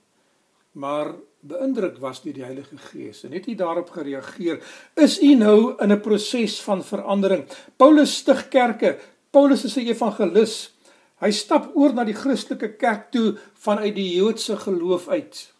maar 0.71 1.15
beïndruk 1.39 1.97
was 1.97 2.21
deur 2.21 2.33
die 2.33 2.43
Heilige 2.43 2.77
Gees 2.77 3.23
en 3.23 3.31
het 3.31 3.47
u 3.47 3.55
daarop 3.55 3.89
gereageer? 3.89 4.63
Is 4.93 5.21
u 5.21 5.35
nou 5.35 5.75
in 5.77 5.91
'n 5.91 6.01
proses 6.01 6.61
van 6.61 6.83
verandering? 6.83 7.45
Paulus 7.75 8.17
stig 8.17 8.47
kerke. 8.47 8.99
Paulus 9.29 9.63
is 9.63 9.75
'n 9.75 9.87
evangelis. 9.87 10.74
Hy 11.23 11.31
stap 11.31 11.69
oor 11.79 11.93
na 11.95 12.03
die 12.03 12.15
Christelike 12.17 12.73
kerk 12.79 13.11
toe 13.11 13.37
vanuit 13.63 13.95
die 13.95 14.09
Joodse 14.17 14.57
geloof 14.59 15.07
uit. 15.07 15.53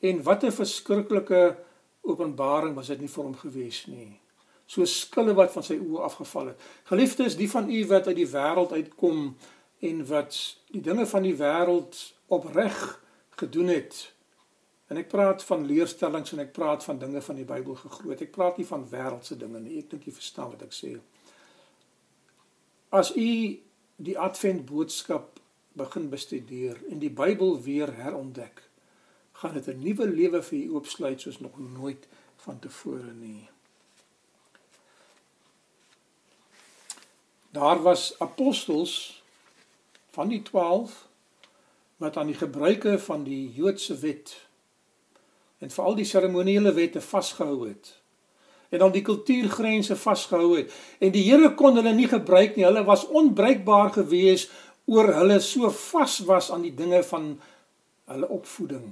En 0.00 0.22
wat 0.22 0.44
'n 0.44 0.52
verskriklike 0.52 1.56
openbaring 2.00 2.74
was 2.74 2.86
dit 2.86 3.00
nie 3.00 3.08
vir 3.08 3.24
hom 3.24 3.36
gewees 3.36 3.86
nie. 3.86 4.20
So 4.66 4.84
skille 4.84 5.34
wat 5.34 5.52
van 5.52 5.62
sy 5.62 5.78
oë 5.78 6.04
afgeval 6.06 6.46
het. 6.46 6.60
Geliefdes, 6.84 7.36
die 7.36 7.50
van 7.50 7.70
u 7.70 7.86
wat 7.86 8.06
uit 8.06 8.16
die 8.16 8.28
wêreld 8.28 8.72
uitkom 8.72 9.36
en 9.78 10.06
wat 10.06 10.36
die 10.70 10.80
dinge 10.80 11.06
van 11.06 11.22
die 11.22 11.36
wêreld 11.36 12.12
opreg 12.26 13.00
gedoen 13.30 13.66
het. 13.66 14.12
En 14.90 14.96
ek 14.96 15.08
praat 15.08 15.42
van 15.44 15.66
leerstellings 15.66 16.32
en 16.32 16.38
ek 16.38 16.52
praat 16.52 16.84
van 16.84 16.98
dinge 16.98 17.22
van 17.22 17.36
die 17.36 17.44
Bybel 17.44 17.74
gegroot. 17.74 18.20
Ek 18.20 18.32
praat 18.34 18.56
nie 18.58 18.66
van 18.66 18.86
wêreldse 18.90 19.36
dinge 19.38 19.60
nie. 19.60 19.78
Ek 19.78 19.90
dink 19.90 20.04
jy 20.04 20.12
verstaan 20.12 20.50
wat 20.50 20.62
ek 20.62 20.74
sê. 20.74 20.96
As 22.90 23.12
u 23.16 23.30
die 24.00 24.18
advent 24.18 24.64
boodskap 24.64 25.40
begin 25.72 26.08
bestudeer 26.08 26.78
en 26.88 26.98
die 26.98 27.10
Bybel 27.12 27.58
weer 27.62 27.92
herontdek, 27.96 28.62
gaan 29.32 29.54
dit 29.54 29.66
'n 29.66 29.82
nuwe 29.82 30.08
lewe 30.08 30.42
vir 30.42 30.58
u 30.58 30.74
oopsluit 30.74 31.20
soos 31.20 31.40
nog 31.40 31.58
nooit 31.58 32.08
vantevore 32.36 33.12
nie. 33.12 33.48
Daar 37.50 37.82
was 37.82 38.18
apostels 38.18 39.22
van 40.10 40.28
die 40.28 40.42
12 40.42 41.08
wat 41.96 42.16
aan 42.16 42.26
die 42.26 42.40
gebruike 42.40 42.98
van 42.98 43.24
die 43.24 43.52
Joodse 43.52 43.98
wet 43.98 44.46
en 45.58 45.70
veral 45.70 45.94
die 45.94 46.04
seremoniele 46.04 46.72
wette 46.72 47.00
vasgehou 47.00 47.68
het 47.68 47.99
en 48.70 48.78
dan 48.78 48.92
die 48.94 49.02
kultuurgrense 49.02 49.96
vasgehou 49.96 50.56
het. 50.56 50.72
En 50.98 51.12
die 51.14 51.26
Here 51.26 51.54
kon 51.58 51.76
hulle 51.78 51.92
nie 51.94 52.08
gebruik 52.08 52.56
nie. 52.56 52.64
Hulle 52.64 52.84
was 52.86 53.06
onbruikbaar 53.06 53.92
gewees 53.98 54.48
oor 54.90 55.12
hulle 55.14 55.40
so 55.44 55.70
vas 55.70 56.18
was 56.26 56.50
aan 56.50 56.62
die 56.66 56.74
dinge 56.74 57.02
van 57.10 57.32
hulle 58.10 58.28
opvoeding. 58.28 58.88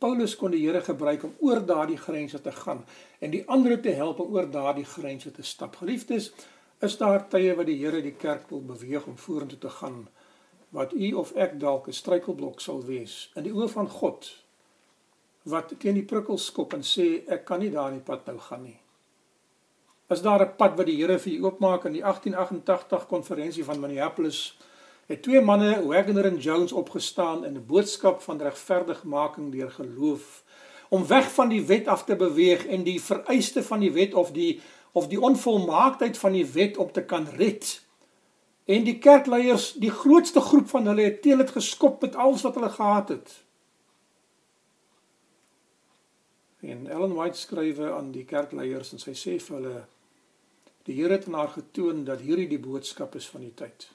Paulus 0.00 0.36
kon 0.36 0.52
die 0.52 0.62
Here 0.64 0.80
gebruik 0.84 1.24
om 1.28 1.34
oor 1.44 1.60
daardie 1.66 1.98
grense 2.00 2.40
te 2.40 2.52
gaan 2.52 2.84
en 3.20 3.32
die 3.34 3.42
ander 3.48 3.80
te 3.80 3.92
help 3.96 4.20
om 4.20 4.32
oor 4.32 4.48
daardie 4.50 4.86
grense 4.88 5.32
te 5.32 5.44
stap. 5.44 5.76
Geliefdes, 5.76 6.30
is 6.80 6.96
daar 6.96 7.26
tye 7.28 7.52
wat 7.56 7.68
die 7.68 7.76
Here 7.82 8.00
die 8.04 8.16
kerk 8.16 8.48
wil 8.52 8.62
beweeg 8.64 9.06
om 9.06 9.18
vorentoe 9.20 9.58
te 9.60 9.72
gaan 9.80 10.06
wat 10.70 10.92
u 10.94 11.12
of 11.18 11.32
ek 11.34 11.58
dalk 11.60 11.88
'n 11.88 11.92
struikelblok 11.92 12.60
sal 12.60 12.84
wees 12.86 13.30
in 13.36 13.42
die 13.42 13.52
oë 13.52 13.68
van 13.68 13.88
God 13.88 14.30
wat 15.42 15.72
teen 15.78 15.94
die 15.94 16.04
prikkels 16.04 16.46
skop 16.46 16.74
en 16.76 16.82
sê 16.84 17.24
ek 17.28 17.44
kan 17.44 17.60
nie 17.60 17.70
daardie 17.70 18.04
pad 18.04 18.26
nou 18.26 18.38
gaan 18.38 18.62
nie. 18.62 18.78
Is 20.10 20.22
daar 20.22 20.42
'n 20.42 20.56
pad 20.56 20.76
wat 20.76 20.86
die 20.86 20.96
Here 20.96 21.18
vir 21.18 21.32
u 21.32 21.44
oopmaak 21.44 21.84
in 21.84 21.92
die 21.92 22.04
1888 22.04 23.06
konferensie 23.06 23.64
van 23.64 23.80
Minneapolis 23.80 24.58
het 25.06 25.22
twee 25.22 25.40
manne, 25.40 25.86
Wagner 25.86 26.26
en 26.26 26.38
Jones 26.38 26.72
opgestaan 26.72 27.44
in 27.44 27.54
'n 27.56 27.66
boodskap 27.66 28.22
van 28.22 28.40
regverdigmaking 28.40 29.52
deur 29.52 29.70
geloof 29.70 30.44
om 30.88 31.06
weg 31.06 31.32
van 31.32 31.48
die 31.48 31.66
wet 31.66 31.86
af 31.86 32.04
te 32.04 32.16
beweeg 32.16 32.66
en 32.66 32.82
die 32.82 33.00
vereiste 33.00 33.62
van 33.62 33.80
die 33.80 33.92
wet 33.92 34.14
of 34.14 34.32
die 34.32 34.60
of 34.92 35.06
die 35.08 35.20
onvolmaaktheid 35.20 36.18
van 36.18 36.32
die 36.32 36.46
wet 36.46 36.76
op 36.76 36.92
te 36.92 37.02
kan 37.02 37.26
red. 37.36 37.82
En 38.64 38.84
die 38.84 38.98
kerkleiers, 38.98 39.72
die 39.72 39.90
grootste 39.90 40.40
groep 40.40 40.68
van 40.68 40.86
hulle 40.86 41.02
het 41.02 41.22
teen 41.22 41.38
dit 41.38 41.50
geskop 41.50 42.00
met 42.02 42.16
alles 42.16 42.42
wat 42.42 42.54
hulle 42.54 42.70
gehad 42.70 43.08
het. 43.08 43.44
En 46.60 46.86
Ellen 46.86 47.14
White 47.16 47.38
skrywe 47.38 47.92
aan 47.92 48.10
die 48.12 48.26
kerkleiers 48.28 48.92
en 48.92 49.00
sy 49.00 49.14
sê 49.16 49.38
vir 49.40 49.56
hulle 49.56 49.78
die 50.88 50.96
Here 50.96 51.16
het 51.16 51.26
aan 51.28 51.38
haar 51.38 51.54
getoon 51.54 52.04
dat 52.04 52.20
hierdie 52.24 52.48
die 52.50 52.60
boodskap 52.60 53.14
is 53.16 53.28
van 53.28 53.44
die 53.46 53.54
tyd 53.56 53.88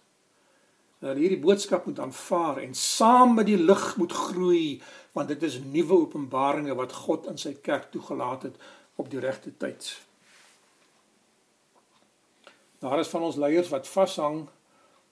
dat 1.05 1.19
hierdie 1.19 1.39
boodskap 1.39 1.85
moet 1.85 1.99
aanvaar 1.99 2.57
en 2.63 2.73
saam 2.73 3.35
met 3.35 3.45
die 3.45 3.59
lig 3.59 3.85
moet 3.97 4.13
groei 4.13 4.81
want 5.13 5.27
dit 5.27 5.43
is 5.43 5.59
nuwe 5.63 5.99
openbaringe 6.05 6.75
wat 6.75 6.93
God 7.05 7.27
in 7.31 7.37
sy 7.37 7.53
kerk 7.61 7.91
toegelaat 7.91 8.47
het 8.49 8.55
op 8.95 9.09
die 9.11 9.19
regte 9.19 9.51
tyd. 9.57 9.87
Daar 12.79 12.99
is 12.99 13.11
van 13.11 13.27
ons 13.27 13.37
leiers 13.39 13.69
wat 13.69 13.87
vashang 13.87 14.45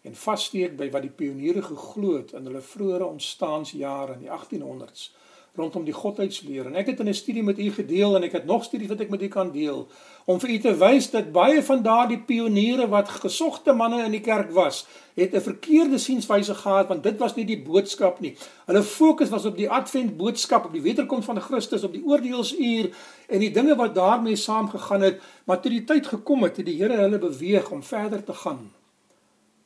en 0.04 0.16
vassteek 0.16 0.76
by 0.80 0.90
wat 0.92 1.06
die 1.06 1.14
pioniere 1.14 1.64
geglo 1.64 2.18
het 2.18 2.34
in 2.38 2.48
hulle 2.50 2.64
vroeëre 2.64 3.08
ontstaansjare 3.08 4.18
in 4.18 4.26
die 4.26 4.32
1800s 4.32 5.12
rondom 5.54 5.84
die 5.86 5.94
godheidsleer 5.94 6.66
en 6.66 6.76
ek 6.82 6.88
het 6.90 7.02
in 7.04 7.10
'n 7.10 7.14
studie 7.14 7.44
met 7.44 7.60
u 7.60 7.72
gedeel 7.72 8.16
en 8.16 8.24
ek 8.24 8.32
het 8.32 8.46
nog 8.46 8.64
studies 8.64 8.90
wat 8.90 9.02
ek 9.02 9.10
met 9.10 9.22
u 9.22 9.28
kan 9.28 9.52
deel 9.52 9.88
om 10.26 10.40
vir 10.40 10.50
u 10.50 10.58
te 10.60 10.74
wys 10.78 11.10
dat 11.12 11.32
baie 11.32 11.62
van 11.64 11.84
daardie 11.84 12.18
pioniere 12.18 12.88
wat 12.88 13.10
gesogte 13.10 13.74
manne 13.74 14.04
in 14.06 14.12
die 14.12 14.22
kerk 14.22 14.52
was, 14.52 14.88
het 15.14 15.34
'n 15.34 15.42
verkeerde 15.42 15.98
sienswyse 15.98 16.56
gehad 16.56 16.88
want 16.88 17.04
dit 17.04 17.18
was 17.20 17.36
nie 17.36 17.46
die 17.46 17.62
boodskap 17.62 18.20
nie. 18.20 18.36
Hulle 18.66 18.84
fokus 18.84 19.30
was 19.30 19.46
op 19.46 19.58
die 19.58 19.70
advent 19.70 20.18
boodskap, 20.18 20.66
op 20.66 20.74
die 20.74 20.82
wederkoms 20.82 21.26
van 21.26 21.42
Christus, 21.42 21.84
op 21.84 21.94
die 21.94 22.06
oordeelsuur 22.06 22.90
en 23.28 23.40
die 23.40 23.52
dinge 23.52 23.76
wat 23.76 23.96
daarmee 23.96 24.36
saamgegaan 24.36 25.02
het, 25.02 25.22
maar 25.46 25.62
toe 25.62 25.72
die 25.72 25.84
tyd 25.84 26.08
gekom 26.08 26.44
het, 26.44 26.58
het 26.58 26.66
die 26.66 26.82
Here 26.82 26.98
hulle 26.98 27.20
beweeg 27.20 27.72
om 27.72 27.84
verder 27.84 28.24
te 28.24 28.34
gaan 28.34 28.72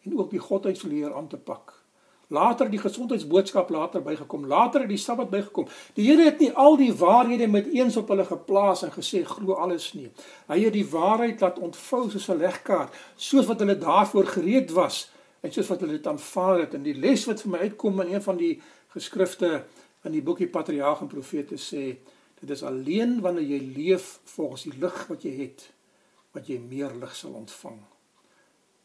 en 0.03 0.17
ook 0.17 0.29
die 0.29 0.39
godheidsleer 0.39 1.13
aan 1.13 1.27
te 1.27 1.37
pak. 1.37 1.86
Later 2.27 2.67
die 2.67 2.79
gesondheidsboodskap 2.79 3.69
later 3.71 4.01
bygekom, 4.03 4.45
later 4.45 4.83
het 4.83 4.89
die 4.91 4.99
Sabbat 4.99 5.29
bygekom. 5.31 5.67
Die 5.95 6.09
Here 6.09 6.25
het 6.25 6.41
nie 6.43 6.49
al 6.51 6.75
die 6.75 6.91
waarhede 6.91 7.47
met 7.47 7.69
eens 7.71 7.95
op 7.97 8.09
hulle 8.11 8.25
geplaas 8.27 8.83
en 8.83 8.91
gesê 8.91 9.21
glo 9.23 9.55
alles 9.55 9.93
nie. 9.95 10.09
Hy 10.51 10.57
het 10.65 10.75
die 10.75 10.87
waarheid 10.91 11.41
laat 11.41 11.59
ontvou 11.59 12.09
soos 12.09 12.27
'n 12.27 12.37
legkaart, 12.37 12.93
soos 13.15 13.47
wat 13.47 13.59
hulle 13.59 13.77
daarvoor 13.77 14.25
gereed 14.25 14.71
was 14.71 15.09
en 15.41 15.51
soos 15.51 15.67
wat 15.67 15.79
hulle 15.79 15.95
dit 15.95 16.07
aanvaar 16.07 16.59
het. 16.59 16.73
En 16.73 16.83
die 16.83 16.99
les 16.99 17.25
wat 17.25 17.41
vir 17.41 17.51
my 17.51 17.57
uitkom 17.57 18.01
in 18.01 18.13
een 18.13 18.21
van 18.21 18.37
die 18.37 18.61
geskrifte 18.87 19.63
in 20.03 20.11
die 20.11 20.21
boekie 20.21 20.47
Patriarge 20.47 21.01
en 21.01 21.07
Profete 21.07 21.55
sê, 21.55 21.97
dit 22.39 22.49
is 22.49 22.63
alleen 22.63 23.21
wanneer 23.21 23.43
jy 23.43 23.73
leef 23.75 24.19
volgens 24.23 24.63
die 24.63 24.77
lig 24.79 25.07
wat 25.07 25.23
jy 25.23 25.31
het, 25.37 25.71
wat 26.31 26.47
jy 26.47 26.59
meer 26.59 26.91
lig 26.99 27.15
sal 27.15 27.31
ontvang. 27.31 27.79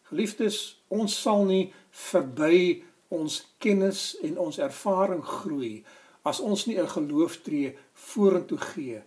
Geliefdes, 0.03 0.83
ons 0.89 1.21
sal 1.23 1.45
nie 1.45 1.73
verby 1.91 2.83
ons 3.13 3.41
kennis 3.63 4.13
en 4.23 4.39
ons 4.39 4.59
ervaring 4.59 5.23
groei 5.25 5.85
as 6.23 6.41
ons 6.41 6.67
nie 6.67 6.79
'n 6.79 6.89
gelooftree 6.89 7.77
vorentoe 7.93 8.59
gee 8.59 9.03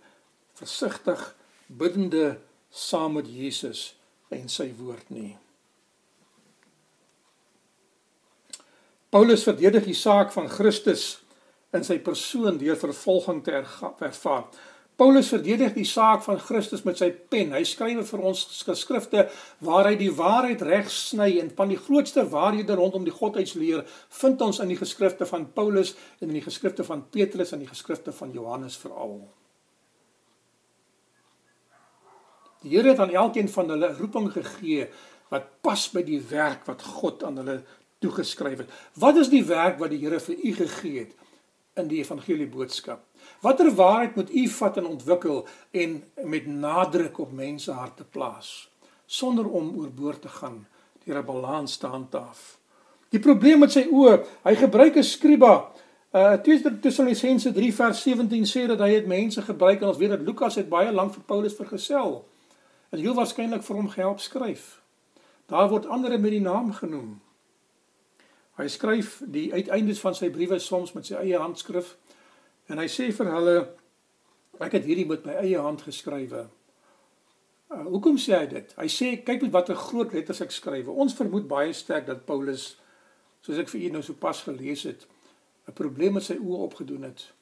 versigtig 0.56 1.36
biddende 1.66 2.38
saam 2.70 3.12
met 3.12 3.28
Jesus 3.28 3.96
en 4.28 4.48
sy 4.48 4.70
woord 4.78 5.10
nie. 5.12 5.36
Paulus 9.08 9.44
verdedig 9.46 9.84
die 9.84 9.96
saak 9.96 10.32
van 10.34 10.48
Christus 10.50 11.22
in 11.76 11.84
sy 11.86 11.98
persoon 12.02 12.58
deur 12.58 12.76
vervolging 12.76 13.42
te 13.44 13.54
ervaar 14.00 14.48
Paulus 14.96 15.28
verdedig 15.28 15.74
die 15.76 15.84
saak 15.84 16.22
van 16.24 16.38
Christus 16.40 16.82
met 16.88 16.96
sy 16.96 17.10
pen. 17.12 17.50
Hy 17.52 17.60
skryf 17.68 18.12
vir 18.14 18.22
ons 18.30 18.44
geskrifte 18.64 19.26
waar 19.64 19.90
hy 19.90 19.96
die 20.00 20.12
waarheid 20.16 20.62
reg 20.64 20.88
sny 20.92 21.34
en 21.42 21.50
van 21.58 21.68
die 21.68 21.76
grootste 21.76 22.24
waarhede 22.32 22.78
rondom 22.80 23.04
die 23.04 23.12
godheidsleer 23.12 23.84
vind 24.22 24.44
ons 24.46 24.62
in 24.64 24.72
die 24.72 24.78
geskrifte 24.80 25.28
van 25.28 25.44
Paulus 25.52 25.92
en 26.22 26.30
in 26.30 26.38
die 26.38 26.46
geskrifte 26.46 26.86
van 26.88 27.04
Petrus 27.12 27.52
en 27.52 27.60
die 27.60 27.68
geskrifte 27.68 28.14
van 28.16 28.32
Johannes 28.32 28.78
veral. 28.80 29.20
Die 32.64 32.72
Here 32.72 32.94
het 32.94 33.04
aan 33.04 33.12
elkeen 33.12 33.52
van 33.52 33.68
hulle 33.76 33.92
roeping 34.00 34.30
gegee 34.32 34.88
wat 35.28 35.52
pas 35.60 35.90
by 35.92 36.06
die 36.08 36.22
werk 36.30 36.64
wat 36.70 36.82
God 36.96 37.20
aan 37.28 37.36
hulle 37.42 37.60
toegeskryf 38.00 38.64
het. 38.64 38.72
Wat 38.96 39.20
is 39.20 39.28
die 39.28 39.44
werk 39.44 39.76
wat 39.82 39.92
die 39.92 40.00
Here 40.00 40.24
vir 40.24 40.40
u 40.40 40.56
gegee 40.64 41.04
het 41.04 41.12
in 41.76 41.92
die 41.92 42.00
evangelie 42.00 42.48
boodskap? 42.48 43.04
Watter 43.40 43.70
waarheid 43.74 44.14
moet 44.14 44.34
u 44.34 44.48
vat 44.48 44.76
en 44.76 44.86
ontwikkel 44.86 45.46
en 45.70 46.04
met 46.24 46.46
nadruk 46.46 47.18
op 47.18 47.32
mense 47.32 47.72
harte 47.72 48.04
plaas 48.04 48.70
sonder 49.06 49.48
om 49.48 49.76
oorboord 49.78 50.22
te 50.22 50.28
gaan 50.28 50.66
deur 51.04 51.18
'n 51.18 51.24
balans 51.24 51.76
te 51.76 51.86
handhaaf? 51.86 52.58
Die 53.08 53.20
probleem 53.20 53.58
met 53.58 53.72
sy 53.72 53.86
oë, 53.90 54.24
hy 54.42 54.54
gebruik 54.54 54.96
'n 54.96 55.02
skriba. 55.02 55.70
Uh 56.12 56.32
2 56.32 56.80
Tessalonisense 56.80 57.52
3 57.52 57.74
vers 57.74 58.02
17 58.02 58.44
sê 58.44 58.66
dat 58.66 58.78
hy 58.78 58.90
het 58.94 59.06
mense 59.06 59.42
gebruik 59.42 59.80
en 59.80 59.88
ons 59.88 59.96
weet 59.96 60.10
dat 60.10 60.20
Lukas 60.20 60.54
het 60.54 60.68
baie 60.68 60.92
lank 60.92 61.12
vir 61.14 61.22
Paulus 61.22 61.54
vergesel. 61.54 62.24
En 62.90 62.98
heel 62.98 63.14
waarskynlik 63.14 63.62
vir 63.62 63.76
hom 63.76 63.88
gehelp 63.88 64.20
skryf. 64.20 64.82
Daar 65.46 65.68
word 65.68 65.86
ander 65.86 66.20
met 66.20 66.30
die 66.30 66.40
naam 66.40 66.72
genoem. 66.72 67.20
Hy 68.56 68.68
skryf 68.68 69.20
die 69.26 69.52
uiteindes 69.52 70.00
van 70.00 70.14
sy 70.14 70.30
briewe 70.32 70.58
soms 70.58 70.94
met 70.96 71.06
sy 71.06 71.14
eie 71.20 71.38
handskrif. 71.38 71.96
En 72.66 72.78
hy 72.78 72.86
sê 72.90 73.10
vir 73.14 73.30
hulle 73.30 73.56
ek 74.62 74.78
het 74.78 74.86
hierdie 74.88 75.06
met 75.06 75.26
my 75.26 75.36
eie 75.42 75.60
hand 75.60 75.84
geskrywe. 75.86 76.46
Uh, 77.66 77.82
hoekom 77.90 78.18
sê 78.18 78.36
hy 78.38 78.46
dit? 78.50 78.72
Hy 78.78 78.88
sê 78.90 79.10
kyk 79.26 79.46
met 79.46 79.54
watter 79.54 79.78
groot 79.78 80.12
letters 80.14 80.42
ek 80.44 80.54
skryf. 80.54 80.88
Ons 80.88 81.16
vermoed 81.18 81.48
baie 81.50 81.72
sterk 81.74 82.06
dat 82.06 82.24
Paulus 82.28 82.76
soos 83.42 83.58
ek 83.62 83.70
vir 83.70 83.88
u 83.88 83.92
nou 83.96 84.02
sopas 84.06 84.42
gelees 84.46 84.84
het, 84.86 85.06
'n 85.66 85.74
probleem 85.74 86.14
met 86.14 86.24
sy 86.26 86.38
oë 86.38 86.62
opgedoen 86.66 87.02
het. 87.02 87.32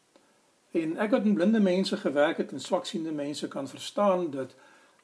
En 0.72 0.96
ek 0.98 1.10
wat 1.10 1.24
met 1.24 1.34
blinde 1.34 1.60
mense 1.60 1.96
gewerk 1.96 2.36
het 2.36 2.52
en 2.52 2.60
swaksiende 2.60 3.12
mense 3.12 3.48
kan 3.48 3.68
verstaan 3.68 4.30
dat 4.30 4.54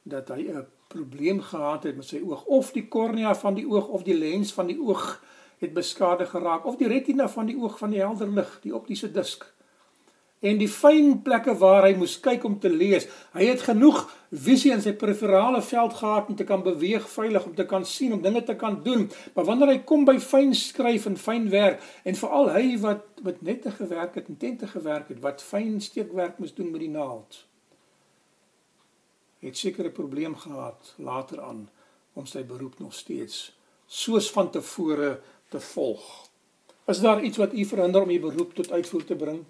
dat 0.03 0.27
hy 0.27 0.49
'n 0.49 0.65
probleem 0.87 1.41
gehad 1.41 1.83
het 1.83 1.95
met 1.95 2.05
sy 2.05 2.21
oog 2.21 2.45
of 2.45 2.71
die 2.71 2.87
kornea 2.87 3.35
van 3.35 3.53
die 3.53 3.67
oog 3.67 3.87
of 3.87 4.03
die 4.03 4.17
lens 4.17 4.53
van 4.53 4.67
die 4.67 4.79
oog 4.81 5.23
het 5.57 5.73
beskadig 5.73 6.29
geraak 6.29 6.65
of 6.65 6.75
die 6.75 6.87
retina 6.87 7.29
van 7.29 7.45
die 7.45 7.57
oog 7.57 7.77
van 7.77 7.89
die 7.89 7.99
helder 7.99 8.29
lig, 8.29 8.59
die 8.61 8.75
optiese 8.75 9.11
disk 9.11 9.53
en 10.41 10.57
die 10.57 10.69
fyn 10.69 11.19
plekke 11.21 11.53
waar 11.61 11.85
hy 11.85 11.91
moes 11.97 12.15
kyk 12.23 12.43
om 12.47 12.55
te 12.59 12.69
lees. 12.73 13.05
Hy 13.35 13.45
het 13.45 13.61
genoeg 13.67 13.99
visie 14.31 14.71
in 14.73 14.81
sy 14.81 14.93
periferale 14.97 15.61
veld 15.61 15.93
gehad 15.99 16.31
om 16.31 16.37
te 16.39 16.47
kan 16.49 16.63
beweeg 16.65 17.05
veilig 17.13 17.45
om 17.45 17.53
te 17.55 17.67
kan 17.69 17.85
sien 17.85 18.15
om 18.15 18.23
dinge 18.23 18.41
te 18.47 18.55
kan 18.57 18.79
doen. 18.83 19.05
Maar 19.35 19.45
wanneer 19.51 19.73
hy 19.75 19.77
kom 19.85 20.07
by 20.07 20.17
fyn 20.23 20.55
skryf 20.57 21.05
en 21.11 21.19
fyn 21.21 21.49
werk 21.53 21.85
en 22.03 22.17
veral 22.17 22.49
hy 22.55 22.65
wat 22.81 23.07
wat 23.21 23.43
net 23.45 23.61
te 23.61 23.71
gewerk 23.75 24.17
het 24.17 24.33
en 24.33 24.41
tente 24.41 24.67
gewerk 24.67 25.13
het 25.13 25.21
wat 25.21 25.45
fyn 25.45 25.77
steekwerk 25.81 26.41
moes 26.41 26.55
doen 26.57 26.71
met 26.73 26.81
die 26.81 26.89
naald. 26.89 27.43
Het 29.45 29.57
seker 29.57 29.85
'n 29.85 29.93
probleem 29.93 30.35
gehad 30.35 30.93
later 30.97 31.41
aan 31.41 31.69
om 32.13 32.25
sy 32.25 32.43
beroep 32.43 32.79
nog 32.79 32.93
steeds 32.93 33.57
soos 33.85 34.31
van 34.31 34.49
tevore 34.51 35.19
te 35.49 35.59
volg. 35.59 36.29
Is 36.87 36.99
daar 36.99 37.23
iets 37.23 37.37
wat 37.37 37.53
u 37.53 37.65
verhinder 37.65 38.01
om 38.01 38.09
u 38.09 38.19
beroep 38.19 38.53
tot 38.53 38.71
uitvoer 38.71 39.05
te 39.05 39.15
bring? 39.15 39.45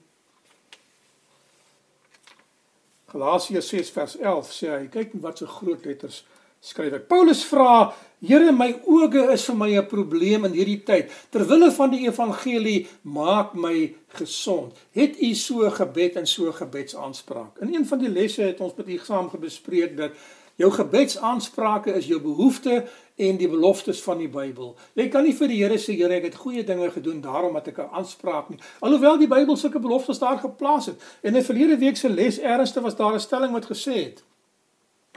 Galasiërs 3.12 3.68
6 3.74 3.92
vers 3.96 4.18
11 4.20 4.54
sê 4.56 4.70
hy 4.72 4.86
kyk 4.92 5.18
wat 5.24 5.42
so 5.42 5.50
groot 5.60 5.86
letters 5.86 6.24
skryf 6.62 6.94
ek. 7.00 7.10
Paulus 7.10 7.44
vra, 7.50 7.92
Here, 8.22 8.52
my 8.54 8.68
oë 8.86 9.32
is 9.34 9.48
vir 9.50 9.56
my 9.58 9.70
'n 9.80 9.88
probleem 9.90 10.46
in 10.46 10.54
hierdie 10.54 10.84
tyd. 10.86 11.10
Terwille 11.34 11.72
van 11.72 11.90
die 11.90 12.06
evangelie, 12.06 12.88
maak 13.02 13.56
my 13.56 13.96
gesond. 14.14 14.78
Het 14.94 15.18
u 15.20 15.34
so 15.34 15.70
gebed 15.70 16.16
en 16.16 16.28
so 16.28 16.52
gebedsaanspraak? 16.52 17.58
In 17.62 17.74
een 17.74 17.86
van 17.86 17.98
die 17.98 18.10
lesse 18.10 18.44
het 18.44 18.62
ons 18.62 18.76
met 18.78 18.88
u 18.88 18.98
saam 18.98 19.30
gebespreek 19.30 19.98
dat 19.98 20.12
jou 20.56 20.72
gebedsaansprake 20.72 21.94
is 21.94 22.06
jou 22.06 22.20
behoeftes 22.22 22.84
en 23.28 23.38
die 23.38 23.50
beloftes 23.50 24.02
van 24.04 24.18
die 24.18 24.30
Bybel. 24.32 24.74
Jy 24.98 25.08
kan 25.14 25.24
nie 25.24 25.36
vir 25.38 25.48
die 25.52 25.60
Here 25.62 25.78
sê, 25.78 25.96
Here, 26.00 26.18
ek 26.18 26.30
het 26.30 26.40
goeie 26.42 26.64
dinge 26.66 26.90
gedoen, 26.92 27.22
daarom 27.22 27.56
het 27.56 27.68
ek 27.68 27.80
'n 27.80 27.94
aanspraak 28.02 28.50
nie. 28.50 28.60
Alhoewel 28.80 29.18
die 29.18 29.28
Bybel 29.28 29.58
sulke 29.58 29.80
beloftes 29.80 30.20
daar 30.20 30.40
geplaas 30.40 30.86
het. 30.86 31.02
En 31.22 31.36
in 31.36 31.44
verlede 31.44 31.78
week 31.78 31.98
se 31.98 32.10
les 32.10 32.40
ernstig 32.40 32.84
was 32.84 32.96
daar 32.96 33.14
'n 33.14 33.20
stelling 33.20 33.52
wat 33.54 33.66
gesê 33.66 33.94
het: 33.94 34.24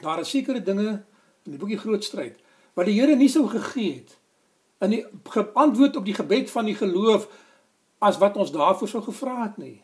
Daar 0.03 0.21
is 0.21 0.31
sekere 0.31 0.63
dinge 0.63 1.03
in 1.45 1.53
die 1.53 1.59
boekie 1.59 1.79
Groot 1.79 2.05
Stryd 2.05 2.37
wat 2.75 2.91
die 2.91 2.99
Here 2.99 3.17
nie 3.17 3.31
sou 3.31 3.47
gegee 3.49 4.03
het 4.03 4.19
in 4.85 4.97
die 4.97 5.05
geantwoord 5.31 5.97
op 5.97 6.05
die 6.05 6.17
gebed 6.17 6.51
van 6.51 6.69
die 6.69 6.77
geloof 6.77 7.29
as 8.05 8.19
wat 8.21 8.37
ons 8.37 8.53
daarvoor 8.53 8.91
sou 8.91 9.03
gevra 9.07 9.37
het 9.47 9.59
nie. 9.63 9.79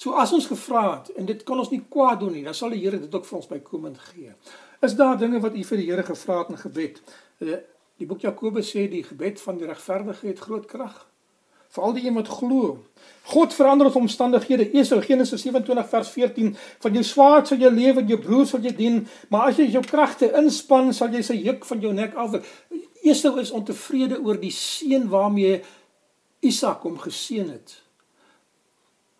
So 0.00 0.16
as 0.18 0.32
ons 0.32 0.48
gevra 0.48 0.84
het 0.96 1.10
en 1.20 1.28
dit 1.28 1.42
kan 1.46 1.60
ons 1.60 1.70
nie 1.70 1.82
kwaad 1.92 2.22
doen 2.22 2.32
nie, 2.34 2.44
dan 2.46 2.56
sal 2.56 2.72
die 2.72 2.80
Here 2.80 2.98
dit 2.98 3.14
ook 3.14 3.26
vir 3.28 3.38
ons 3.38 3.50
bykomend 3.50 3.98
gee. 4.10 4.32
Is 4.80 4.96
daar 4.96 5.18
dinge 5.20 5.42
wat 5.44 5.54
u 5.54 5.64
vir 5.68 5.82
die 5.82 5.90
Here 5.90 6.06
gevra 6.08 6.38
het 6.40 6.54
in 6.54 6.62
gebed? 6.62 7.02
Eh, 7.40 7.56
die 7.96 8.06
boek 8.08 8.20
Jakobus 8.20 8.68
sê 8.74 8.84
die 8.90 9.04
gebed 9.04 9.40
van 9.40 9.56
die 9.56 9.68
regverdige 9.68 10.28
het 10.28 10.42
groot 10.44 10.66
krag. 10.68 11.06
Veral 11.70 11.94
die 11.94 12.02
een 12.06 12.16
wat 12.18 12.28
glo. 12.28 12.80
God 13.30 13.54
verander 13.54 13.86
ons 13.86 13.96
omstandighede. 13.96 14.66
Esau 14.74 14.98
Genesis 15.00 15.44
27 15.46 15.88
vers 15.88 16.08
14 16.10 16.56
van 16.82 16.96
jou 16.98 17.04
swaard 17.06 17.48
sal 17.48 17.62
jy 17.62 17.70
lewe 17.70 18.02
en 18.02 18.10
jou 18.10 18.18
broer 18.20 18.48
sal 18.50 18.64
jy 18.64 18.72
dien, 18.76 18.98
maar 19.30 19.48
as 19.48 19.60
jy 19.60 19.68
jou 19.70 19.82
kragte 19.86 20.32
inspann, 20.40 20.90
sal 20.92 21.14
jy 21.14 21.22
sy 21.24 21.38
juk 21.38 21.64
van 21.68 21.84
jou 21.84 21.92
nek 21.94 22.16
af. 22.18 22.40
Esau 23.06 23.36
is 23.40 23.54
ontevrede 23.54 24.18
oor 24.18 24.40
die 24.40 24.52
seën 24.52 25.06
waarmee 25.08 25.60
Isak 26.44 26.82
hom 26.88 26.98
geseën 26.98 27.48
het. 27.52 27.76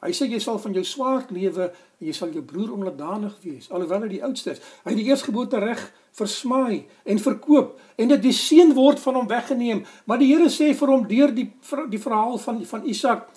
Hy 0.00 0.12
sê 0.16 0.26
jy 0.28 0.40
sal 0.42 0.58
van 0.60 0.74
jou 0.76 0.84
swaard 0.84 1.30
lewe 1.32 1.70
jy 2.00 2.14
sal 2.16 2.32
jou 2.32 2.42
broer 2.42 2.72
onderdanig 2.72 3.34
wees 3.44 3.68
alhoewel 3.70 4.06
hy 4.06 4.12
die 4.14 4.22
oudste 4.24 4.54
is. 4.54 4.62
Hy 4.84 4.94
het 4.94 5.00
die 5.00 5.08
eersgeboorte 5.10 5.60
reg 5.60 5.82
versmaai 6.16 6.86
en 7.04 7.20
verkoop 7.20 7.76
en 8.00 8.14
dit 8.14 8.22
die 8.24 8.36
seën 8.36 8.72
word 8.74 9.02
van 9.04 9.20
hom 9.20 9.28
weggeneem. 9.30 9.84
Maar 10.08 10.22
die 10.22 10.32
Here 10.32 10.48
sê 10.48 10.72
vir 10.74 10.94
hom 10.94 11.06
deur 11.08 11.34
die 11.36 11.50
die 11.92 12.02
verhaal 12.02 12.38
van 12.40 12.64
van 12.64 12.88
Isak 12.88 13.28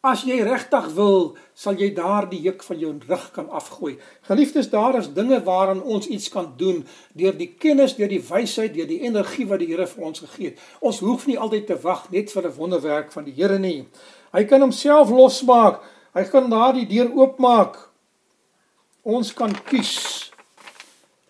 As 0.00 0.22
jy 0.24 0.38
regtig 0.40 0.86
wil, 0.96 1.34
sal 1.52 1.76
jy 1.76 1.90
daar 1.92 2.24
die 2.30 2.38
juk 2.40 2.62
van 2.64 2.78
jou 2.80 2.94
rug 3.04 3.24
kan 3.34 3.50
afgooi. 3.52 3.98
Geliefdes, 4.24 4.70
daar 4.72 4.96
is 4.96 5.10
dinge 5.12 5.42
waaraan 5.44 5.82
ons 5.84 6.08
iets 6.08 6.30
kan 6.32 6.46
doen 6.56 6.78
deur 7.12 7.36
die 7.36 7.50
kennis, 7.60 7.98
deur 7.98 8.08
die 8.08 8.22
wysheid, 8.24 8.72
deur 8.72 8.88
die 8.88 9.02
energie 9.04 9.44
wat 9.50 9.60
die 9.60 9.68
Here 9.68 9.84
vir 9.84 10.06
ons 10.08 10.22
gegee 10.24 10.54
het. 10.54 10.62
Ons 10.80 11.02
hoef 11.04 11.26
nie 11.28 11.36
altyd 11.36 11.68
te 11.68 11.76
wag 11.84 12.08
net 12.16 12.32
vir 12.32 12.48
'n 12.48 12.56
wonderwerk 12.56 13.12
van 13.12 13.28
die 13.28 13.36
Here 13.36 13.58
nie. 13.58 13.88
Hy 14.32 14.44
kan 14.44 14.60
homself 14.60 15.10
losmaak. 15.10 15.82
Hy 16.14 16.24
kan 16.24 16.48
daardie 16.48 16.88
deur 16.88 17.12
oopmaak 17.12 17.89
ons 19.02 19.32
kan 19.32 19.52
kies. 19.64 20.30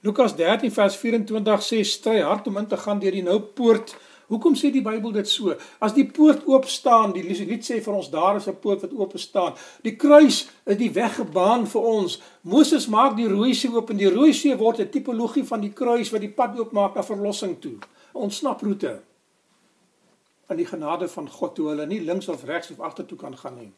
Lukas 0.01 0.35
13 0.37 0.73
vers 0.73 0.97
24 0.97 1.63
sê 1.63 1.83
stry 1.85 2.21
hard 2.25 2.47
om 2.49 2.57
in 2.57 2.67
te 2.67 2.77
gaan 2.77 3.01
deur 3.03 3.13
die 3.13 3.25
nou 3.27 3.39
poort. 3.41 3.93
Hoekom 4.31 4.55
sê 4.55 4.71
die 4.71 4.83
Bybel 4.83 5.13
dit 5.13 5.29
so? 5.29 5.57
As 5.83 5.93
die 5.93 6.07
poort 6.07 6.45
oop 6.47 6.69
staan, 6.71 7.13
die 7.13 7.25
lied 7.27 7.67
sê 7.67 7.81
vir 7.83 7.95
ons 7.95 8.11
daar 8.11 8.37
is 8.37 8.47
'n 8.47 8.57
poort 8.63 8.83
wat 8.83 8.93
oop 8.93 9.19
staan. 9.19 9.55
Die 9.83 9.97
kruis 9.97 10.49
is 10.65 10.77
die 10.77 10.93
weg 10.95 11.17
gebaan 11.17 11.67
vir 11.67 11.83
ons. 11.83 12.21
Moses 12.43 12.87
maak 12.87 13.17
die 13.17 13.29
rooi 13.29 13.55
see 13.55 13.71
oop 13.71 13.91
en 13.91 13.97
die 13.97 14.11
rooi 14.11 14.33
see 14.33 14.55
word 14.57 14.81
'n 14.81 14.91
tipologie 14.91 15.45
van 15.45 15.61
die 15.61 15.73
kruis 15.73 16.11
wat 16.11 16.21
die 16.21 16.33
pad 16.33 16.59
oopmaak 16.59 16.95
na 16.95 17.03
verlossing 17.03 17.61
toe. 17.61 17.79
'n 18.15 18.19
Ontsnaproete 18.19 19.01
aan 20.47 20.57
die 20.57 20.67
genade 20.67 21.09
van 21.09 21.29
God 21.29 21.55
toe 21.55 21.69
hulle 21.69 21.87
nie 21.87 22.01
links 22.01 22.29
of 22.29 22.45
regs 22.45 22.71
of 22.71 22.81
agtertoe 22.81 23.19
kan 23.19 23.37
gaan 23.37 23.59
nie. 23.59 23.73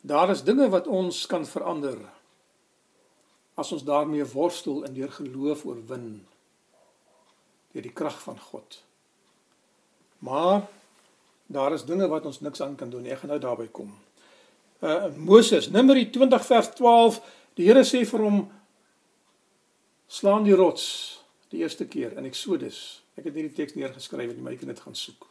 Daar 0.00 0.30
is 0.30 0.44
dinge 0.46 0.68
wat 0.68 0.86
ons 0.86 1.26
kan 1.26 1.46
verander 1.46 1.98
as 3.58 3.72
ons 3.72 3.82
daarmee 3.82 4.24
worstel 4.24 4.84
en 4.86 4.94
deur 4.94 5.10
geloof 5.12 5.64
oorwin 5.66 6.26
deur 7.72 7.82
die 7.82 7.92
krag 7.92 8.20
van 8.22 8.38
God. 8.38 8.82
Maar 10.18 10.66
daar 11.46 11.72
is 11.74 11.84
dinge 11.84 12.08
wat 12.08 12.26
ons 12.26 12.40
niks 12.40 12.62
aan 12.62 12.76
kan 12.76 12.90
doen 12.90 13.02
nie. 13.02 13.12
Ek 13.12 13.24
gaan 13.24 13.34
nou 13.34 13.40
daarby 13.42 13.66
kom. 13.72 13.90
Uh 14.78 15.10
Moses, 15.16 15.68
Numeri 15.74 16.06
20 16.10 16.46
vers 16.46 16.70
12, 16.78 17.18
die 17.58 17.66
Here 17.66 17.82
sê 17.82 18.04
vir 18.06 18.22
hom 18.22 18.44
slaan 20.06 20.46
die 20.46 20.54
rots 20.54 20.86
die 21.50 21.64
eerste 21.64 21.88
keer 21.90 22.14
in 22.18 22.28
Eksodus. 22.28 23.02
Ek 23.18 23.26
het 23.26 23.34
hierdie 23.34 23.56
teks 23.56 23.74
neergeskryf 23.74 24.36
en 24.36 24.46
jy 24.46 24.56
kan 24.60 24.70
dit 24.70 24.82
gaan 24.84 24.96
soek. 24.98 25.26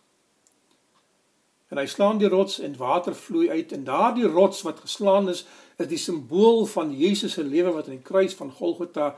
En 1.69 1.77
hy 1.77 1.85
slaan 1.85 2.19
die 2.21 2.29
rots 2.31 2.59
en 2.63 2.77
water 2.79 3.15
vloei 3.15 3.49
uit 3.49 3.71
en 3.75 3.83
daardie 3.83 4.27
rots 4.27 4.61
wat 4.63 4.79
geslaan 4.85 5.29
is, 5.29 5.45
is 5.77 5.87
die 5.87 5.99
simbool 5.99 6.65
van 6.65 6.93
Jesus 6.95 7.35
se 7.35 7.43
lewe 7.43 7.73
wat 7.75 7.89
aan 7.89 7.99
die 7.99 8.07
kruis 8.11 8.35
van 8.39 8.51
Golgotha 8.51 9.15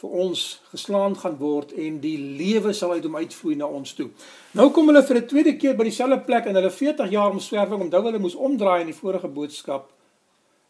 vir 0.00 0.14
ons 0.24 0.42
geslaan 0.70 1.16
gaan 1.20 1.36
word 1.36 1.74
en 1.76 1.98
die 2.00 2.16
lewe 2.38 2.72
sal 2.72 2.94
uit 2.96 3.04
hom 3.04 3.18
uitvloei 3.20 3.56
na 3.60 3.68
ons 3.68 3.92
toe. 3.98 4.08
Nou 4.56 4.70
kom 4.72 4.88
hulle 4.88 5.02
vir 5.04 5.16
'n 5.16 5.26
tweede 5.26 5.56
keer 5.56 5.76
by 5.76 5.84
dieselfde 5.84 6.24
plek 6.24 6.46
en 6.46 6.54
hulle 6.54 6.70
40 6.70 7.10
jaar 7.10 7.30
omswerwing, 7.30 7.82
onthou 7.82 8.02
hulle 8.02 8.18
moes 8.18 8.34
omdraai 8.34 8.80
in 8.80 8.92
die 8.92 9.00
vorige 9.02 9.28
boodskap 9.28 9.92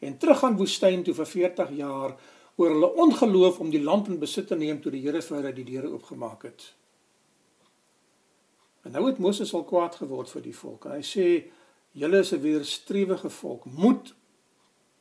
en 0.00 0.18
teruggaan 0.18 0.56
woestyn 0.56 1.02
toe 1.04 1.14
vir 1.14 1.26
40 1.26 1.70
jaar 1.76 2.16
oor 2.56 2.70
hulle 2.70 2.94
ongeloof 3.04 3.60
om 3.60 3.70
die 3.70 3.82
land 3.82 4.08
in 4.08 4.18
besit 4.18 4.48
te 4.48 4.56
neem 4.56 4.80
toe 4.80 4.92
die 4.92 5.00
Here 5.00 5.22
vir 5.22 5.36
hulle 5.36 5.52
die 5.52 5.64
deure 5.64 5.92
oopgemaak 5.92 6.42
het. 6.42 6.72
En 8.82 8.90
nou 8.92 9.06
het 9.06 9.18
Moses 9.18 9.54
al 9.54 9.64
kwaad 9.64 9.94
geword 10.00 10.30
vir 10.30 10.42
die 10.42 10.56
volk. 10.56 10.84
En 10.84 10.96
hy 10.98 11.04
sê 11.04 11.26
julle 11.92 12.18
is 12.18 12.32
'n 12.32 12.40
weerstrewige 12.40 13.30
volk. 13.30 13.64
Moet 13.64 14.14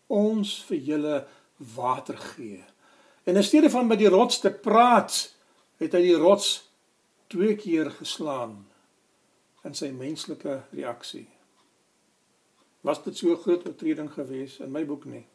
ons 0.08 0.64
vir 0.64 0.78
julle 0.78 1.28
water 1.58 2.18
gee. 2.18 2.64
En 3.24 3.36
in 3.36 3.44
steede 3.44 3.70
van 3.70 3.88
met 3.88 4.00
die 4.00 4.10
rots 4.10 4.40
te 4.40 4.52
praat, 4.52 5.36
het 5.78 5.94
hy 5.94 6.02
die 6.02 6.18
rots 6.18 6.70
twee 7.28 7.56
keer 7.56 7.92
geslaan 7.92 8.66
in 9.64 9.76
sy 9.76 9.92
menslike 9.92 10.64
reaksie. 10.72 11.28
Was 12.82 13.04
dit 13.04 13.18
so 13.18 13.32
'n 13.32 13.42
groot 13.44 13.68
oortreding 13.68 14.12
geweest 14.12 14.60
in 14.60 14.72
my 14.72 14.86
boek 14.86 15.06
nie? 15.06 15.26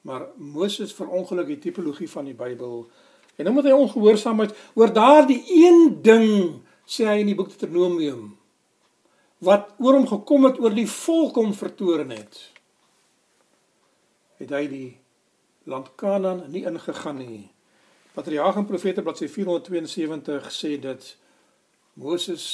Maar 0.00 0.26
Moses 0.36 0.92
verongeluk 0.92 1.46
die 1.46 1.58
tipologie 1.58 2.10
van 2.10 2.24
die 2.24 2.34
Bybel 2.34 2.90
en 3.36 3.48
omdat 3.48 3.64
hy 3.64 3.70
ongehoorsaamheid 3.70 4.54
oor 4.74 4.92
daardie 4.92 5.42
een 5.48 5.98
ding 6.02 6.62
sê 6.86 7.08
hy 7.08 7.20
in 7.22 7.32
die 7.32 7.38
boek 7.38 7.52
Deuteronomium 7.52 8.34
wat 9.44 9.72
oor 9.78 9.98
hom 9.98 10.08
gekom 10.08 10.48
het 10.48 10.60
oor 10.62 10.74
die 10.74 10.88
volk 10.88 11.40
hom 11.40 11.54
vertoren 11.56 12.12
het 12.14 12.42
het 14.40 14.52
hy 14.52 14.66
die 14.68 14.86
land 15.70 15.94
Kanaan 15.96 16.44
nie 16.52 16.64
ingegaan 16.68 17.16
nie. 17.16 17.50
Patriarge 18.14 18.60
en 18.60 18.66
Profete 18.68 19.02
bladsy 19.02 19.28
472 19.28 20.50
sê 20.52 20.76
dit 20.80 21.06
Moses 22.00 22.44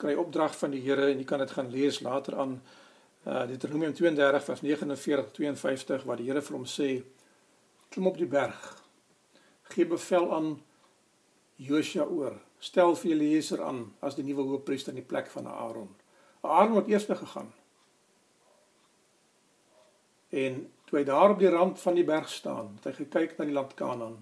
kry 0.00 0.14
opdrag 0.18 0.56
van 0.58 0.74
die 0.74 0.82
Here 0.84 1.10
en 1.12 1.20
jy 1.20 1.26
kan 1.28 1.42
dit 1.42 1.54
gaan 1.54 1.70
lees 1.72 2.00
later 2.04 2.38
aan 2.38 2.58
uh, 2.58 3.44
Deuteronomium 3.48 3.94
32 3.94 4.44
vers 4.44 4.64
49 4.64 5.30
52 5.38 6.04
waar 6.08 6.20
die 6.20 6.28
Here 6.28 6.42
vir 6.44 6.58
hom 6.58 6.66
sê 6.68 6.90
klim 7.92 8.10
op 8.10 8.18
die 8.18 8.28
berg 8.28 8.68
gee 9.72 9.88
bevel 9.88 10.28
aan 10.34 10.52
Josua 11.56 12.06
oor 12.06 12.36
stel 12.58 12.96
vir 12.96 13.14
Eliezer 13.14 13.62
aan 13.62 13.84
as 14.04 14.16
die 14.18 14.24
nuwe 14.26 14.46
hoofpriester 14.50 14.94
in 14.94 15.02
die 15.02 15.08
plek 15.08 15.30
van 15.30 15.46
Aaron. 15.46 15.90
Aaron 16.40 16.76
het 16.80 16.90
eers 16.90 17.06
gegaan. 17.06 17.52
En 20.28 20.58
toe 20.84 20.98
hy 20.98 21.04
daar 21.04 21.30
op 21.30 21.38
die 21.38 21.50
rand 21.52 21.80
van 21.80 21.94
die 21.94 22.04
berg 22.04 22.28
staan, 22.28 22.74
het 22.76 22.90
hy 22.90 22.92
gekyk 23.04 23.38
na 23.38 23.46
die 23.48 23.56
land 23.56 23.74
Kanaan. 23.78 24.18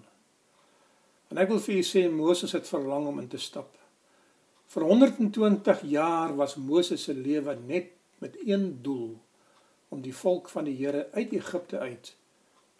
En 1.27 1.41
ek 1.41 1.51
wil 1.51 1.59
vir 1.59 1.77
julle 1.77 1.89
sê 1.89 2.05
Moses 2.11 2.55
het 2.55 2.69
verlang 2.69 3.09
om 3.09 3.19
in 3.19 3.27
te 3.31 3.41
stap. 3.41 3.73
Vir 4.71 4.83
120 4.87 5.83
jaar 5.91 6.35
was 6.35 6.55
Moses 6.59 7.03
se 7.07 7.15
lewe 7.15 7.55
net 7.67 7.93
met 8.23 8.35
een 8.45 8.79
doel 8.83 9.15
om 9.89 10.01
die 10.03 10.15
volk 10.15 10.49
van 10.51 10.67
die 10.67 10.75
Here 10.75 11.07
uit 11.13 11.35
Egipte 11.35 11.79
uit 11.79 12.15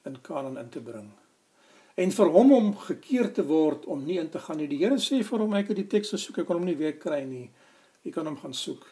in 0.08 0.22
Kanaan 0.22 0.60
in 0.60 0.70
te 0.72 0.84
bring 0.84 1.12
en 1.98 2.12
vir 2.14 2.30
hom 2.34 2.52
om 2.54 2.68
gekeer 2.78 3.32
te 3.34 3.46
word 3.48 3.88
om 3.90 4.04
nie 4.06 4.20
in 4.22 4.30
te 4.30 4.40
gaan 4.40 4.62
nie. 4.62 4.70
Die 4.70 4.84
Here 4.84 5.00
sê 5.02 5.24
vir 5.26 5.44
hom 5.44 5.56
ek 5.58 5.72
het 5.74 5.80
die 5.82 5.90
teks 5.90 6.14
gesoek, 6.14 6.44
ek 6.44 6.50
kon 6.50 6.60
hom 6.60 6.70
nie 6.70 6.78
weer 6.78 6.94
kry 7.02 7.24
nie. 7.26 7.48
Jy 8.06 8.14
kan 8.14 8.30
hom 8.30 8.38
gaan 8.38 8.54
soek. 8.54 8.86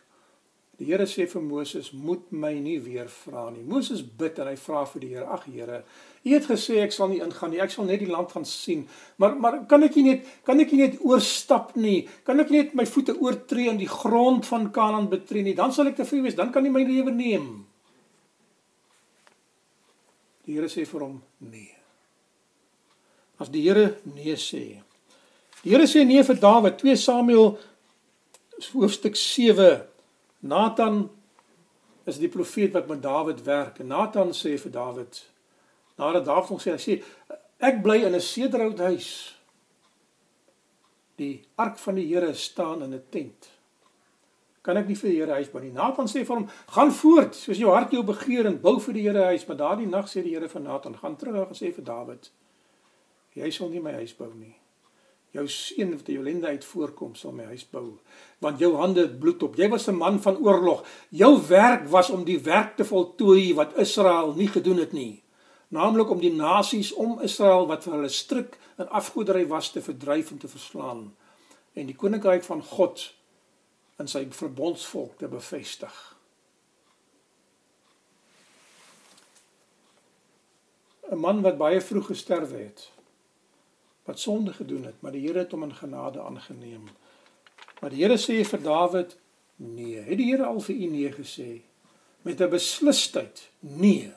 Die 0.80 0.90
Here 0.90 1.06
sê 1.08 1.24
vir 1.30 1.42
Moses, 1.42 1.94
"Moet 1.94 2.32
my 2.32 2.54
nie 2.60 2.80
weer 2.80 3.08
vra 3.08 3.50
nie." 3.50 3.64
Moses 3.64 4.02
bid 4.02 4.40
en 4.40 4.48
hy 4.48 4.56
vra 4.56 4.86
vir 4.86 5.00
die 5.00 5.08
Here, 5.08 5.26
"Ag 5.26 5.46
Here, 5.46 5.84
U 6.26 6.30
het 6.34 6.48
gesê 6.48 6.82
ek 6.82 6.92
sal 6.92 7.10
nie 7.10 7.22
ingaan 7.22 7.52
nie. 7.52 7.60
Ek 7.62 7.70
sal 7.70 7.86
net 7.86 8.00
die 8.00 8.10
land 8.10 8.32
gaan 8.32 8.46
sien. 8.46 8.88
Maar 9.18 9.36
maar 9.36 9.66
kan 9.66 9.84
ek 9.84 9.96
nie 9.96 10.04
net 10.04 10.26
kan 10.44 10.60
ek 10.60 10.72
nie 10.72 10.88
net 10.88 11.00
oorstap 11.02 11.76
nie? 11.76 12.08
Kan 12.24 12.40
ek 12.40 12.50
nie 12.50 12.64
net 12.64 12.74
my 12.74 12.86
voete 12.86 13.16
oortree 13.22 13.70
in 13.70 13.78
die 13.78 13.88
grond 13.88 14.46
van 14.46 14.72
Kanaan 14.72 15.08
betree 15.08 15.44
nie? 15.44 15.54
Dan 15.54 15.72
sal 15.72 15.88
ek 15.88 15.98
tevrede 15.98 16.24
wees. 16.24 16.36
Dan 16.36 16.52
kan 16.52 16.66
U 16.66 16.70
my 16.70 16.84
lewe 16.84 17.12
neem." 17.12 17.66
Die 20.46 20.56
Here 20.56 20.68
sê 20.68 20.86
vir 20.88 21.02
hom, 21.02 21.22
"Nee." 21.40 21.75
As 23.40 23.52
die 23.52 23.62
Here 23.66 23.98
nee 24.04 24.36
sê. 24.36 24.82
Die 25.64 25.74
Here 25.74 25.88
sê 25.88 26.06
nee 26.06 26.24
vir 26.24 26.40
Dawid, 26.40 26.78
2 26.80 26.96
Samuel 26.96 27.58
hoofstuk 28.74 29.16
7. 29.16 29.82
Nathan 30.46 31.10
is 32.06 32.20
die 32.22 32.30
profeet 32.30 32.74
wat 32.74 32.88
met 32.88 33.02
Dawid 33.04 33.44
werk. 33.44 33.80
En 33.80 33.88
Nathan 33.88 34.34
sê 34.34 34.56
vir 34.62 34.72
Dawid, 34.72 35.24
nadat 35.98 36.28
Dawid 36.28 36.52
hom 36.54 36.62
sê, 36.62 36.76
hy 36.76 36.82
sê 36.82 37.40
ek 37.60 37.82
bly 37.84 38.04
in 38.06 38.16
'n 38.16 38.22
sederhouthuis. 38.22 39.10
Die 41.18 41.44
ark 41.58 41.78
van 41.80 41.96
die 41.96 42.08
Here 42.08 42.34
staan 42.34 42.84
in 42.84 42.94
'n 42.94 43.04
tent. 43.10 43.50
Kan 44.62 44.78
ek 44.78 44.88
nie 44.88 44.96
vir 44.96 45.10
die 45.10 45.20
Here 45.20 45.34
huis 45.34 45.50
bou 45.50 45.62
nie? 45.62 45.72
Nathan 45.72 46.08
sê 46.08 46.26
vir 46.26 46.36
hom, 46.36 46.48
gaan 46.68 46.92
voort, 46.92 47.36
soos 47.36 47.58
jou 47.58 47.72
hart 47.72 47.92
jou 47.92 48.04
begeer 48.04 48.46
en 48.46 48.62
bou 48.62 48.80
vir 48.80 48.94
die 48.94 49.02
Here 49.02 49.26
huis, 49.26 49.48
maar 49.48 49.58
daardie 49.58 49.88
nag 49.88 50.08
sê 50.10 50.24
die 50.24 50.34
Here 50.34 50.50
vir 50.50 50.62
Nathan, 50.62 50.98
gaan 50.98 51.16
terug 51.16 51.48
en 51.48 51.56
sê 51.56 51.74
vir 51.74 51.86
Dawid, 51.86 52.30
jy 53.36 53.52
sal 53.52 53.70
nie 53.70 53.84
my 53.84 53.94
huis 54.00 54.16
bou 54.18 54.32
nie. 54.34 54.56
Jou 55.36 55.46
seun 55.52 55.92
wat 55.98 56.08
jou 56.08 56.24
lende 56.24 56.48
uit 56.48 56.64
voorkom 56.64 57.16
sal 57.20 57.36
my 57.36 57.50
huis 57.52 57.68
bou 57.68 58.00
want 58.44 58.60
jou 58.60 58.76
hande 58.78 59.02
het 59.02 59.20
bloed 59.20 59.44
op. 59.44 59.56
Jy 59.56 59.70
was 59.70 59.88
'n 59.88 59.98
man 59.98 60.22
van 60.22 60.38
oorlog. 60.38 60.86
Jou 61.10 61.42
werk 61.48 61.88
was 61.88 62.10
om 62.10 62.24
die 62.24 62.40
werk 62.40 62.76
te 62.78 62.86
voltooi 62.86 63.54
wat 63.54 63.78
Israel 63.78 64.34
nie 64.34 64.48
gedoen 64.48 64.78
het 64.78 64.94
nie 64.94 65.24
naamlik 65.68 66.10
om 66.10 66.22
die 66.22 66.34
nasies 66.34 66.94
om 66.94 67.20
Israel 67.26 67.68
wat 67.70 67.86
vir 67.86 67.98
hulle 67.98 68.12
stryk 68.14 68.58
en 68.78 68.90
afgoderry 68.90 69.46
was 69.50 69.72
te 69.74 69.84
verdryf 69.84 70.32
en 70.32 70.42
te 70.42 70.52
verslaan 70.52 71.06
en 71.76 71.90
die 71.90 71.98
koninkryk 71.98 72.46
van 72.48 72.64
God 72.64 73.10
in 74.00 74.08
sy 74.12 74.26
verbondsvolk 74.32 75.18
te 75.20 75.28
bevestig. 75.32 75.96
Man 81.16 81.44
wat 81.46 81.60
baie 81.60 81.80
vroeg 81.84 82.10
gesterwe 82.12 82.60
het 82.60 82.90
wat 84.06 84.20
sonde 84.20 84.54
gedoen 84.54 84.84
het, 84.86 85.02
maar 85.02 85.12
die 85.12 85.28
Here 85.28 85.40
het 85.40 85.52
hom 85.52 85.64
in 85.64 85.76
genade 85.76 86.22
aangeneem. 86.22 86.90
Maar 87.82 87.90
die 87.90 88.04
Here 88.04 88.18
sê 88.18 88.44
vir 88.46 88.62
Dawid: 88.62 89.18
"Nee, 89.56 90.02
het 90.02 90.18
die 90.18 90.32
Here 90.32 90.46
al 90.46 90.60
vir 90.60 90.76
u 90.76 90.86
nee 90.86 91.12
gesê 91.12 91.62
met 92.22 92.42
'n 92.42 92.50
beslisheid? 92.50 93.50
Nee." 93.60 94.14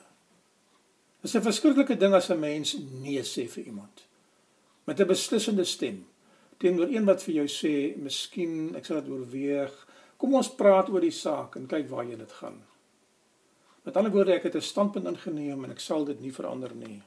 Dit 1.21 1.29
is 1.29 1.35
'n 1.35 1.41
verskriklike 1.41 1.97
ding 1.97 2.13
as 2.13 2.29
'n 2.29 2.39
mens 2.39 2.77
nee 3.01 3.21
sê 3.21 3.49
vir 3.49 3.63
iemand 3.63 4.07
met 4.89 4.99
'n 4.99 5.07
beslissende 5.07 5.63
stem 5.63 6.07
teenoor 6.57 6.87
een 6.87 7.05
wat 7.05 7.23
vir 7.23 7.33
jou 7.33 7.47
sê, 7.47 7.97
"Miskien 7.97 8.75
ek 8.75 8.85
sal 8.85 9.01
dit 9.01 9.11
oorweeg. 9.11 9.87
Kom 10.17 10.33
ons 10.33 10.55
praat 10.55 10.89
oor 10.89 11.01
die 11.01 11.11
saak 11.11 11.55
en 11.55 11.67
kyk 11.67 11.89
waar 11.89 12.05
jy 12.05 12.17
dit 12.17 12.31
gaan." 12.31 12.63
Met 13.83 13.97
ander 13.97 14.11
woorde, 14.11 14.33
ek 14.33 14.43
het 14.43 14.55
'n 14.55 14.61
standpunt 14.61 15.05
ingeneem 15.05 15.63
en 15.63 15.71
ek 15.71 15.79
sal 15.79 16.05
dit 16.05 16.19
nie 16.21 16.33
verander 16.33 16.75
nie. 16.75 17.01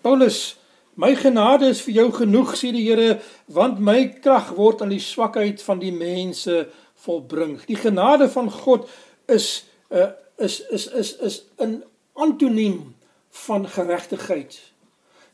Paulus 0.00 0.58
My 0.96 1.12
genade 1.14 1.68
is 1.68 1.82
vir 1.84 1.92
jou 1.92 2.06
genoeg 2.22 2.54
sê 2.56 2.70
die 2.72 2.86
Here 2.86 3.18
want 3.52 3.82
my 3.84 3.98
krag 4.24 4.54
word 4.56 4.80
aan 4.80 4.94
die 4.94 5.02
swakheid 5.02 5.60
van 5.60 5.82
die 5.82 5.92
mense 5.92 6.70
volbring. 7.04 7.58
Die 7.68 7.76
genade 7.76 8.30
van 8.32 8.48
God 8.50 8.88
is 9.28 9.66
'n 9.90 9.96
uh, 9.96 10.10
is 10.40 10.60
is 10.72 10.86
is 10.88 11.16
is 11.20 11.42
'n 11.60 11.84
antoniem 12.12 12.94
van 13.30 13.68
geregtigheid. 13.68 14.72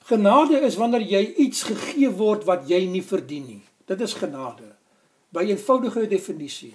Genade 0.05 0.61
is 0.61 0.77
wanneer 0.77 1.07
jy 1.07 1.35
iets 1.37 1.63
gegee 1.63 2.11
word 2.11 2.45
wat 2.45 2.69
jy 2.69 2.87
nie 2.87 3.03
verdien 3.03 3.47
nie. 3.47 3.63
Dit 3.87 4.01
is 4.01 4.15
genade. 4.15 4.75
By 5.31 5.47
eenvoudige 5.47 6.09
definisie. 6.09 6.75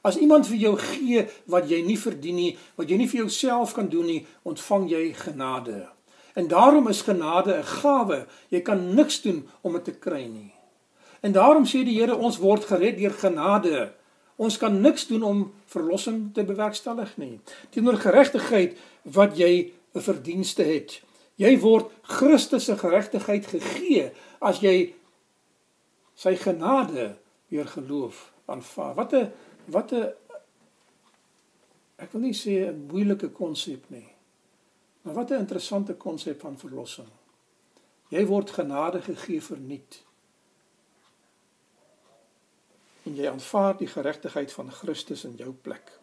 As 0.00 0.16
iemand 0.16 0.46
vir 0.46 0.56
jou 0.56 0.76
gee 0.78 1.26
wat 1.44 1.68
jy 1.68 1.82
nie 1.82 1.98
verdien 1.98 2.34
nie, 2.34 2.58
wat 2.74 2.88
jy 2.88 2.96
nie 2.96 3.08
vir 3.08 3.20
jouself 3.20 3.74
kan 3.74 3.88
doen 3.88 4.06
nie, 4.06 4.26
ontvang 4.42 4.88
jy 4.90 5.12
genade. 5.12 5.95
En 6.36 6.48
daarom 6.48 6.88
is 6.88 7.00
genade 7.00 7.52
'n 7.56 7.64
gawe. 7.64 8.26
Jy 8.48 8.60
kan 8.60 8.94
niks 8.94 9.22
doen 9.22 9.48
om 9.60 9.72
dit 9.72 9.84
te 9.84 9.92
kry 9.92 10.24
nie. 10.24 10.52
En 11.20 11.32
daarom 11.32 11.64
sê 11.64 11.84
die 11.84 12.00
Here 12.00 12.16
ons 12.16 12.36
word 12.38 12.64
gered 12.64 12.98
deur 12.98 13.10
genade. 13.10 13.92
Ons 14.36 14.56
kan 14.56 14.80
niks 14.80 15.06
doen 15.06 15.22
om 15.22 15.52
verlossing 15.64 16.34
te 16.34 16.44
bewerkstellig 16.44 17.16
nie. 17.16 17.40
Teenoor 17.70 17.96
geregtigheid 17.96 18.76
wat 19.02 19.36
jy 19.36 19.72
'n 19.94 20.00
verdienste 20.00 20.62
het. 20.62 21.02
Jy 21.34 21.58
word 21.60 21.90
Christus 22.02 22.64
se 22.64 22.76
geregtigheid 22.76 23.46
gegee 23.46 24.12
as 24.40 24.60
jy 24.60 24.94
sy 26.14 26.36
genade 26.36 27.16
deur 27.48 27.66
geloof 27.66 28.32
aanvaar. 28.44 28.94
Wat 28.94 29.12
'n 29.12 29.32
wat 29.66 29.92
'n 29.92 30.12
ek 31.96 32.12
wil 32.12 32.20
nie 32.20 32.34
sê 32.34 32.68
'n 32.68 32.86
moeilike 32.92 33.28
konsep 33.28 33.84
nie. 33.88 34.15
Maar 35.06 35.14
wat 35.14 35.30
'n 35.30 35.34
interessante 35.34 35.94
konsep 35.94 36.40
van 36.40 36.58
verlossing. 36.58 37.08
Jy 38.08 38.26
word 38.26 38.50
genade 38.50 39.02
gegee 39.02 39.42
verniet. 39.42 40.04
En 43.02 43.14
jy 43.14 43.28
aanvaar 43.28 43.76
die 43.76 43.86
geregtigheid 43.86 44.52
van 44.52 44.72
Christus 44.72 45.24
in 45.24 45.34
jou 45.36 45.52
plek. 45.52 45.98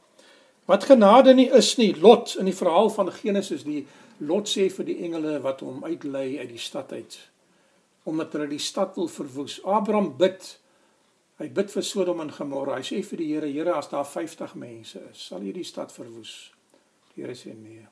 Wat 0.66 0.84
genade 0.84 1.34
nie 1.34 1.50
is 1.50 1.76
nie, 1.76 2.00
Lot 2.00 2.36
in 2.36 2.46
die 2.46 2.56
verhaal 2.56 2.90
van 2.90 3.12
Genesis, 3.12 3.64
die 3.64 3.88
Lot 4.18 4.50
sê 4.50 4.70
vir 4.72 4.86
die 4.86 4.98
engele 5.04 5.42
wat 5.42 5.60
hom 5.60 5.84
uitlei 5.84 6.40
uit 6.40 6.50
die 6.50 6.58
stad 6.58 6.92
uit 6.92 7.20
omdat 8.04 8.34
hulle 8.34 8.48
die 8.48 8.60
stad 8.60 8.96
wil 8.96 9.08
verwoes. 9.08 9.64
Abraham 9.64 10.18
bid. 10.18 10.60
Hy 11.40 11.48
bid 11.50 11.72
vir 11.72 11.84
Sodom 11.84 12.20
en 12.20 12.32
Gomorra. 12.32 12.76
Hy 12.76 12.84
sê 12.84 13.02
vir 13.08 13.18
die 13.18 13.30
Here, 13.32 13.48
Here, 13.48 13.74
as 13.80 13.88
daar 13.88 14.06
50 14.06 14.56
mense 14.60 15.00
is, 15.12 15.28
sal 15.28 15.42
U 15.42 15.52
die 15.56 15.64
stad 15.64 15.92
verwoes? 15.92 16.52
Die 17.14 17.24
Here 17.24 17.36
sê 17.36 17.56
nee. 17.56 17.88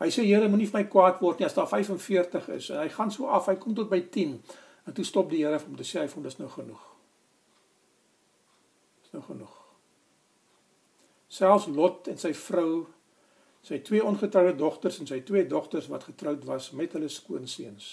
Hy 0.00 0.08
sê 0.12 0.24
Here 0.24 0.48
moenie 0.48 0.68
vir 0.70 0.80
my 0.80 0.86
kwaad 0.92 1.20
word 1.20 1.40
nie 1.40 1.46
as 1.48 1.56
daar 1.56 1.68
45 1.68 2.48
is. 2.56 2.70
En 2.72 2.82
hy 2.82 2.88
gaan 2.94 3.12
so 3.12 3.28
af, 3.28 3.50
hy 3.50 3.56
kom 3.60 3.76
tot 3.76 3.90
by 3.90 4.00
10. 4.12 4.38
En 4.88 4.96
toe 4.96 5.04
stop 5.04 5.28
die 5.30 5.42
Here 5.44 5.60
om 5.66 5.76
te 5.76 5.86
sê 5.86 6.00
hy 6.02 6.08
vond 6.12 6.24
dis 6.24 6.38
nou 6.40 6.48
genoeg. 6.52 6.86
Dis 9.02 9.12
nou 9.16 9.24
genoeg. 9.28 9.56
Selfs 11.30 11.68
Lot 11.70 12.08
en 12.10 12.18
sy 12.18 12.32
vrou, 12.34 12.86
sy 13.62 13.78
twee 13.86 14.02
ongetroude 14.02 14.56
dogters 14.58 14.98
en 15.02 15.06
sy 15.10 15.20
twee 15.26 15.44
dogters 15.46 15.90
wat 15.92 16.08
getroud 16.08 16.46
was 16.48 16.72
met 16.74 16.96
hulle 16.96 17.10
skoonseuns 17.12 17.90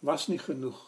was 0.00 0.28
nie 0.28 0.38
genoeg 0.38 0.78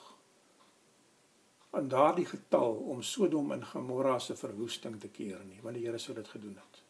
aan 1.72 1.88
daardie 1.88 2.26
getal 2.28 2.74
om 2.92 3.02
Sodom 3.02 3.52
en 3.52 3.66
Gomorra 3.66 4.18
se 4.18 4.36
verwoesting 4.36 5.00
te 5.00 5.08
keer 5.08 5.40
nie, 5.44 5.60
want 5.64 5.76
die 5.76 5.86
Here 5.86 5.98
sou 5.98 6.14
dit 6.16 6.28
gedoen 6.28 6.58
het. 6.60 6.81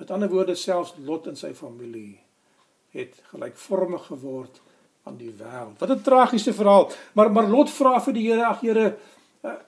Met 0.00 0.10
ander 0.10 0.30
woorde 0.32 0.54
selfs 0.56 0.94
Lot 1.04 1.26
en 1.28 1.36
sy 1.36 1.50
familie 1.54 2.22
het 2.96 3.18
gelykvormig 3.30 4.06
geword 4.08 4.62
aan 5.04 5.18
die 5.20 5.32
wêreld. 5.36 5.76
Wat 5.78 5.90
'n 5.90 6.02
tragiese 6.02 6.54
verhaal. 6.56 6.90
Maar 7.12 7.32
maar 7.32 7.48
Lot 7.48 7.70
vra 7.70 8.00
vir 8.00 8.12
die 8.12 8.32
Here, 8.32 8.46
ag 8.46 8.60
Here, 8.60 8.96
eh, 9.40 9.60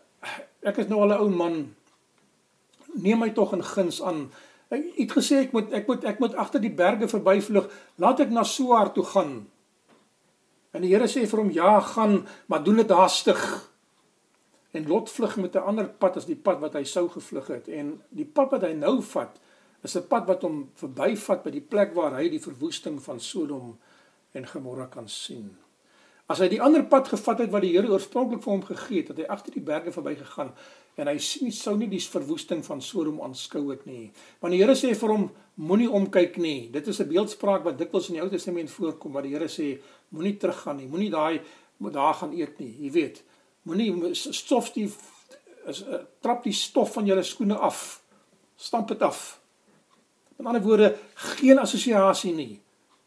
ek 0.62 0.76
is 0.76 0.88
nou 0.88 1.00
al 1.00 1.12
'n 1.12 1.20
ou 1.20 1.28
man. 1.28 1.74
Neem 2.94 3.18
my 3.18 3.30
tog 3.30 3.52
in 3.52 3.64
guns 3.64 4.02
aan. 4.02 4.32
Hy 4.68 4.92
het 4.96 5.12
gesê 5.12 5.36
ek 5.44 5.52
moet 5.52 5.72
ek 5.72 5.86
moet 5.86 6.04
ek 6.04 6.18
moet 6.18 6.34
agter 6.34 6.60
die 6.60 6.74
berge 6.74 7.08
verbyvlug. 7.08 7.70
Laat 7.96 8.20
ek 8.20 8.30
na 8.30 8.42
Soar 8.42 8.92
toe 8.92 9.04
gaan. 9.04 9.50
En 10.70 10.80
die 10.80 10.94
Here 10.94 11.08
sê 11.08 11.26
vir 11.28 11.38
hom: 11.38 11.50
"Ja, 11.50 11.80
gaan, 11.80 12.26
maar 12.46 12.64
doen 12.64 12.76
dit 12.76 12.90
haastig." 12.90 13.70
En 14.70 14.88
Lot 14.88 15.10
vlug 15.10 15.36
met 15.36 15.54
'n 15.54 15.58
ander 15.58 15.88
pad 15.88 16.16
as 16.16 16.24
die 16.24 16.36
pad 16.36 16.60
wat 16.60 16.72
hy 16.72 16.84
sou 16.84 17.08
gevlug 17.08 17.46
het 17.46 17.68
en 17.68 18.02
die 18.08 18.24
pad 18.24 18.50
wat 18.50 18.62
hy 18.62 18.72
nou 18.72 19.02
vat 19.02 19.38
is 19.82 19.96
'n 19.96 20.06
pad 20.08 20.26
wat 20.26 20.42
hom 20.42 20.70
verbyvat 20.74 21.42
by 21.42 21.50
die 21.50 21.60
plek 21.60 21.94
waar 21.94 22.16
hy 22.16 22.28
die 22.28 22.40
verwoesting 22.40 23.02
van 23.02 23.20
Sodom 23.20 23.78
en 24.32 24.46
Gomorra 24.46 24.86
kan 24.86 25.08
sien. 25.08 25.56
As 26.26 26.38
hy 26.38 26.48
die 26.48 26.60
ander 26.62 26.84
pad 26.86 27.08
gevat 27.08 27.38
het 27.38 27.50
wat 27.50 27.62
die 27.62 27.72
Here 27.74 27.90
oorspronklik 27.90 28.42
vir 28.42 28.52
hom 28.52 28.62
gegee 28.62 29.00
het, 29.02 29.08
het 29.08 29.18
hy 29.18 29.26
agter 29.28 29.52
die 29.52 29.64
berge 29.64 29.92
verbygegaan 29.92 30.52
en 30.96 31.08
hy 31.08 31.18
sien 31.18 31.52
sou 31.52 31.76
nie 31.76 31.88
die 31.88 32.00
verwoesting 32.00 32.64
van 32.64 32.80
Sodom 32.80 33.20
aanskou 33.20 33.70
het 33.70 33.86
nie. 33.86 34.12
Want 34.40 34.52
die 34.52 34.62
Here 34.62 34.76
sê 34.78 34.94
vir 34.94 35.08
hom 35.08 35.30
moenie 35.54 35.90
omkyk 35.90 36.38
nie. 36.38 36.70
Dit 36.70 36.88
is 36.88 37.00
'n 37.00 37.08
beeldspraak 37.08 37.64
wat 37.64 37.78
dikwels 37.78 38.08
in 38.08 38.14
die 38.14 38.22
Ou 38.22 38.30
Testament 38.30 38.70
voorkom 38.70 39.12
waar 39.12 39.22
die 39.22 39.34
Here 39.34 39.48
sê 39.48 39.80
moenie 40.08 40.36
teruggaan 40.36 40.76
nie. 40.76 40.86
Moenie 40.88 41.10
daai 41.10 41.40
daar 41.90 42.14
gaan 42.14 42.32
eet 42.32 42.58
nie. 42.58 42.76
Jy 42.78 42.90
weet, 42.90 43.22
moenie 43.62 44.14
stof 44.14 44.72
die 44.72 44.90
is 45.66 45.82
uh, 45.82 46.02
trap 46.20 46.42
die 46.44 46.52
stof 46.52 46.92
van 46.92 47.06
jou 47.06 47.22
skoene 47.22 47.54
af. 47.54 48.02
Stamp 48.56 48.88
dit 48.88 49.02
af. 49.02 49.41
Met 50.36 50.46
ander 50.46 50.62
woorde, 50.62 50.96
geen 51.14 51.58
assosiasie 51.58 52.34
nie. 52.34 52.60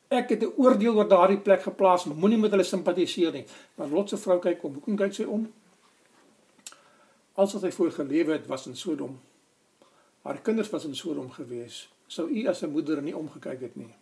Ek 0.07 0.30
het 0.30 0.43
'n 0.43 0.53
oordeel 0.57 0.95
oor 0.95 1.07
daardie 1.07 1.39
plek 1.39 1.61
geplaas, 1.61 2.05
moenie 2.05 2.38
met 2.38 2.51
hulle 2.51 2.63
simpatiseer 2.63 3.32
nie. 3.32 3.45
Maar 3.76 3.88
Lot 3.88 4.09
se 4.09 4.17
vrou 4.17 4.39
kyk 4.39 4.63
om, 4.63 4.73
hoekom 4.73 4.95
kyk 4.95 5.13
sy 5.13 5.23
om? 5.23 5.53
Als 7.34 7.53
wat 7.53 7.61
hy 7.61 7.71
voor 7.71 7.91
gelewe 7.91 8.32
het 8.32 8.47
was 8.47 8.67
in 8.67 8.76
Sodom. 8.76 9.19
Haar 10.21 10.41
kinders 10.41 10.69
was 10.69 10.86
in 10.86 10.95
Sodom 10.95 11.32
gewees. 11.32 11.89
Sou 12.07 12.30
u 12.30 12.47
as 12.47 12.61
'n 12.61 12.71
moeder 12.71 13.01
nie 13.01 13.17
omgekyk 13.17 13.61
het 13.61 13.76
nie. 13.76 13.93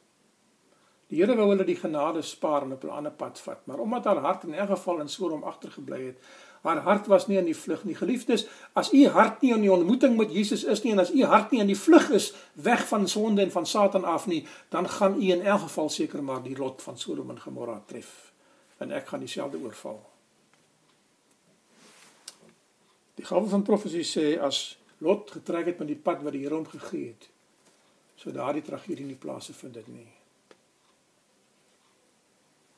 Die 1.07 1.21
Here 1.21 1.35
wou 1.35 1.49
hulle 1.49 1.65
die 1.65 1.75
genade 1.75 2.21
spaar 2.21 2.61
en 2.61 2.71
op 2.71 2.83
'n 2.83 2.89
ander 2.89 3.11
pad 3.11 3.39
vat, 3.39 3.65
maar 3.65 3.79
omdat 3.79 4.03
haar 4.03 4.17
hart 4.17 4.43
in 4.43 4.53
elk 4.53 4.69
geval 4.69 4.99
in 4.99 5.09
Sodom 5.09 5.43
agtergebly 5.43 6.05
het, 6.05 6.17
haar 6.63 6.81
hart 6.85 7.07
was 7.11 7.27
nie 7.27 7.37
in 7.37 7.47
die 7.49 7.57
vlug 7.57 7.83
nie. 7.83 7.95
Geliefdes, 7.95 8.45
as 8.73 8.93
u 8.95 9.05
hart 9.11 9.41
nie 9.43 9.51
in 9.53 9.65
die 9.65 9.71
ontmoeting 9.71 10.17
met 10.17 10.31
Jesus 10.31 10.63
is 10.63 10.83
nie 10.83 10.93
en 10.95 11.03
as 11.03 11.11
u 11.11 11.23
hart 11.27 11.51
nie 11.51 11.59
in 11.63 11.71
die 11.71 11.79
vlug 11.79 12.09
is 12.15 12.31
weg 12.55 12.87
van 12.87 13.07
sonde 13.07 13.43
en 13.43 13.51
van 13.51 13.67
Satan 13.67 14.07
af 14.07 14.27
nie, 14.31 14.45
dan 14.71 14.87
gaan 14.89 15.19
u 15.19 15.31
in 15.31 15.43
elk 15.43 15.67
geval 15.67 15.89
seker 15.91 16.23
maar 16.23 16.43
die 16.43 16.55
lot 16.57 16.81
van 16.81 16.97
Sodom 16.97 17.29
en 17.35 17.41
Gomorra 17.41 17.81
tref. 17.87 18.33
en 18.83 18.91
ek 18.91 19.07
gaan 19.07 19.23
dieselfde 19.23 19.59
oorval. 19.63 19.99
Die 23.19 23.25
gawe 23.25 23.47
van 23.49 23.65
profesie 23.67 24.05
sê 24.07 24.33
as 24.41 24.63
Lot 25.03 25.33
getrek 25.35 25.67
het 25.67 25.79
met 25.81 25.89
die 25.89 25.99
pad 25.99 26.21
wat 26.23 26.31
die 26.31 26.45
Here 26.45 26.55
hom 26.55 26.67
gegee 26.69 27.09
het, 27.09 27.25
so 28.15 28.31
daardie 28.31 28.63
tragedie 28.63 29.03
nie 29.03 29.19
plaas 29.19 29.49
gevind 29.51 29.75
het 29.75 29.89
nie. 29.91 30.07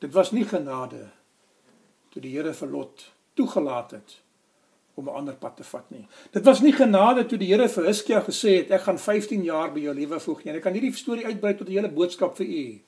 Dit 0.02 0.10
was 0.16 0.32
nie 0.34 0.42
genade 0.48 1.04
toe 2.10 2.22
die 2.24 2.32
Here 2.34 2.54
vir 2.56 2.72
Lot 2.72 3.04
toegelaat 3.36 3.90
het 3.98 4.20
om 4.96 5.08
'n 5.08 5.16
ander 5.20 5.34
pad 5.34 5.56
te 5.56 5.64
vat 5.64 5.90
nie. 5.90 6.06
Dit 6.32 6.44
was 6.44 6.60
nie 6.60 6.72
genade 6.72 7.26
toe 7.26 7.38
die 7.38 7.52
Here 7.52 7.68
vir 7.68 7.84
Hiskia 7.84 8.20
gesê 8.20 8.56
het 8.56 8.70
ek 8.70 8.80
gaan 8.80 8.98
15 8.98 9.42
jaar 9.44 9.72
by 9.72 9.80
jou 9.80 9.94
lewe 9.94 10.20
voeg 10.20 10.44
nie. 10.44 10.54
Ek 10.54 10.62
kan 10.62 10.72
hierdie 10.72 10.92
storie 10.92 11.26
uitbrei 11.26 11.54
tot 11.54 11.68
'n 11.68 11.72
hele 11.72 11.88
boodskap 11.88 12.36
vir 12.36 12.46
u 12.46 12.80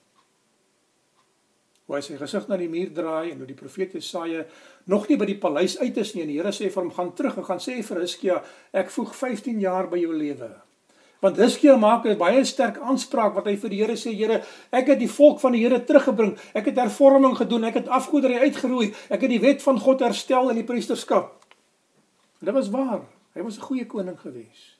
hoe 1.89 1.97
hy 1.97 2.03
sy 2.05 2.19
gesig 2.21 2.49
na 2.49 2.57
die 2.61 2.69
muur 2.69 2.91
draai 2.93 3.31
en 3.33 3.39
hoe 3.39 3.47
die 3.49 3.57
profeet 3.57 3.93
Jesaja 3.97 4.45
nog 4.93 5.09
nie 5.09 5.17
by 5.17 5.25
die 5.25 5.39
paleis 5.41 5.79
uit 5.81 5.97
is 5.97 6.15
nie 6.15 6.23
en 6.23 6.29
die 6.29 6.37
Here 6.37 6.53
sê 6.53 6.69
vir 6.69 6.83
hom 6.83 6.93
gaan 6.93 7.15
terug 7.17 7.39
en 7.41 7.45
gaan 7.45 7.63
sê 7.65 7.79
vir 7.83 8.01
Hiskia 8.05 8.43
ek 8.77 8.91
voeg 8.91 9.15
15 9.17 9.61
jaar 9.61 9.89
by 9.89 9.97
jou 10.03 10.13
lewe. 10.13 10.51
Want 11.21 11.37
Hiskia 11.37 11.77
maak 11.77 12.05
'n 12.07 12.19
baie 12.19 12.45
sterk 12.45 12.79
aanspraak 12.79 13.35
wat 13.35 13.47
hy 13.47 13.57
vir 13.57 13.71
die 13.71 13.81
Here 13.83 13.97
sê 13.97 14.15
Here 14.15 14.45
ek 14.71 14.87
het 14.87 14.99
die 14.99 15.11
volk 15.11 15.41
van 15.41 15.53
die 15.53 15.63
Here 15.63 15.85
teruggebring. 15.85 16.39
Ek 16.55 16.65
het 16.65 16.77
hervorming 16.77 17.37
gedoen. 17.37 17.65
Ek 17.65 17.75
het 17.75 17.89
afgoderry 17.89 18.39
uitgeroei. 18.39 18.95
Ek 19.11 19.21
het 19.21 19.31
die 19.31 19.41
wet 19.41 19.63
van 19.63 19.81
God 19.81 20.01
herstel 20.01 20.51
in 20.51 20.57
die 20.57 20.65
priesterskap. 20.65 21.45
En 22.41 22.47
dit 22.47 22.55
was 22.55 22.71
waar. 22.71 23.03
Hy 23.35 23.43
was 23.43 23.59
'n 23.59 23.63
goeie 23.63 23.87
koning 23.87 24.21
gewees. 24.21 24.79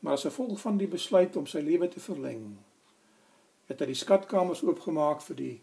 Maar 0.00 0.12
as 0.12 0.24
gevolg 0.24 0.60
van 0.60 0.76
die 0.76 0.88
besluit 0.88 1.36
om 1.36 1.46
sy 1.46 1.58
lewe 1.58 1.88
te 1.88 2.00
verleng, 2.00 2.58
het 3.66 3.80
hy 3.80 3.86
die 3.86 3.94
skatkamers 3.94 4.62
oopgemaak 4.62 5.22
vir 5.22 5.36
die 5.36 5.62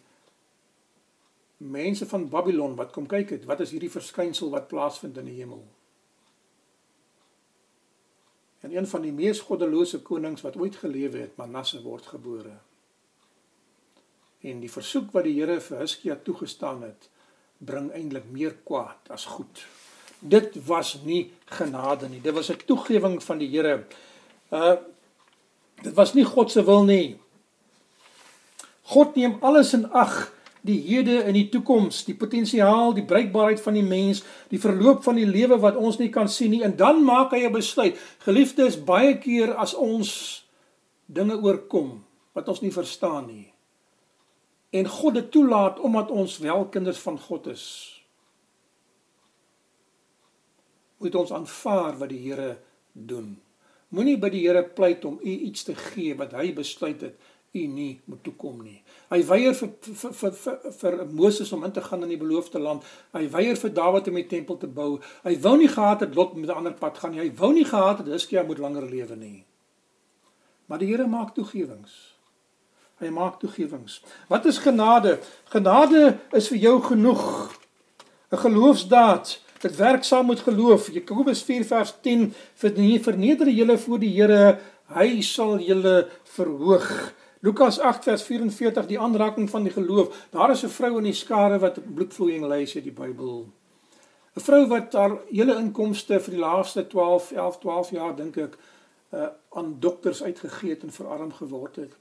mense 1.57 2.05
van 2.05 2.29
Babylon 2.29 2.75
wat 2.75 2.91
kom 2.91 3.05
kyk 3.05 3.29
het 3.29 3.45
wat 3.45 3.59
is 3.59 3.71
hierdie 3.71 3.91
verskynsel 3.91 4.49
wat 4.49 4.67
plaasvind 4.67 5.17
in 5.17 5.25
die 5.29 5.37
hemel. 5.37 5.61
En 8.61 8.75
een 8.75 8.87
van 8.87 9.01
die 9.01 9.13
mees 9.13 9.39
goddelose 9.39 10.01
konings 10.05 10.41
wat 10.45 10.57
ooit 10.57 10.75
gelewe 10.75 11.25
het, 11.25 11.37
Manasse 11.37 11.81
word 11.81 12.05
gebore. 12.13 12.53
En 14.41 14.61
die 14.61 14.71
versoek 14.71 15.11
wat 15.13 15.25
die 15.25 15.35
Here 15.37 15.59
vir 15.61 15.81
Hiskia 15.83 16.17
toegestaan 16.25 16.81
het, 16.85 17.09
bring 17.57 17.91
eintlik 17.93 18.29
meer 18.33 18.55
kwaad 18.65 19.11
as 19.13 19.25
goed. 19.29 19.65
Dit 20.19 20.57
was 20.65 20.95
nie 21.05 21.31
genade 21.45 22.09
nie. 22.09 22.21
Dit 22.21 22.33
was 22.33 22.49
'n 22.49 22.61
toegewing 22.65 23.21
van 23.23 23.37
die 23.37 23.49
Here. 23.49 23.85
Uh 24.51 24.77
dit 25.81 25.93
was 25.93 26.13
nie 26.13 26.25
God 26.25 26.51
se 26.51 26.63
wil 26.63 26.83
nie. 26.83 27.19
God 28.81 29.15
neem 29.15 29.37
alles 29.41 29.73
in 29.73 29.91
ag, 29.91 30.33
die 30.61 30.79
hede 30.85 31.23
en 31.23 31.33
die 31.33 31.49
toekoms, 31.49 32.03
die 32.05 32.15
potensiaal, 32.15 32.93
die 32.93 33.05
bruikbaarheid 33.05 33.61
van 33.61 33.73
die 33.73 33.85
mens, 33.85 34.23
die 34.49 34.59
verloop 34.61 35.03
van 35.03 35.15
die 35.15 35.25
lewe 35.25 35.57
wat 35.59 35.75
ons 35.75 35.97
nie 35.97 36.09
kan 36.09 36.29
sien 36.29 36.51
nie 36.51 36.63
en 36.63 36.75
dan 36.77 37.03
maak 37.03 37.31
hy 37.31 37.45
'n 37.45 37.53
besluit. 37.53 37.97
Geliefdes, 38.19 38.83
baie 38.83 39.17
keer 39.17 39.55
as 39.55 39.73
ons 39.73 40.45
dinge 41.05 41.35
oorkom 41.41 42.03
wat 42.33 42.47
ons 42.47 42.61
nie 42.61 42.71
verstaan 42.71 43.27
nie 43.27 43.51
en 44.71 44.87
God 44.87 45.17
dit 45.19 45.31
toelaat 45.31 45.79
omdat 45.79 46.11
ons 46.11 46.37
wel 46.37 46.65
kinders 46.71 46.99
van 47.03 47.19
God 47.19 47.47
is, 47.51 47.65
moet 51.01 51.15
ons 51.15 51.33
aanvaar 51.33 51.97
wat 51.99 52.11
die 52.13 52.21
Here 52.21 52.53
doen. 52.93 53.33
Moenie 53.91 54.17
by 54.21 54.29
die 54.31 54.45
Here 54.45 54.63
pleit 54.63 55.05
om 55.05 55.17
u 55.19 55.31
iets 55.31 55.65
te 55.67 55.75
gee 55.75 56.15
wat 56.15 56.35
hy 56.37 56.51
besluit 56.55 57.01
het 57.03 57.30
u 57.51 57.65
nie 57.67 57.99
moet 58.05 58.23
toe 58.23 58.33
kom 58.39 58.61
nie. 58.63 58.79
Hy 59.11 59.19
weier 59.27 59.55
vir 59.55 59.71
vir 59.83 60.13
vir 60.15 60.35
vir, 60.39 60.59
vir 60.79 60.97
Moses 61.11 61.51
om 61.51 61.65
in 61.67 61.73
te 61.75 61.83
gaan 61.83 62.05
in 62.05 62.13
die 62.13 62.19
beloofde 62.19 62.59
land. 62.59 62.85
Hy 63.11 63.25
weier 63.33 63.59
vir 63.59 63.73
Dawid 63.75 64.07
om 64.07 64.19
die 64.19 64.27
tempel 64.27 64.57
te 64.57 64.69
bou. 64.71 65.01
Hy 65.25 65.35
wou 65.43 65.57
nie 65.59 65.67
gehad 65.71 66.05
het 66.05 66.15
Lot 66.15 66.35
met 66.35 66.49
'n 66.49 66.61
ander 66.63 66.73
pad 66.73 66.97
gaan 66.97 67.11
nie. 67.11 67.19
Hy 67.19 67.31
wou 67.35 67.51
nie 67.53 67.65
gehad 67.65 67.97
het 67.97 68.07
Hiskia 68.07 68.43
moet 68.43 68.57
langer 68.57 68.87
lewe 68.89 69.15
nie. 69.15 69.45
Maar 70.65 70.79
die 70.79 70.87
Here 70.87 71.07
maak 71.07 71.35
toegewings. 71.35 72.15
Hy 72.99 73.09
maak 73.09 73.39
toegewings. 73.39 74.01
Wat 74.29 74.45
is 74.45 74.57
genade? 74.57 75.19
Genade 75.45 76.19
is 76.31 76.47
vir 76.47 76.57
jou 76.57 76.81
genoeg. 76.81 77.51
'n 78.31 78.37
Geloofsdaad. 78.37 79.39
Dit 79.61 79.75
werk 79.75 80.03
saam 80.03 80.27
met 80.27 80.39
geloof. 80.39 80.91
Jakobus 80.91 81.43
4 81.43 81.65
vers 81.65 81.93
10 82.01 82.33
verneder 82.55 83.49
julle 83.49 83.77
voor 83.77 83.99
die 83.99 84.13
Here, 84.15 84.59
hy 84.85 85.21
sal 85.21 85.59
julle 85.59 86.09
verhoog. 86.23 87.13
Lukas 87.41 87.79
8 87.79 88.03
vers 88.03 88.23
44 88.23 88.85
die 88.85 88.99
aanraking 88.99 89.49
van 89.49 89.63
die 89.63 89.73
geloof. 89.73 90.27
Daar 90.29 90.51
is 90.51 90.63
'n 90.63 90.69
vrou 90.69 90.97
in 90.97 91.03
die 91.03 91.13
skare 91.13 91.59
wat 91.59 91.79
bloedvloeiing 91.95 92.45
ly 92.45 92.65
sê 92.65 92.83
die 92.83 92.91
Bybel. 92.91 93.47
'n 94.35 94.41
Vrou 94.41 94.67
wat 94.67 94.93
haar 94.93 95.17
hele 95.29 95.55
inkomste 95.55 96.19
vir 96.19 96.33
die 96.33 96.39
laaste 96.39 96.87
12, 96.87 97.31
11, 97.31 97.57
12 97.57 97.89
jaar 97.91 98.15
dink 98.15 98.37
ek 98.37 98.57
uh 99.13 99.27
aan 99.53 99.75
dokters 99.79 100.23
uitgegee 100.23 100.69
het 100.69 100.83
en 100.83 100.91
verarm 100.91 101.33
geword 101.33 101.75
het. 101.75 101.91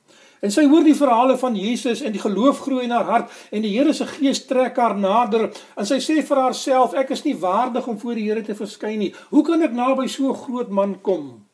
En 0.41 0.51
sy 0.51 0.69
hoor 0.69 0.85
die 0.85 0.95
verhale 0.95 1.39
van 1.39 1.57
Jesus 1.57 2.01
en 2.01 2.13
die 2.13 2.21
geloof 2.21 2.61
groei 2.61 2.85
in 2.85 2.91
haar 2.91 3.05
hart 3.05 3.31
en 3.51 3.63
die 3.63 3.79
Here 3.79 3.93
se 3.93 4.07
gees 4.07 4.47
trek 4.47 4.77
haar 4.77 4.99
nader 4.99 5.51
en 5.77 5.87
sy 5.87 5.99
sê 5.99 6.23
vir 6.23 6.37
haarself 6.37 6.95
ek 6.95 7.11
is 7.11 7.25
nie 7.25 7.35
waardig 7.39 7.87
om 7.87 7.99
voor 7.99 8.15
die 8.15 8.29
Here 8.29 8.43
te 8.43 8.55
verskyn 8.55 8.99
nie. 8.99 9.15
Hoe 9.31 9.43
kan 9.43 9.63
ek 9.63 9.73
naby 9.73 10.07
so 10.07 10.29
'n 10.31 10.35
groot 10.35 10.69
man 10.69 11.01
kom? 11.01 11.50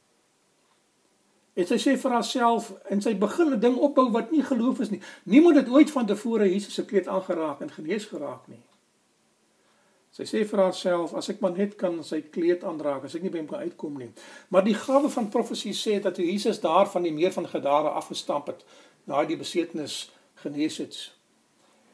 En 1.57 1.64
sy 1.64 1.78
sê 1.80 1.96
vir 1.96 2.12
haarself 2.12 2.68
en 2.92 3.00
sy 3.00 3.14
begin 3.16 3.52
'n 3.54 3.61
ding 3.61 3.76
opbou 3.76 4.11
wat 4.12 4.30
nie 4.30 4.42
geloof 4.44 4.80
is 4.80 4.90
nie. 4.90 5.00
Niemand 5.24 5.57
het 5.57 5.68
ooit 5.68 5.90
van 5.90 6.07
tevore 6.07 6.52
Jesus 6.52 6.74
se 6.74 6.84
kleed 6.84 7.09
aangeraak 7.09 7.61
en 7.61 7.70
genees 7.70 8.04
geraak 8.04 8.48
nie. 8.48 8.61
Sy 10.16 10.24
sê 10.24 10.44
vir 10.48 10.61
haarself 10.61 11.14
as 11.14 11.28
ek 11.28 11.40
maar 11.40 11.52
net 11.52 11.74
kan 11.76 11.96
sy 12.04 12.20
kleed 12.20 12.62
aanraak, 12.64 13.04
as 13.04 13.14
ek 13.14 13.22
nie 13.22 13.30
by 13.30 13.38
hom 13.38 13.48
kan 13.48 13.64
uitkom 13.68 13.98
nie. 13.98 14.11
Maar 14.48 14.64
die 14.64 14.74
gawe 14.74 15.09
van 15.12 15.28
profesie 15.28 15.74
sê 15.76 15.98
dat 16.00 16.14
toe 16.14 16.24
Jesus 16.24 16.61
daar 16.61 16.86
van 16.86 17.02
die 17.02 17.12
meer 17.12 17.32
van 17.32 17.48
Gadara 17.48 17.88
afgestamp 17.88 18.46
het, 18.46 18.64
na 19.07 19.24
die 19.24 19.36
besetenis 19.36 20.11
genees 20.34 20.78
het. 20.78 20.96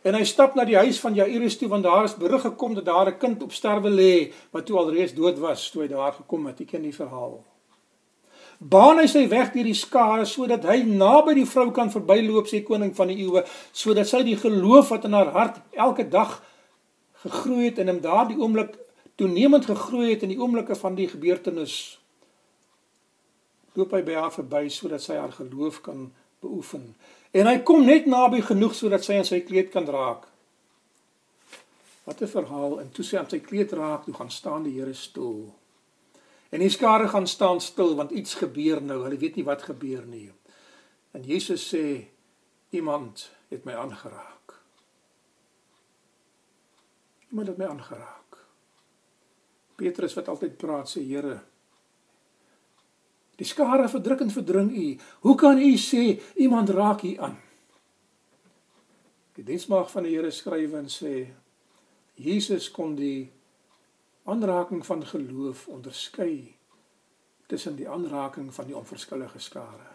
En 0.02 0.14
hy 0.14 0.24
stap 0.24 0.54
na 0.54 0.64
die 0.64 0.78
huis 0.78 1.00
van 1.00 1.14
Jairus 1.14 1.58
toe 1.58 1.68
want 1.68 1.82
daar 1.82 2.04
is 2.04 2.18
berig 2.18 2.42
gekom 2.42 2.74
dat 2.74 2.84
daar 2.84 3.10
'n 3.10 3.18
kind 3.18 3.42
op 3.42 3.52
sterwe 3.52 3.90
lê 3.90 4.32
wat 4.50 4.66
toe 4.66 4.78
alreeds 4.78 5.14
dood 5.14 5.38
was 5.38 5.70
toe 5.70 5.82
hy 5.82 5.88
daar 5.88 6.12
gekom 6.12 6.46
het. 6.46 6.60
Ek 6.60 6.66
ken 6.68 6.82
die 6.82 6.94
verhaal 6.94 7.44
baan 8.62 9.00
hy 9.02 9.06
sy 9.10 9.24
weg 9.28 9.50
deur 9.54 9.66
die 9.66 9.78
skare 9.78 10.24
sodat 10.28 10.66
hy 10.68 10.82
naby 10.86 11.34
die 11.40 11.48
vrou 11.48 11.70
kan 11.74 11.90
verbyloop 11.90 12.46
sê 12.50 12.62
koning 12.66 12.92
van 12.94 13.10
die 13.10 13.24
eeue 13.24 13.42
sodat 13.72 14.10
sy 14.10 14.22
die 14.26 14.38
geloof 14.38 14.92
wat 14.94 15.08
in 15.08 15.16
haar 15.18 15.32
hart 15.34 15.58
elke 15.72 16.06
dag 16.08 16.38
gegroei 17.24 17.70
het 17.70 17.80
en 17.82 17.88
in 17.96 18.02
daardie 18.04 18.38
oomblik 18.38 18.76
toenemend 19.18 19.66
gegroei 19.66 20.12
het 20.12 20.22
in 20.22 20.34
die 20.34 20.40
oomblikke 20.40 20.78
van 20.78 20.94
die 20.98 21.08
gebeurtenis 21.10 21.76
loop 23.74 23.94
hy 23.96 24.02
by 24.06 24.18
haar 24.20 24.34
verby 24.34 24.68
sodat 24.70 25.02
sy 25.02 25.16
haar 25.16 25.32
geloof 25.32 25.80
kan 25.86 26.10
beoefen. 26.42 26.92
En 27.32 27.48
hy 27.48 27.62
kom 27.64 27.86
net 27.86 28.08
naby 28.10 28.42
genoeg 28.44 28.74
sodat 28.76 29.06
sy 29.06 29.16
aan 29.16 29.28
sy 29.28 29.40
kleed 29.46 29.70
kan 29.72 29.88
raak. 29.88 30.26
Wat 32.04 32.20
'n 32.20 32.28
verhaal. 32.28 32.80
En 32.80 32.90
toe 32.92 33.04
sy 33.04 33.16
aan 33.16 33.30
sy 33.30 33.38
kleed 33.38 33.72
raak 33.72 34.04
toe 34.04 34.14
gaan 34.14 34.30
staan 34.30 34.62
die 34.62 34.76
Here 34.76 34.94
stil 34.94 35.54
En 36.53 36.61
die 36.61 36.70
skare 36.72 37.09
gaan 37.09 37.26
staan 37.26 37.61
stil 37.64 37.94
want 37.96 38.11
iets 38.12 38.34
gebeur 38.34 38.82
nou. 38.84 39.03
Hulle 39.07 39.16
weet 39.16 39.38
nie 39.40 39.46
wat 39.46 39.64
gebeur 39.64 40.05
nie. 40.07 40.28
En 41.16 41.24
Jesus 41.24 41.64
sê 41.72 41.84
iemand 42.76 43.30
het 43.48 43.64
my 43.64 43.72
aangeraak. 43.72 44.57
Iemand 47.30 47.48
het 47.48 47.61
my 47.61 47.70
aangeraak. 47.72 48.36
Petrus 49.80 50.14
wat 50.18 50.28
altyd 50.28 50.61
praat 50.61 50.92
sê 50.92 51.00
Here 51.07 51.40
Die 53.40 53.48
skare 53.48 53.88
verdruk 53.88 54.20
en 54.20 54.30
verdring 54.30 54.68
u. 54.76 54.88
Hoe 55.24 55.34
kan 55.40 55.59
u 55.59 55.72
sê 55.80 56.20
iemand 56.36 56.70
raak 56.70 57.03
u 57.03 57.16
aan? 57.16 57.38
Die 59.34 59.44
diensmag 59.44 59.88
van 59.90 60.05
die 60.05 60.12
Here 60.14 60.30
skryf 60.30 60.76
en 60.76 60.90
sê 60.92 61.14
Jesus 62.14 62.68
kon 62.70 62.92
die 62.94 63.32
aanraking 64.24 64.86
van 64.86 65.06
geloof 65.06 65.68
onderskei 65.68 66.56
tussen 67.46 67.76
die 67.76 67.88
aanraking 67.88 68.54
van 68.54 68.66
die 68.66 68.76
onverskillige 68.76 69.38
skare. 69.38 69.90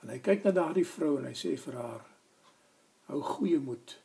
En 0.00 0.08
hy 0.08 0.18
kyk 0.18 0.42
na 0.42 0.50
daardie 0.50 0.86
vrou 0.86 1.16
en 1.18 1.28
hy 1.28 1.34
sê 1.34 1.56
vir 1.60 1.78
haar: 1.80 2.04
"Hou 3.10 3.20
goeie 3.22 3.58
moed. 3.58 3.98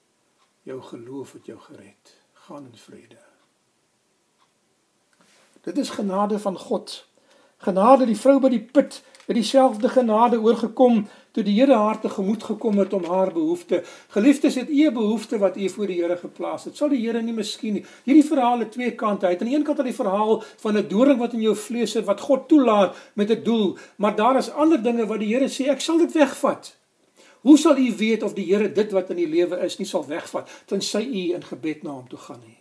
Jou 0.63 0.81
geloof 0.81 1.33
het 1.33 1.45
jou 1.45 1.59
gered. 1.59 2.15
Gaan 2.33 2.65
in 2.65 2.77
vrede." 2.77 3.17
Dit 5.61 5.77
is 5.77 5.89
genade 5.89 6.39
van 6.39 6.57
God. 6.57 7.07
Genade 7.57 8.05
die 8.05 8.17
vrou 8.17 8.39
by 8.39 8.49
die 8.49 8.63
put 8.65 9.03
het 9.31 9.39
dieselfde 9.39 9.89
genade 9.89 10.39
oorgekom 10.43 11.05
toe 11.31 11.43
die 11.43 11.53
Here 11.55 11.75
haar 11.75 11.99
tegemoet 12.03 12.43
gekom 12.43 12.77
het 12.81 12.93
om 12.93 13.05
haar 13.07 13.31
behoefte. 13.31 13.83
Geliefdes, 14.11 14.55
het 14.55 14.69
u 14.69 14.87
'n 14.87 14.93
behoefte 14.93 15.37
wat 15.37 15.57
u 15.57 15.69
voor 15.69 15.87
die 15.87 16.01
Here 16.01 16.17
geplaas 16.17 16.63
het. 16.63 16.77
Sal 16.77 16.89
die 16.89 17.05
Here 17.05 17.21
nie 17.21 17.33
miskien 17.33 17.73
nie. 17.73 17.85
Hierdie 18.03 18.27
verhaal 18.27 18.59
het 18.59 18.71
twee 18.71 18.91
kante. 18.95 19.25
Hy 19.25 19.31
het 19.31 19.41
aan 19.41 19.47
die 19.47 19.57
een 19.57 19.63
kant 19.63 19.77
al 19.77 19.83
die 19.83 19.95
verhaal 19.95 20.43
van 20.57 20.77
'n 20.77 20.87
doring 20.87 21.19
wat 21.19 21.33
in 21.33 21.41
jou 21.41 21.55
vlees 21.55 21.91
sit 21.91 22.05
wat 22.05 22.19
God 22.19 22.47
toelaat 22.47 22.95
met 23.13 23.29
'n 23.29 23.43
doel, 23.43 23.77
maar 23.95 24.15
daar 24.15 24.37
is 24.37 24.51
ander 24.51 24.83
dinge 24.83 25.05
wat 25.05 25.19
die 25.19 25.35
Here 25.35 25.47
sê 25.47 25.69
ek 25.69 25.81
sal 25.81 25.97
dit 25.97 26.11
wegvat. 26.11 26.75
Hoe 27.41 27.57
sal 27.57 27.77
u 27.77 27.95
weet 27.97 28.23
of 28.23 28.33
die 28.33 28.45
Here 28.45 28.71
dit 28.71 28.91
wat 28.91 29.09
in 29.09 29.15
die 29.15 29.29
lewe 29.29 29.63
is 29.63 29.77
nie 29.77 29.87
sal 29.87 30.05
wegvat 30.07 30.49
tensy 30.65 31.01
u 31.01 31.33
in 31.33 31.43
gebed 31.43 31.83
na 31.83 31.89
hom 31.89 32.07
toe 32.07 32.19
gaan 32.19 32.41
nie? 32.45 32.60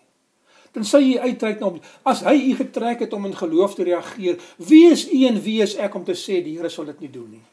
Tensy 0.72 1.00
u 1.14 1.18
uitreik 1.18 1.58
na 1.60 1.66
hom. 1.66 1.80
As 2.06 2.22
hy 2.22 2.36
u 2.50 2.54
getrek 2.60 3.02
het 3.04 3.12
om 3.12 3.26
in 3.26 3.36
geloof 3.36 3.74
te 3.74 3.86
reageer, 3.88 4.38
wie 4.56 4.90
is 4.90 5.08
u 5.10 5.24
en 5.26 5.40
wie 5.42 5.58
is 5.62 5.74
ek 5.76 5.94
om 5.98 6.04
te 6.06 6.14
sê 6.14 6.38
die 6.44 6.56
Here 6.58 6.70
sal 6.70 6.86
dit 6.92 7.00
nie 7.00 7.10
doen 7.10 7.30
nie? 7.38 7.44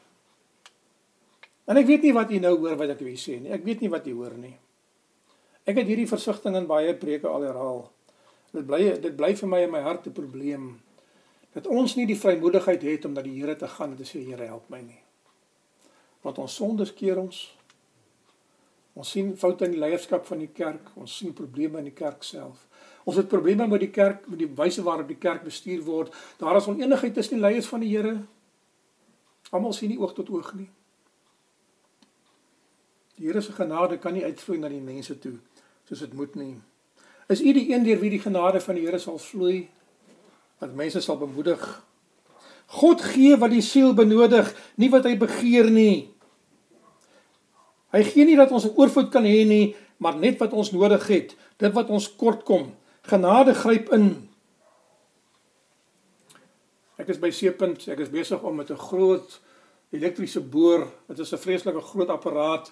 En 1.68 1.76
ek 1.76 1.86
weet 1.86 2.06
nie 2.06 2.14
wat 2.16 2.30
u 2.32 2.38
nou 2.40 2.54
hoor 2.62 2.78
wat 2.80 2.94
ek 2.94 3.02
wil 3.04 3.18
sê 3.20 3.40
nie. 3.42 3.52
Ek 3.52 3.64
weet 3.66 3.82
nie 3.84 3.90
wat 3.92 4.06
u 4.08 4.14
hoor 4.16 4.38
nie. 4.38 4.54
Ek 5.68 5.76
het 5.76 5.88
hierdie 5.90 6.08
versigtiging 6.08 6.62
in 6.62 6.68
baie 6.70 6.94
preke 6.96 7.28
al 7.28 7.44
herhaal. 7.44 7.82
Dit 8.54 8.64
bly 8.68 8.80
dit 9.02 9.16
bly 9.16 9.34
vir 9.36 9.50
my 9.50 9.60
in 9.66 9.74
my 9.74 9.82
hart 9.84 10.06
'n 10.06 10.16
probleem 10.16 10.80
dat 11.52 11.66
ons 11.66 11.96
nie 11.96 12.06
die 12.06 12.16
vrymoedigheid 12.16 12.82
het 12.82 13.04
om 13.04 13.12
na 13.12 13.22
die 13.22 13.34
Here 13.40 13.56
te 13.56 13.68
gaan 13.68 13.90
en 13.90 13.96
te 13.96 14.04
sê 14.04 14.24
Here 14.24 14.46
help 14.46 14.70
my 14.70 14.80
nie. 14.80 15.02
Want 16.22 16.38
ons 16.38 16.54
sondes 16.54 16.94
keer 16.94 17.18
ons. 17.18 17.54
Ons 18.94 19.10
sien 19.10 19.36
foute 19.36 19.64
in 19.64 19.72
die 19.72 19.80
leierskap 19.80 20.26
van 20.26 20.38
die 20.38 20.52
kerk, 20.54 20.90
ons 20.96 21.16
sien 21.16 21.32
probleme 21.32 21.78
in 21.78 21.84
die 21.84 21.94
kerk 21.94 22.22
self. 22.22 22.67
Ons 23.08 23.16
het 23.16 23.28
probleme 23.28 23.66
met 23.66 23.80
die 23.80 23.92
kerk, 23.92 24.26
met 24.28 24.42
die 24.42 24.50
wyse 24.58 24.82
waarop 24.84 25.08
die 25.08 25.16
kerk 25.16 25.46
bestuur 25.46 25.80
word. 25.86 26.12
Daar 26.36 26.58
is 26.58 26.66
onenigheid 26.68 27.14
tussen 27.16 27.38
die 27.38 27.44
leiers 27.44 27.68
van 27.70 27.80
die 27.80 27.88
Here. 27.94 28.18
Almal 29.48 29.72
sien 29.72 29.88
nie 29.88 30.00
oog 30.00 30.12
tot 30.12 30.28
oog 30.28 30.50
nie. 30.58 30.68
Die 33.16 33.30
Here 33.30 33.40
se 33.40 33.54
genade 33.56 33.96
kan 33.98 34.12
nie 34.12 34.26
uitvloei 34.26 34.58
na 34.60 34.68
die 34.68 34.84
mense 34.84 35.16
toe 35.18 35.38
soos 35.88 36.02
dit 36.04 36.12
moet 36.12 36.34
nie. 36.36 36.58
Is 37.32 37.40
u 37.40 37.52
die 37.56 37.70
een 37.72 37.86
deur 37.86 37.96
wie 38.02 38.10
die 38.12 38.20
genade 38.20 38.60
van 38.60 38.76
die 38.76 38.84
Here 38.84 39.00
sal 39.00 39.16
vloei? 39.18 39.62
Wat 40.60 40.74
mense 40.76 41.00
sal 41.00 41.16
bemoedig. 41.16 41.64
God 42.76 43.00
gee 43.14 43.38
wat 43.40 43.54
die 43.54 43.64
siel 43.64 43.94
benodig, 43.96 44.50
nie 44.76 44.90
wat 44.92 45.08
hy 45.08 45.14
begeer 45.16 45.70
nie. 45.72 46.10
Hy 47.96 48.02
gee 48.04 48.28
nie 48.28 48.36
dat 48.36 48.52
ons 48.52 48.68
'n 48.68 48.76
oorvloed 48.76 49.08
kan 49.08 49.24
hê 49.24 49.46
nie, 49.48 49.74
maar 49.96 50.20
net 50.20 50.36
wat 50.38 50.52
ons 50.52 50.72
nodig 50.76 51.06
het, 51.08 51.36
dit 51.56 51.72
wat 51.72 51.88
ons 51.88 52.16
kort 52.16 52.44
kom. 52.44 52.76
Genade 53.08 53.54
gryp 53.56 53.88
in. 53.96 54.10
Ek 57.00 57.08
is 57.08 57.20
by 57.22 57.30
seepunt, 57.32 57.86
ek 57.88 58.02
is 58.04 58.10
besig 58.12 58.42
om 58.44 58.58
met 58.60 58.70
'n 58.70 58.76
groot 58.76 59.38
elektriese 59.96 60.40
boor, 60.40 60.84
dit 61.08 61.18
is 61.18 61.32
'n 61.32 61.40
vreeslike 61.40 61.80
groot 61.80 62.08
apparaat 62.08 62.70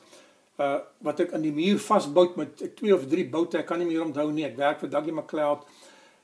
uh 0.60 0.78
wat 1.00 1.20
ek 1.20 1.32
aan 1.32 1.42
die 1.42 1.52
muur 1.52 1.78
vasbou 1.78 2.28
met 2.36 2.76
twee 2.76 2.94
of 2.94 3.06
drie 3.06 3.24
boute, 3.24 3.58
ek 3.58 3.66
kan 3.66 3.78
nie 3.78 3.86
meer 3.86 4.04
onthou 4.04 4.30
nie. 4.32 4.44
Ek 4.44 4.56
werk 4.56 4.80
vir 4.80 4.88
Daggy 4.90 5.10
McLeod. 5.10 5.64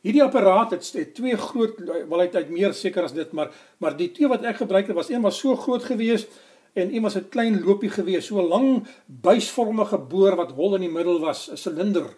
Hierdie 0.02 0.22
apparaat 0.22 0.70
het, 0.70 0.92
het 0.92 1.14
twee 1.14 1.36
groot 1.36 1.78
wel 2.08 2.20
uit 2.20 2.50
meer 2.50 2.74
seker 2.74 3.04
as 3.04 3.12
dit, 3.12 3.32
maar 3.32 3.50
maar 3.78 3.96
die 3.96 4.12
twee 4.12 4.28
wat 4.28 4.44
ek 4.44 4.56
gebruik 4.56 4.86
het 4.86 4.96
was 4.96 5.08
een 5.08 5.22
was 5.22 5.38
so 5.38 5.56
groot 5.56 5.84
geweest 5.84 6.28
en 6.74 6.94
een 6.94 7.02
was 7.02 7.16
'n 7.16 7.28
klein 7.28 7.62
lopie 7.64 7.90
geweest, 7.90 8.26
so 8.26 8.40
'n 8.40 8.48
lang 8.48 8.86
buisvormige 9.06 9.98
boor 9.98 10.36
wat 10.36 10.52
hol 10.52 10.74
in 10.74 10.80
die 10.80 10.90
middel 10.90 11.18
was, 11.20 11.50
'n 11.50 11.56
silinder. 11.56 12.12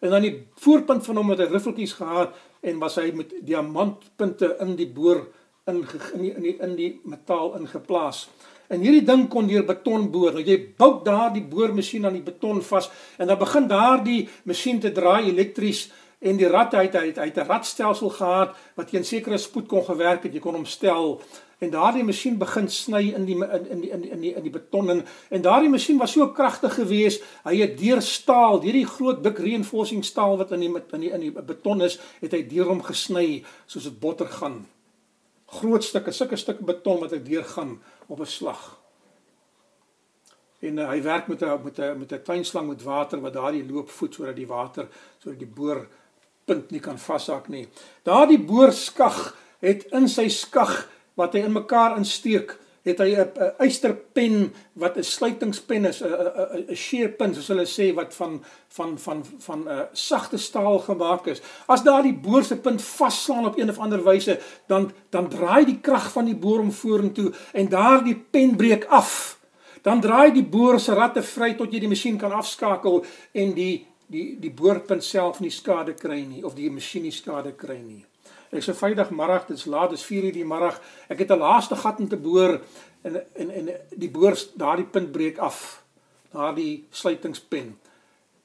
En 0.00 0.10
dan 0.10 0.22
die 0.22 0.46
voorpunt 0.60 1.04
van 1.04 1.16
hom 1.16 1.30
het 1.30 1.44
hy 1.44 1.48
riffeltjies 1.52 1.96
gehad 2.00 2.34
en 2.60 2.78
was 2.78 2.96
hy 3.00 3.10
met 3.16 3.32
diamantpunte 3.44 4.56
in 4.60 4.76
die 4.76 4.88
boor 4.88 5.26
in 5.66 5.80
in 6.14 6.20
die, 6.20 6.32
in 6.34 6.42
die, 6.42 6.56
in 6.60 6.74
die 6.76 6.90
metaal 7.04 7.54
ingeplaas. 7.58 8.28
En 8.72 8.80
hierdie 8.80 9.04
ding 9.04 9.26
kon 9.32 9.48
deur 9.48 9.64
beton 9.64 10.10
boor. 10.12 10.32
Nou 10.32 10.44
jy 10.44 10.56
bou 10.78 10.98
daardie 11.04 11.44
boormasjien 11.44 12.06
aan 12.06 12.16
die 12.18 12.24
beton 12.24 12.62
vas 12.64 12.90
en 13.18 13.28
dan 13.28 13.38
begin 13.40 13.68
daardie 13.68 14.24
masjien 14.48 14.80
te 14.80 14.92
draai 14.92 15.30
elektries 15.30 15.86
en 16.24 16.38
die 16.40 16.48
rat 16.48 16.74
uit 16.74 16.94
uit 16.94 17.18
uit 17.18 17.36
'n 17.36 17.48
radstelsel 17.48 18.10
gehad 18.10 18.56
wat 18.76 18.88
teen 18.88 19.04
sekere 19.04 19.38
spoed 19.38 19.68
kon 19.68 19.84
gewerk 19.84 20.22
het. 20.22 20.32
Jy 20.32 20.40
kon 20.40 20.54
hom 20.54 20.64
stel 20.64 21.20
en 21.58 21.70
daardie 21.70 22.04
masjien 22.04 22.38
begin 22.38 22.68
sny 22.68 23.02
in 23.14 23.24
die 23.28 23.36
in 23.36 23.66
in 23.70 23.80
die 23.80 23.90
in 23.90 24.00
die 24.00 24.10
in 24.10 24.20
die, 24.20 24.32
in 24.34 24.42
die 24.42 24.52
beton 24.52 24.90
en, 24.90 25.02
en 25.30 25.42
daardie 25.42 25.70
masjien 25.70 25.98
was 25.98 26.12
so 26.12 26.28
kragtig 26.32 26.74
geweest. 26.74 27.24
Hy 27.44 27.56
het 27.60 27.78
deur 27.78 28.02
staal, 28.02 28.60
deur 28.60 28.78
die 28.78 28.86
groot 28.86 29.22
dik 29.24 29.38
reinforcing 29.38 30.04
staal 30.04 30.38
wat 30.40 30.52
in 30.52 30.66
die 30.66 30.70
in 30.74 31.00
die 31.00 31.10
in 31.10 31.26
die 31.28 31.32
beton 31.32 31.82
is, 31.82 31.98
het 32.20 32.32
hy 32.32 32.42
deur 32.50 32.72
hom 32.72 32.82
gesny 32.82 33.44
soos 33.66 33.88
dit 33.88 34.00
botter 34.00 34.30
gaan. 34.30 34.64
Groot 35.60 35.84
stukke, 35.84 36.12
sulke 36.12 36.36
stukke 36.40 36.64
beton 36.64 37.02
wat 37.02 37.12
ek 37.12 37.26
deur 37.26 37.44
gaan 37.44 37.78
op 38.08 38.20
'n 38.20 38.26
slag. 38.26 38.64
En 40.64 40.78
uh, 40.78 40.88
hy 40.88 41.02
werk 41.02 41.28
met 41.28 41.42
'n 41.42 41.60
met 41.62 41.78
'n 41.78 41.98
met 41.98 42.12
'n 42.12 42.22
tuinslang 42.22 42.68
met 42.68 42.82
water 42.82 43.20
wat 43.20 43.32
daardie 43.32 43.66
loop 43.66 43.90
voed 43.90 44.14
sodat 44.14 44.36
die 44.36 44.46
water 44.46 44.88
sodat 45.18 45.38
die 45.38 45.54
boor 45.54 45.86
punt 46.44 46.70
nie 46.70 46.80
kan 46.80 46.98
vashak 46.98 47.48
nie. 47.48 47.68
Daardie 48.02 48.40
boor 48.40 48.72
skag 48.72 49.36
het 49.60 49.84
in 49.96 50.08
sy 50.08 50.28
skag 50.28 50.88
wat 51.14 51.32
hy 51.32 51.44
in 51.46 51.52
mekaar 51.52 51.96
insteek, 51.96 52.56
het 52.84 52.98
hy 53.00 53.16
'n 53.16 53.30
eysterpen 53.58 54.52
wat 54.72 54.96
'n 54.96 55.02
sluitingspen 55.02 55.84
is, 55.84 56.02
'n 56.02 56.06
'n 56.06 56.64
'n 56.68 56.74
shearpen 56.76 57.34
soos 57.34 57.48
hulle 57.48 57.66
sê 57.66 57.94
wat 57.94 58.14
van 58.14 58.44
van 58.68 58.98
van 58.98 59.24
van 59.38 59.60
'n 59.64 59.68
uh, 59.68 59.80
sagte 59.92 60.36
staal 60.36 60.78
gemaak 60.78 61.26
is. 61.26 61.40
As 61.66 61.82
daardie 61.82 62.14
boor 62.14 62.44
se 62.44 62.56
punt 62.56 62.82
vasslaan 62.82 63.46
op 63.46 63.58
een 63.58 63.70
of 63.70 63.78
ander 63.78 64.04
wyse, 64.04 64.38
dan 64.66 64.92
dan 65.10 65.28
draai 65.28 65.64
die 65.64 65.80
krag 65.80 66.12
van 66.12 66.24
die 66.24 66.36
boor 66.36 66.60
om 66.60 66.72
vorentoe 66.72 67.32
en 67.52 67.68
daardie 67.68 68.24
pen 68.30 68.56
breek 68.56 68.84
af. 68.84 69.38
Dan 69.82 70.00
draai 70.00 70.32
die 70.32 70.44
boor 70.44 70.80
se 70.80 70.94
ratte 70.94 71.22
vry 71.22 71.54
tot 71.54 71.72
jy 71.72 71.78
die 71.78 71.88
masjien 71.88 72.18
kan 72.18 72.32
afskakel 72.32 73.04
en 73.32 73.54
die 73.54 73.86
die 74.06 74.36
die 74.40 74.52
boorpunt 74.52 75.04
self 75.04 75.40
nie 75.40 75.50
skade 75.50 75.94
kry 75.94 76.20
nie 76.26 76.44
of 76.44 76.54
die 76.54 76.70
masjien 76.70 77.02
nie 77.02 77.12
skade 77.12 77.52
kry 77.52 77.78
nie. 77.78 78.04
Ek's 78.54 78.68
'n 78.70 78.78
Vrydagmiddag, 78.78 79.46
dit's 79.46 79.64
laat, 79.64 79.90
dis 79.90 80.04
4:00 80.04 80.32
die 80.32 80.44
middag. 80.44 80.80
Ek 81.08 81.18
het 81.18 81.30
'n 81.30 81.38
laaste 81.38 81.76
gat 81.76 81.98
om 81.98 82.08
te 82.08 82.16
boor 82.16 82.60
en 83.02 83.22
en 83.34 83.50
en 83.50 83.70
die 83.96 84.10
boor 84.10 84.38
daardie 84.54 84.86
punt 84.86 85.12
breek 85.12 85.38
af. 85.38 85.82
Daardie 86.30 86.86
sluitingspen. 86.90 87.78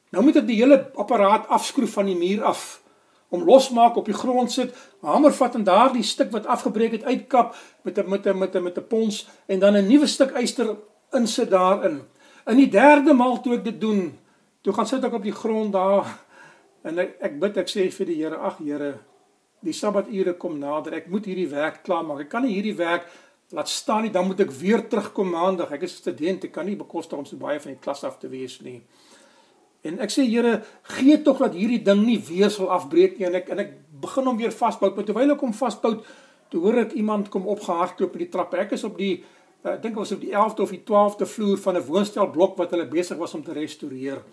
Nou 0.10 0.24
moet 0.24 0.36
ek 0.36 0.47
die 0.47 0.57
hele 0.57 0.91
apparaat 0.95 1.47
afskroef 1.47 1.91
van 1.93 2.05
die 2.05 2.18
muur 2.18 2.43
af 2.43 2.82
om 3.30 3.43
losmaak 3.43 3.95
op 3.95 4.05
die 4.05 4.18
grond 4.18 4.51
sit, 4.51 4.74
hamer 5.05 5.34
vat 5.34 5.55
en 5.55 5.64
daardie 5.64 6.03
stuk 6.03 6.32
wat 6.32 6.47
afgebreek 6.49 6.91
het 6.91 7.03
uitkap 7.03 7.55
met 7.82 7.97
'n 7.97 8.10
met 8.10 8.26
'n 8.26 8.38
met 8.38 8.55
'n 8.55 8.64
met 8.64 8.78
'n 8.78 8.88
pons 8.88 9.28
en 9.45 9.60
dan 9.60 9.76
'n 9.78 9.88
nuwe 9.88 10.07
stuk 10.07 10.32
yster 10.32 10.76
insit 11.12 11.49
daarin. 11.49 12.01
In 12.45 12.57
die 12.57 12.70
derde 12.70 13.14
maal 13.14 13.41
toe 13.41 13.55
ek 13.55 13.64
dit 13.64 13.82
doen, 13.82 14.18
toe 14.62 14.74
gaan 14.74 14.88
sit 14.88 15.03
ek 15.03 15.14
op 15.14 15.24
die 15.24 15.32
grond 15.32 15.74
daar 15.74 16.20
en 16.82 16.99
ek, 16.99 17.18
ek 17.20 17.39
bid 17.39 17.57
ek 17.57 17.70
sê 17.70 17.91
vir 17.91 18.05
die 18.05 18.16
Here, 18.16 18.38
ag 18.38 18.57
Here, 18.57 18.99
die 19.66 19.74
sabbature 19.74 20.34
kom 20.39 20.60
nader. 20.60 20.95
Ek 21.01 21.10
moet 21.12 21.26
hierdie 21.26 21.49
werk 21.51 21.84
klaarmaak. 21.84 22.26
Ek 22.26 22.30
kan 22.30 22.45
nie 22.45 22.55
hierdie 22.55 22.78
werk 22.78 23.10
laat 23.51 23.70
staan 23.70 24.05
nie. 24.05 24.14
Dan 24.14 24.28
moet 24.30 24.39
ek 24.45 24.51
weer 24.55 24.86
terugkom 24.88 25.34
maandag. 25.36 25.72
Ek 25.72 25.84
is 25.84 25.93
'n 25.93 26.01
student. 26.01 26.43
Ek 26.43 26.51
kan 26.51 26.66
nie 26.66 26.76
bekostig 26.76 27.18
om 27.18 27.26
so 27.26 27.38
baie 27.38 27.60
van 27.60 27.72
die 27.74 27.82
klas 27.82 28.03
af 28.03 28.20
te 28.20 28.30
wees 28.30 28.62
nie. 28.62 28.82
En 29.82 29.99
ek 29.99 30.12
sê 30.12 30.26
Here, 30.28 30.62
gee 30.84 31.22
tog 31.24 31.39
dat 31.39 31.53
hierdie 31.53 31.84
ding 31.84 32.05
nie 32.05 32.20
weer 32.20 32.49
sal 32.49 32.70
afbreek 32.70 33.20
nie 33.20 33.28
en 33.28 33.36
ek 33.36 33.49
en 33.49 33.60
ek 33.60 33.72
begin 34.01 34.26
hom 34.26 34.38
weer 34.38 34.51
vasbou. 34.51 34.91
Maar 34.95 35.07
terwyl 35.07 35.32
ek 35.32 35.39
hom 35.39 35.53
vasbou, 35.53 35.93
toe 36.51 36.62
hoor 36.62 36.80
ek 36.84 36.93
iemand 36.99 37.30
kom 37.30 37.47
opgehardloop 37.47 38.12
op 38.12 38.18
die 38.18 38.30
trappe. 38.30 38.57
Ek 38.57 38.76
is 38.76 38.84
op 38.84 38.97
die 38.97 39.24
uh, 39.64 39.74
ek 39.74 39.82
dink 39.82 39.97
ons 39.97 40.12
op 40.12 40.22
die 40.22 40.34
11de 40.34 40.62
of 40.66 40.70
die 40.76 40.84
12de 40.84 41.26
vloer 41.26 41.57
van 41.57 41.78
'n 41.78 41.88
woonstelblok 41.88 42.57
wat 42.57 42.72
hulle 42.72 42.88
besig 42.88 43.18
was 43.18 43.34
om 43.34 43.43
te 43.43 43.53
restoreer. 43.53 44.24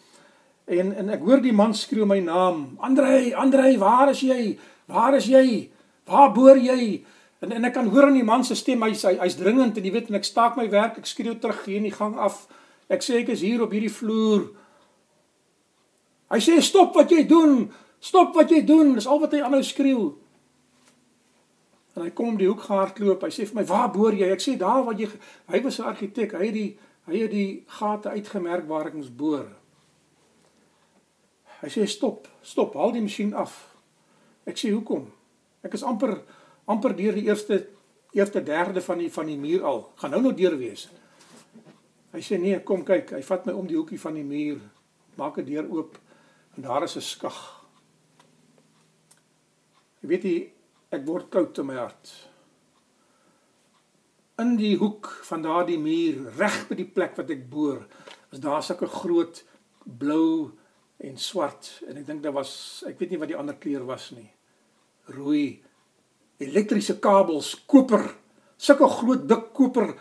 En 0.66 0.92
en 0.92 1.10
ek 1.10 1.20
hoor 1.22 1.40
die 1.40 1.52
man 1.52 1.74
skreeu 1.74 2.06
my 2.06 2.18
naam. 2.18 2.76
Andrei, 2.80 3.34
Andrei, 3.34 3.78
waar 3.78 4.10
is 4.10 4.20
jy? 4.20 4.58
Waar 4.86 5.16
is 5.18 5.26
jy? 5.26 5.70
Waar 6.06 6.32
boor 6.32 6.58
jy? 6.58 7.04
En 7.44 7.52
en 7.52 7.64
ek 7.68 7.74
kan 7.76 7.88
hoor 7.92 8.08
in 8.08 8.20
die 8.20 8.26
man 8.26 8.44
se 8.44 8.54
stem, 8.56 8.82
hy's 8.86 9.04
hy's 9.04 9.36
dringend 9.36 9.76
en 9.76 9.84
jy 9.84 9.92
weet 9.92 10.08
en 10.10 10.18
ek 10.18 10.28
staak 10.28 10.56
my 10.56 10.68
werk, 10.72 11.00
ek 11.02 11.08
skreeu 11.10 11.36
terug 11.40 11.64
hier 11.66 11.82
in 11.82 11.90
die 11.90 11.94
gang 11.94 12.16
af. 12.16 12.46
Ek 12.88 13.02
sê 13.04 13.20
ek 13.20 13.34
is 13.34 13.42
hier 13.44 13.62
op 13.64 13.74
hierdie 13.74 13.92
vloer. 13.92 14.46
Hy 16.32 16.38
sê 16.42 16.56
stop 16.62 16.94
wat 16.96 17.12
jy 17.12 17.26
doen. 17.28 17.66
Stop 18.02 18.34
wat 18.38 18.50
jy 18.50 18.62
doen. 18.66 18.94
Dis 18.96 19.08
al 19.10 19.20
wat 19.22 19.34
hy 19.34 19.42
aanhou 19.44 19.62
skreeu. 19.66 20.14
En 21.96 22.04
hy 22.04 22.10
kom 22.14 22.34
om 22.34 22.40
die 22.40 22.48
hoek 22.48 22.66
gehardloop. 22.66 23.22
Hy 23.24 23.32
sê 23.32 23.46
vir 23.46 23.54
my, 23.60 23.64
"Waar 23.64 23.90
boor 23.90 24.12
jy?" 24.12 24.30
Ek 24.30 24.40
sê, 24.40 24.56
"Daar 24.58 24.84
waar 24.84 24.94
jy 24.94 25.08
hy 25.48 25.62
was 25.62 25.78
'n 25.78 25.84
argitek. 25.84 26.32
Hy 26.32 26.44
het 26.44 26.54
die 26.54 26.78
hy 27.06 27.18
het 27.18 27.30
die 27.30 27.64
gate 27.66 28.08
uitgemerk 28.08 28.68
waar 28.68 28.86
ek 28.86 28.94
moes 28.94 29.10
boor." 29.10 29.46
Hy 31.60 31.68
sê, 31.68 31.88
"Stop. 31.88 32.28
Stop. 32.42 32.74
Haal 32.74 32.92
die 32.92 33.02
masjien 33.02 33.34
af." 33.34 33.75
Ek 34.46 34.58
sê 34.60 34.70
hoekom? 34.70 35.08
Ek 35.66 35.74
is 35.74 35.84
amper 35.86 36.20
amper 36.70 36.94
deur 36.98 37.14
die 37.14 37.26
eerste 37.28 37.64
eerste 38.16 38.40
derde 38.42 38.80
van 38.80 39.02
die 39.02 39.10
van 39.12 39.28
die 39.28 39.38
muur 39.38 39.64
al. 39.66 39.82
Gaan 40.00 40.14
nou 40.14 40.22
nog 40.22 40.36
deur 40.38 40.56
wees. 40.58 40.86
Hy 42.14 42.22
sê 42.24 42.38
nee, 42.40 42.58
kom 42.64 42.84
kyk. 42.86 43.12
Hy 43.12 43.22
vat 43.26 43.46
my 43.46 43.52
om 43.52 43.66
die 43.68 43.76
hoekie 43.76 44.00
van 44.00 44.16
die 44.16 44.24
muur. 44.24 44.62
Maak 45.20 45.38
'n 45.38 45.44
deur 45.44 45.66
oop 45.68 45.98
en 46.56 46.62
daar 46.62 46.84
is 46.84 46.96
'n 46.96 47.00
skag. 47.02 47.40
Jy 50.00 50.08
weet 50.08 50.24
jy 50.24 50.52
ek 50.90 51.06
word 51.06 51.30
koud 51.30 51.58
in 51.58 51.66
my 51.66 51.74
hart. 51.74 52.12
In 54.38 54.56
die 54.56 54.76
hoek 54.76 55.08
van 55.22 55.42
daardie 55.42 55.78
muur, 55.78 56.32
reg 56.36 56.68
by 56.68 56.74
die 56.74 56.92
plek 56.96 57.16
wat 57.16 57.30
ek 57.30 57.48
boor, 57.50 57.86
is 58.30 58.38
daar 58.38 58.62
sulke 58.62 58.86
groot 58.86 59.44
blou 59.84 60.52
en 60.96 61.18
swart 61.18 61.82
en 61.88 61.96
ek 61.96 62.06
dink 62.06 62.22
daar 62.22 62.32
was 62.36 62.84
ek 62.88 62.98
weet 62.98 63.10
nie 63.10 63.20
wat 63.20 63.28
die 63.28 63.36
ander 63.36 63.56
kleur 63.60 63.84
was 63.84 64.10
nie 64.16 64.35
rooi 65.14 65.62
elektriese 66.42 66.98
kabels, 67.00 67.54
koper, 67.66 68.08
sulke 68.56 68.88
groot 68.88 69.28
dik 69.28 69.52
koper 69.56 69.94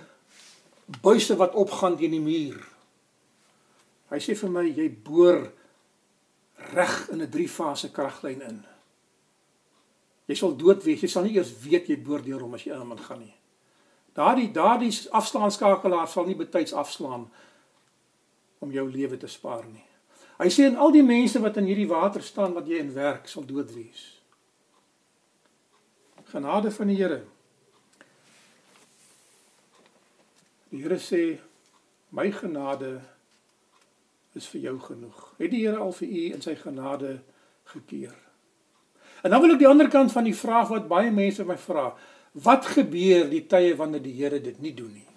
buiste 1.02 1.38
wat 1.40 1.56
opgaan 1.56 1.98
teen 1.98 2.16
die 2.16 2.24
muur. 2.24 2.60
Hy 4.12 4.20
sê 4.22 4.36
vir 4.38 4.52
my 4.54 4.66
jy 4.68 4.90
boor 4.90 5.48
reg 6.74 7.10
in 7.12 7.22
'n 7.22 7.32
drie-fase 7.32 7.92
kraglyn 7.92 8.42
in. 8.42 8.66
Jy 10.28 10.36
sal 10.36 10.56
dood 10.58 10.84
wees, 10.84 11.02
jy 11.02 11.08
sal 11.08 11.24
nie 11.24 11.36
eers 11.38 11.54
weet 11.62 11.90
jy 11.90 11.98
boor 11.98 12.22
deur 12.22 12.42
hom 12.42 12.54
as 12.54 12.64
jy 12.64 12.74
in 12.74 12.82
hom 12.82 12.98
gaan 12.98 13.20
nie. 13.20 13.36
Daardie 14.14 14.52
daardie 14.52 14.94
afslaanskakelaar 15.12 16.08
sal 16.08 16.26
nie 16.26 16.36
betyds 16.36 16.74
afslaan 16.74 17.30
om 18.60 18.72
jou 18.72 18.92
lewe 18.92 19.18
te 19.18 19.28
spaar 19.28 19.66
nie. 19.66 19.84
Hy 20.40 20.50
sê 20.50 20.66
en 20.66 20.76
al 20.76 20.92
die 20.92 21.04
mense 21.04 21.40
wat 21.40 21.58
in 21.58 21.66
hierdie 21.66 21.88
water 21.88 22.24
staan 22.24 22.54
wat 22.54 22.68
jy 22.68 22.80
in 22.80 22.94
werk 22.94 23.28
sal 23.28 23.44
dood 23.44 23.72
wees. 23.74 24.15
Genade 26.36 26.72
van 26.72 26.88
die 26.88 26.98
Here. 27.00 27.22
Die 30.70 30.82
Here 30.84 30.98
sê 31.00 31.22
my 32.12 32.26
genade 32.36 32.98
is 34.36 34.50
vir 34.52 34.66
jou 34.66 34.74
genoeg. 34.84 35.22
Het 35.40 35.54
die 35.54 35.62
Here 35.64 35.80
al 35.80 35.96
vir 35.96 36.12
u 36.12 36.26
in 36.36 36.44
sy 36.44 36.58
genade 36.60 37.14
gekeer? 37.72 38.20
En 39.24 39.32
dan 39.32 39.46
wil 39.46 39.56
ek 39.56 39.64
die 39.64 39.72
ander 39.72 39.88
kant 39.88 40.12
van 40.12 40.28
die 40.28 40.36
vraag 40.36 40.68
wat 40.76 40.92
baie 40.92 41.16
mense 41.16 41.48
my 41.48 41.56
vra, 41.56 41.88
wat 42.44 42.68
gebeur 42.76 43.30
die 43.32 43.46
tye 43.48 43.72
wanneer 43.80 44.04
die 44.04 44.18
Here 44.20 44.44
dit 44.44 44.60
nie 44.60 44.76
doen 44.76 44.92
nie? 44.92 45.08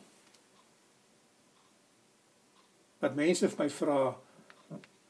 Wat 3.03 3.19
mense 3.19 3.51
vir 3.51 3.65
my 3.67 3.73
vra, 3.75 4.03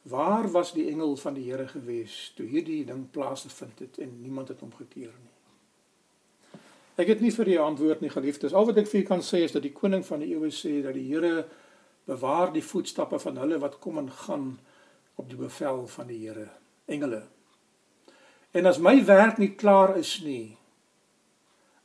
waar 0.08 0.48
was 0.56 0.72
die 0.72 0.88
engel 0.88 1.18
van 1.20 1.36
die 1.36 1.50
Here 1.52 1.68
gewees 1.68 2.30
toe 2.36 2.48
hierdie 2.48 2.86
ding 2.88 3.10
plaasgevind 3.12 3.84
het 3.84 4.00
en 4.00 4.22
niemand 4.22 4.56
het 4.56 4.64
hom 4.64 4.72
gekeer 4.72 5.12
nie? 5.12 5.34
Ek 6.98 7.12
het 7.12 7.20
nie 7.22 7.30
vir 7.30 7.46
die 7.46 7.60
antwoord 7.62 8.00
nie 8.02 8.10
geliefdes. 8.10 8.54
Al 8.56 8.66
wat 8.66 8.80
ek 8.82 8.88
vir 8.90 9.00
julle 9.00 9.10
kan 9.12 9.22
sê 9.22 9.44
is 9.46 9.54
dat 9.54 9.62
die 9.62 9.74
koning 9.74 10.02
van 10.06 10.24
die 10.24 10.32
eeue 10.34 10.50
sê 10.50 10.80
dat 10.82 10.96
die 10.98 11.06
Here 11.06 11.44
bewaar 12.08 12.50
die 12.54 12.64
voetstappe 12.64 13.20
van 13.22 13.38
hulle 13.38 13.60
wat 13.62 13.78
kom 13.84 14.00
en 14.00 14.08
gaan 14.24 14.48
op 15.18 15.28
die 15.30 15.38
bevel 15.38 15.84
van 15.92 16.08
die 16.10 16.18
Here, 16.24 16.48
engele. 16.90 17.22
En 18.56 18.66
as 18.66 18.80
my 18.82 18.96
werk 19.06 19.38
nie 19.38 19.52
klaar 19.60 19.94
is 20.00 20.16
nie, 20.24 20.56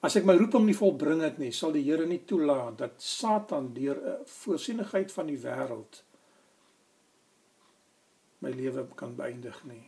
as 0.04 0.16
ek 0.18 0.26
my 0.28 0.36
roeping 0.40 0.66
nie 0.68 0.78
volbring 0.78 1.22
het 1.24 1.38
nie, 1.42 1.52
sal 1.54 1.76
die 1.76 1.84
Here 1.86 2.08
nie 2.10 2.24
toelaat 2.30 2.80
dat 2.82 2.98
Satan 3.04 3.74
deur 3.76 4.00
'n 4.00 4.26
voorsienigheid 4.26 5.12
van 5.12 5.28
die 5.28 5.38
wêreld 5.38 6.02
my 8.40 8.52
lewe 8.52 8.88
kan 8.96 9.16
beëindig 9.16 9.64
nie. 9.64 9.86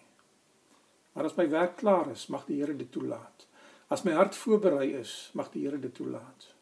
Maar 1.14 1.26
as 1.26 1.36
my 1.36 1.50
werk 1.50 1.78
klaar 1.78 2.12
is, 2.12 2.28
mag 2.28 2.46
die 2.46 2.60
Here 2.62 2.76
dit 2.76 2.92
toelaat. 2.92 3.48
As 3.88 4.04
my 4.04 4.12
hart 4.12 4.36
voorberei 4.36 4.96
is, 5.00 5.30
mag 5.34 5.52
die 5.54 5.66
Here 5.66 5.80
dit 5.80 5.94
toelaat. 5.94 6.54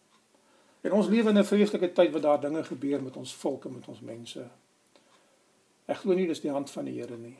En 0.83 0.91
ons 0.91 1.07
lewe 1.07 1.29
in 1.29 1.37
'n 1.39 1.45
vreeslike 1.45 1.93
tyd 1.93 2.11
waar 2.11 2.21
daar 2.21 2.41
dinge 2.41 2.63
gebeur 2.63 3.03
met 3.03 3.17
ons 3.17 3.35
volk 3.35 3.65
en 3.65 3.73
met 3.73 3.87
ons 3.87 3.99
mense. 3.99 4.49
Ek 5.85 5.97
glo 5.97 6.13
nie 6.13 6.27
dis 6.27 6.41
die 6.41 6.51
hand 6.51 6.71
van 6.71 6.85
die 6.85 6.99
Here 6.99 7.17
nie. 7.17 7.37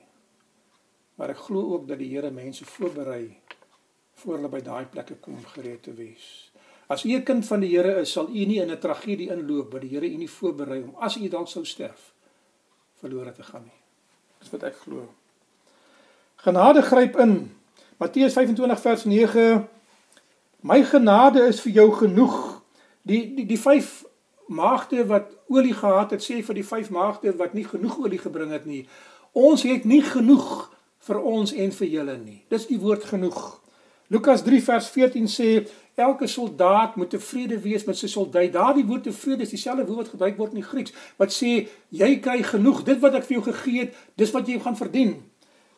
Maar 1.16 1.30
ek 1.30 1.38
glo 1.38 1.74
ook 1.74 1.88
dat 1.88 1.98
die 1.98 2.10
Here 2.16 2.32
mense 2.32 2.66
voorberei 2.66 3.40
voor 4.14 4.36
hulle 4.36 4.50
by 4.50 4.62
daai 4.62 4.86
plekke 4.86 5.16
kom 5.16 5.44
gereed 5.46 5.84
te 5.84 5.94
wees. 5.94 6.52
As 6.88 7.04
u 7.04 7.10
'n 7.16 7.24
kind 7.24 7.46
van 7.46 7.60
die 7.60 7.78
Here 7.78 8.02
is, 8.02 8.12
sal 8.12 8.28
u 8.30 8.46
nie 8.46 8.62
in 8.62 8.72
'n 8.72 8.80
tragedie 8.80 9.30
inloop 9.30 9.72
wat 9.72 9.82
die 9.82 9.90
Here 9.90 10.06
u 10.06 10.18
nie 10.18 10.30
voorberei 10.30 10.84
om 10.84 10.96
as 10.96 11.18
u 11.18 11.28
dalk 11.28 11.48
sou 11.48 11.66
sterf 11.66 12.14
verlore 12.94 13.32
te 13.32 13.44
gaan 13.44 13.64
nie. 13.64 13.82
Dis 14.40 14.50
wat 14.50 14.64
ek 14.64 14.76
glo. 14.76 15.14
Genade 16.36 16.82
gryp 16.82 17.16
in. 17.20 17.56
Matteus 17.98 18.34
25 18.34 18.82
vers 18.82 19.06
9 19.06 19.68
My 20.60 20.84
genade 20.84 21.42
is 21.48 21.60
vir 21.62 21.72
jou 21.72 21.90
genoeg. 21.92 22.36
Die 23.04 23.36
die 23.36 23.46
die 23.46 23.60
vyf 23.60 24.06
maagde 24.48 25.04
wat 25.10 25.34
olie 25.52 25.74
gehad 25.76 26.16
het, 26.16 26.24
sê 26.24 26.40
vir 26.44 26.56
die 26.56 26.66
vyf 26.66 26.90
maagde 26.90 27.34
wat 27.38 27.54
nie 27.54 27.66
genoeg 27.68 27.98
olie 28.00 28.22
gebring 28.22 28.54
het 28.56 28.66
nie. 28.66 28.86
Ons 29.36 29.66
het 29.68 29.84
nie 29.86 30.02
genoeg 30.02 30.70
vir 31.04 31.20
ons 31.20 31.52
en 31.52 31.76
vir 31.80 31.88
julle 31.88 32.16
nie. 32.18 32.40
Dis 32.50 32.70
die 32.70 32.80
woord 32.80 33.04
genoeg. 33.12 33.42
Lukas 34.08 34.46
3 34.48 34.62
vers 34.64 34.88
14 34.94 35.28
sê 35.28 35.50
elke 36.00 36.28
soldaat 36.28 36.96
moet 36.96 37.12
tevrede 37.12 37.60
wees 37.60 37.84
met 37.86 38.00
sy 38.00 38.08
soldaat. 38.08 38.54
Daardie 38.56 38.88
woord 38.88 39.04
tevrede 39.10 39.44
is 39.44 39.52
dieselfde 39.52 39.86
woord 39.90 40.08
wat 40.08 40.16
gebruik 40.16 40.40
word 40.40 40.56
in 40.56 40.64
die 40.64 40.70
Grieks 40.70 40.96
wat 41.20 41.36
sê 41.36 41.68
jy 41.92 42.12
kry 42.24 42.40
genoeg. 42.54 42.86
Dit 42.88 43.04
wat 43.04 43.20
ek 43.20 43.28
vir 43.28 43.42
jou 43.42 43.46
gegee 43.52 43.86
het, 43.86 44.02
dis 44.16 44.32
wat 44.32 44.48
jy 44.48 44.62
gaan 44.64 44.80
verdien. 44.80 45.18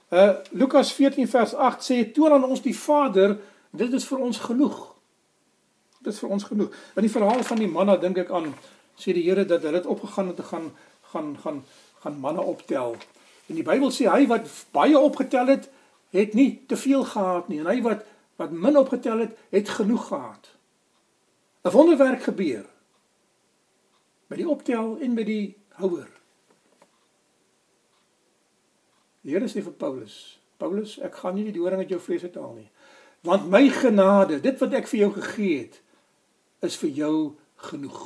Uh 0.10 0.36
Lukas 0.52 0.94
14 0.94 1.28
vers 1.28 1.54
8 1.54 1.84
sê 1.84 2.12
toon 2.14 2.32
aan 2.32 2.44
ons 2.46 2.62
die 2.62 2.78
Vader 2.78 3.38
Dit 3.76 3.94
is 3.94 4.06
vir 4.08 4.22
ons 4.24 4.38
genoeg. 4.40 4.78
Dit 6.00 6.14
is 6.14 6.20
vir 6.20 6.32
ons 6.32 6.44
genoeg. 6.44 6.76
In 6.96 7.06
die 7.08 7.12
verhaal 7.12 7.44
van 7.44 7.60
die 7.60 7.72
manna 7.72 7.98
dink 8.00 8.20
ek 8.24 8.32
aan 8.32 8.54
sê 8.96 9.16
die 9.16 9.26
Here 9.26 9.46
dat 9.48 9.66
hulle 9.66 9.82
het 9.82 9.90
opgegaan 9.90 10.32
om 10.32 10.36
te 10.38 10.46
gaan 10.48 10.70
gaan 11.12 11.36
gaan 11.44 11.64
gaan 12.04 12.20
manna 12.22 12.44
optel. 12.46 12.96
En 13.50 13.58
die 13.58 13.66
Bybel 13.66 13.92
sê 13.94 14.08
hy 14.10 14.26
wat 14.30 14.48
baie 14.76 15.00
opgetel 15.00 15.50
het, 15.50 15.70
het 16.16 16.34
nie 16.38 16.62
te 16.70 16.78
veel 16.78 17.04
gehad 17.04 17.50
nie 17.50 17.60
en 17.64 17.72
hy 17.72 17.82
wat 17.86 18.06
wat 18.36 18.52
min 18.52 18.76
opgetel 18.78 19.22
het, 19.24 19.38
het 19.50 19.70
genoeg 19.70 20.08
gehad. 20.08 20.50
'n 21.64 21.72
Wonderwerk 21.72 22.24
gebeur 22.24 22.66
met 24.28 24.38
die 24.38 24.50
optel 24.50 24.98
en 25.00 25.14
met 25.14 25.26
die 25.26 25.56
houer. 25.80 26.10
Die 29.26 29.34
Here 29.34 29.48
sê 29.50 29.64
vir 29.66 29.74
Paulus, 29.74 30.38
Paulus, 30.62 31.00
ek 31.04 31.18
gaan 31.24 31.34
nie 31.36 31.48
die 31.48 31.56
doring 31.56 31.82
uit 31.82 31.90
jou 31.90 32.00
vlees 32.00 32.28
uithaal 32.28 32.54
nie. 32.60 32.70
Want 33.26 33.50
my 33.50 33.64
genade, 33.74 34.38
dit 34.44 34.60
wat 34.62 34.76
ek 34.78 34.86
vir 34.92 35.00
jou 35.00 35.10
gegee 35.18 35.56
het, 35.64 35.80
is 36.66 36.78
vir 36.78 36.92
jou 36.94 37.16
genoeg. 37.72 38.04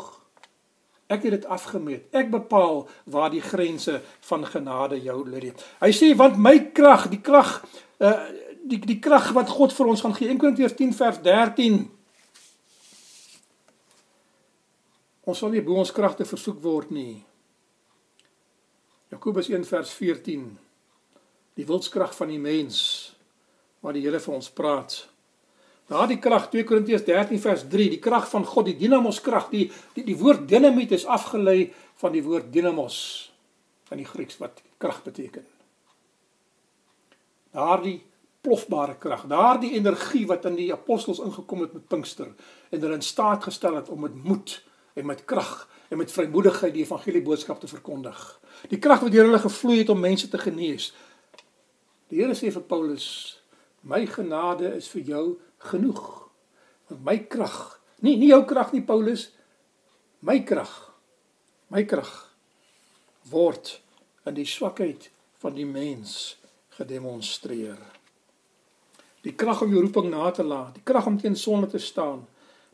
Ek 1.12 1.26
het 1.26 1.36
dit 1.36 1.48
afgemeet. 1.52 2.06
Ek 2.16 2.30
bepaal 2.32 2.86
waar 3.12 3.34
die 3.34 3.44
grense 3.44 3.98
van 4.30 4.46
genade 4.48 5.00
jou 5.04 5.18
lê. 5.28 5.52
Hy 5.82 5.92
sê 5.96 6.14
want 6.16 6.38
my 6.40 6.56
krag, 6.76 7.10
die 7.12 7.22
krag 7.24 7.60
uh 8.00 8.20
die 8.70 8.78
die 8.86 9.00
krag 9.02 9.32
wat 9.34 9.50
God 9.50 9.74
vir 9.74 9.88
ons 9.90 10.04
gaan 10.06 10.14
gee. 10.14 10.30
1 10.30 10.38
Korintiërs 10.38 10.76
10 10.78 10.92
vers 10.94 11.20
13. 11.26 11.80
Ons 15.26 15.42
sal 15.42 15.50
nie 15.54 15.64
bo 15.66 15.80
ons 15.82 15.94
kragte 15.96 16.28
versoek 16.28 16.60
word 16.62 16.92
nie. 16.94 17.24
Jakobus 19.10 19.50
1 19.50 19.66
vers 19.66 19.94
14. 19.98 20.52
Die 21.60 21.68
wilskrag 21.68 22.14
van 22.16 22.32
die 22.32 22.40
mens 22.40 22.82
waar 23.84 23.96
die 23.96 24.04
Here 24.06 24.20
vir 24.24 24.36
ons 24.36 24.48
praat. 24.52 24.96
Daardie 25.90 26.20
krag 26.22 26.48
2 26.54 26.68
Korintiërs 26.70 27.04
13 27.08 27.42
vers 27.42 27.64
3, 27.68 27.88
die 27.96 28.02
krag 28.04 28.28
van 28.30 28.46
God, 28.46 28.68
die 28.70 28.78
dinamos 28.78 29.20
krag, 29.26 29.48
die, 29.52 29.66
die 29.96 30.06
die 30.08 30.18
woord 30.20 30.46
dinamiet 30.48 30.94
is 30.96 31.08
afgelei 31.10 31.72
van 32.00 32.14
die 32.14 32.24
woord 32.24 32.52
dynamos 32.54 33.00
van 33.90 34.00
die 34.00 34.08
Grieks 34.08 34.38
wat 34.40 34.62
krag 34.80 35.02
beteken. 35.04 35.48
Daardie 37.56 37.98
plofbare 38.46 38.96
krag, 39.02 39.26
daardie 39.28 39.74
energie 39.76 40.24
wat 40.30 40.46
in 40.48 40.56
die 40.60 40.70
apostels 40.72 41.20
ingekom 41.24 41.66
het 41.66 41.74
met 41.76 41.90
Pinkster 41.92 42.30
en 42.70 42.80
hulle 42.80 43.00
in 43.00 43.04
staat 43.04 43.50
gestel 43.50 43.80
het 43.82 43.90
om 43.92 44.06
met 44.06 44.16
moed 44.16 44.60
en 44.94 45.10
met 45.10 45.26
krag 45.26 45.66
en 45.90 45.98
met 45.98 46.12
vrymoedigheid 46.14 46.74
die 46.76 46.86
evangelie 46.86 47.22
boodskap 47.26 47.60
te 47.60 47.68
verkondig. 47.68 48.20
Die 48.70 48.80
krag 48.80 49.02
wat 49.02 49.12
deur 49.12 49.26
hulle 49.26 49.42
gevloei 49.42 49.82
het 49.82 49.90
om 49.90 50.00
mense 50.00 50.30
te 50.30 50.38
genees. 50.38 50.92
Die 52.10 52.22
Here 52.22 52.36
sê 52.38 52.50
vir 52.54 52.66
Paulus 52.66 53.06
My 53.84 54.04
genade 54.10 54.74
is 54.76 54.90
vir 54.92 55.04
jou 55.08 55.26
genoeg. 55.70 56.02
Want 56.90 57.04
my 57.06 57.16
krag, 57.32 57.80
nie 58.04 58.18
nie 58.20 58.32
jou 58.34 58.42
krag 58.50 58.74
nie 58.76 58.84
Paulus, 58.84 59.30
my 60.26 60.40
krag. 60.44 60.74
My 61.72 61.86
krag 61.88 62.12
word 63.30 63.78
in 64.28 64.36
die 64.36 64.48
swakheid 64.50 65.10
van 65.40 65.56
die 65.56 65.68
mens 65.70 66.36
gedemonstreer. 66.76 67.80
Die 69.24 69.36
krag 69.36 69.62
om 69.64 69.72
jou 69.72 69.84
roeping 69.84 70.10
na 70.12 70.32
te 70.32 70.44
laat, 70.44 70.76
die 70.76 70.84
krag 70.84 71.08
om 71.08 71.20
teen 71.20 71.38
sonde 71.40 71.70
te 71.72 71.80
staan, 71.80 72.26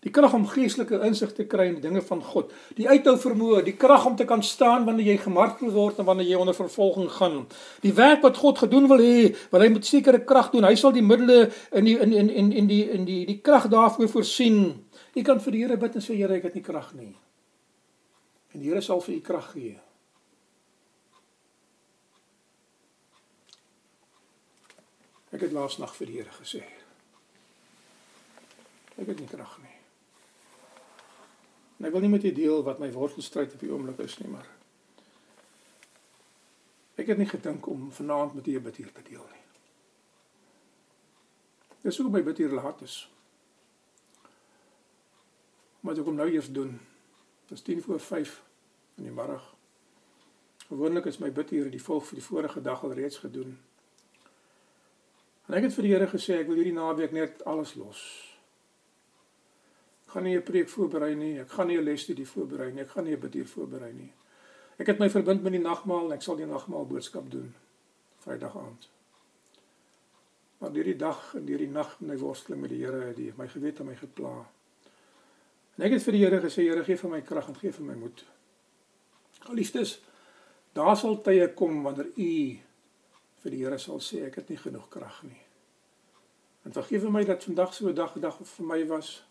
die 0.05 0.11
krag 0.13 0.35
om 0.37 0.45
geestelike 0.45 0.99
insig 1.07 1.31
te 1.33 1.47
kry 1.49 1.65
in 1.71 1.79
die 1.79 1.83
dinge 1.87 2.01
van 2.05 2.19
God, 2.21 2.51
die 2.77 2.85
uithou 2.85 3.15
vermoë, 3.17 3.63
die 3.65 3.73
krag 3.79 4.05
om 4.05 4.17
te 4.19 4.27
kan 4.29 4.43
staan 4.45 4.85
wanneer 4.85 5.15
jy 5.15 5.15
gemartel 5.23 5.71
word 5.73 5.97
en 5.99 6.05
wanneer 6.05 6.29
jy 6.29 6.41
onder 6.43 6.57
vervolging 6.57 7.09
gaan. 7.15 7.39
Die 7.81 7.93
werk 7.97 8.21
wat 8.21 8.37
God 8.37 8.61
gedoen 8.61 8.85
wil 8.91 9.01
hê, 9.01 9.31
wil 9.49 9.65
hy 9.65 9.71
met 9.73 9.89
sekere 9.89 10.21
krag 10.21 10.51
doen. 10.53 10.67
Hy 10.69 10.75
sal 10.77 10.93
die 10.93 11.03
middele 11.05 11.49
in 11.73 11.89
die 11.89 11.97
in 11.97 12.13
in 12.13 12.29
in 12.29 12.51
in 12.53 12.69
die 12.69 12.83
in 12.93 13.09
die 13.09 13.23
die 13.25 13.39
krag 13.41 13.65
daarvoor 13.73 14.11
voorsien. 14.13 14.61
Jy 15.17 15.25
kan 15.25 15.41
vir 15.41 15.57
die 15.57 15.63
Here 15.65 15.77
bid 15.81 15.97
en 15.97 16.05
sê 16.05 16.13
Here, 16.19 16.37
ek 16.37 16.51
het 16.51 16.59
nie 16.59 16.65
krag 16.65 16.93
nie. 16.93 17.15
En 18.53 18.61
die 18.61 18.69
Here 18.69 18.85
sal 18.85 19.01
vir 19.01 19.17
u 19.17 19.21
krag 19.25 19.51
gee. 19.55 19.73
Ek 25.33 25.47
het 25.47 25.55
laas 25.55 25.79
nag 25.81 25.97
vir 25.97 26.11
die 26.11 26.19
Here 26.21 26.35
gesê. 26.37 26.61
Ek 29.01 29.09
het 29.09 29.17
nie 29.19 29.31
krag 29.33 29.57
nie. 29.63 29.74
En 31.77 31.85
ek 31.85 31.91
wil 31.91 32.05
nie 32.05 32.09
met 32.09 32.23
u 32.23 32.31
deel 32.31 32.63
wat 32.63 32.79
my 32.79 32.91
wortelstryd 32.91 33.53
op 33.53 33.59
die 33.59 33.71
oomblik 33.71 33.99
is 33.99 34.17
nie, 34.17 34.29
maar 34.31 34.47
ek 36.95 37.11
het 37.11 37.19
nie 37.19 37.29
gedink 37.29 37.67
om 37.67 37.91
vanaand 37.91 38.33
met 38.33 38.47
u 38.47 38.55
'n 38.55 38.63
bidtier 38.63 38.91
te 38.91 39.03
deel 39.03 39.25
nie. 39.31 39.43
Dis 41.81 42.01
ook 42.01 42.11
my 42.11 42.23
bidtier 42.23 42.49
laat 42.49 42.81
is. 42.81 43.11
Maar 45.79 45.97
ek 45.97 46.03
kom 46.03 46.15
nou 46.15 46.29
eers 46.31 46.51
doen 46.51 46.79
Dit 47.47 47.57
is 47.57 47.63
10 47.63 47.81
voor 47.81 47.99
5 47.99 48.43
in 48.95 49.03
die 49.03 49.11
middag. 49.11 49.55
Gewoonlik 50.67 51.05
is 51.05 51.17
my 51.17 51.31
bidure 51.31 51.69
die 51.69 51.81
volg 51.81 52.07
vir 52.07 52.17
die 52.17 52.25
vorige 52.25 52.61
dag 52.61 52.83
al 52.83 52.93
reeds 52.97 53.17
gedoen. 53.21 53.59
En 55.45 55.53
ek 55.53 55.67
het 55.67 55.75
vir 55.75 55.85
die 55.85 55.91
Here 55.93 56.07
gesê 56.09 56.39
ek 56.39 56.49
wil 56.49 56.57
hierdie 56.57 56.73
naweek 56.73 57.13
net 57.13 57.43
alles 57.45 57.75
los. 57.77 58.01
Gaan 60.15 60.23
nie 60.23 60.37
'n 60.37 60.43
preek 60.43 60.69
voorberei 60.69 61.15
nie, 61.15 61.39
ek 61.39 61.49
gaan 61.51 61.67
nie 61.67 61.77
'n 61.77 61.83
lesstudie 61.83 62.27
voorberei 62.27 62.71
nie, 62.71 62.81
ek 62.81 62.89
gaan 62.89 63.03
nie 63.03 63.15
'n 63.15 63.19
bidure 63.19 63.47
voorberei 63.47 63.93
nie. 63.93 64.13
Ek 64.77 64.87
het 64.87 64.99
my 64.99 65.09
verbind 65.09 65.43
met 65.43 65.51
die 65.51 65.61
nagmaal 65.61 66.05
en 66.05 66.11
ek 66.11 66.21
sal 66.21 66.35
die 66.35 66.45
nagmaal 66.45 66.87
boodskap 66.87 67.31
doen 67.31 67.53
Vrydag 68.23 68.57
aand. 68.57 68.89
Maar 70.57 70.71
hierdie 70.71 70.95
dag 70.95 71.35
en 71.35 71.47
hierdie 71.47 71.69
nag 71.69 71.99
my 71.99 72.17
worsteling 72.17 72.61
met 72.61 72.69
die 72.69 72.79
Here 72.85 73.01
het 73.09 73.15
die 73.15 73.33
my 73.37 73.47
gewete 73.47 73.83
my 73.83 73.95
gepla. 73.95 74.45
En 75.75 75.85
ek 75.85 75.91
het 75.91 76.03
vir 76.03 76.11
die 76.11 76.23
Here 76.23 76.41
gesê, 76.41 76.63
Here 76.63 76.83
gee 76.83 76.97
vir 76.97 77.09
my 77.09 77.21
krag 77.21 77.47
en 77.51 77.59
gee 77.59 77.71
vir 77.71 77.85
my 77.85 77.95
moed. 77.95 78.25
Geliefdes, 79.39 79.99
daar 80.73 80.95
sal 80.97 81.21
tye 81.21 81.53
kom 81.53 81.83
wanneer 81.83 82.07
u 82.15 82.59
vir 83.43 83.51
die 83.51 83.63
Here 83.65 83.77
sal 83.77 83.99
sê 83.99 84.23
ek 84.25 84.35
het 84.35 84.49
nie 84.49 84.57
genoeg 84.57 84.89
krag 84.89 85.23
nie. 85.23 85.41
En 86.63 86.73
vergewe 86.73 87.11
my 87.11 87.23
dat 87.23 87.43
vandag 87.43 87.73
so 87.73 87.89
'n 87.89 87.95
dag 87.95 88.13
dag 88.19 88.39
vir 88.41 88.65
my 88.65 88.85
was. 88.87 89.25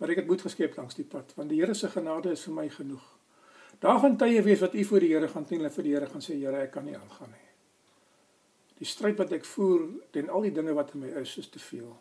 Maar 0.00 0.14
ek 0.14 0.22
het 0.22 0.30
moed 0.32 0.42
geskep 0.42 0.78
langs 0.80 0.96
die 0.96 1.04
pad 1.04 1.34
want 1.36 1.52
die 1.52 1.60
Here 1.60 1.76
se 1.76 1.90
genade 1.92 2.32
is 2.32 2.46
vir 2.48 2.56
my 2.56 2.68
genoeg. 2.72 3.04
Daar 3.80 4.00
gaan 4.00 4.16
tye 4.20 4.42
wees 4.44 4.60
wat 4.64 4.74
u 4.74 4.84
voor 4.84 5.04
die 5.04 5.12
Here 5.12 5.28
gaan 5.28 5.44
teen 5.44 5.64
en 5.64 5.72
vir 5.72 5.84
die 5.84 5.92
Here 5.94 6.08
gaan 6.08 6.24
sê 6.24 6.38
Here 6.40 6.62
ek 6.64 6.72
kan 6.72 6.88
nie 6.88 6.96
aangaan 6.96 7.32
nie. 7.32 7.48
Die 8.80 8.88
stryd 8.88 9.20
wat 9.20 9.32
ek 9.36 9.44
voer 9.44 9.84
teen 10.12 10.32
al 10.32 10.48
die 10.48 10.54
dinge 10.56 10.72
wat 10.76 10.94
in 10.96 11.04
my 11.04 11.12
is 11.20 11.36
is 11.36 11.52
te 11.52 11.60
veel. 11.60 11.92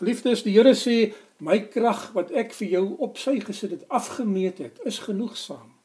Geliefdes, 0.00 0.42
die 0.42 0.56
Here 0.56 0.74
sê 0.74 1.14
my 1.38 1.60
krag 1.70 2.10
wat 2.18 2.34
ek 2.34 2.50
vir 2.58 2.74
jou 2.74 2.84
op 3.06 3.16
sy 3.22 3.38
gesit 3.40 3.70
het 3.78 3.86
afgemeet 3.88 4.58
het, 4.58 4.82
is 4.84 4.98
genoegsaam. 5.06 5.75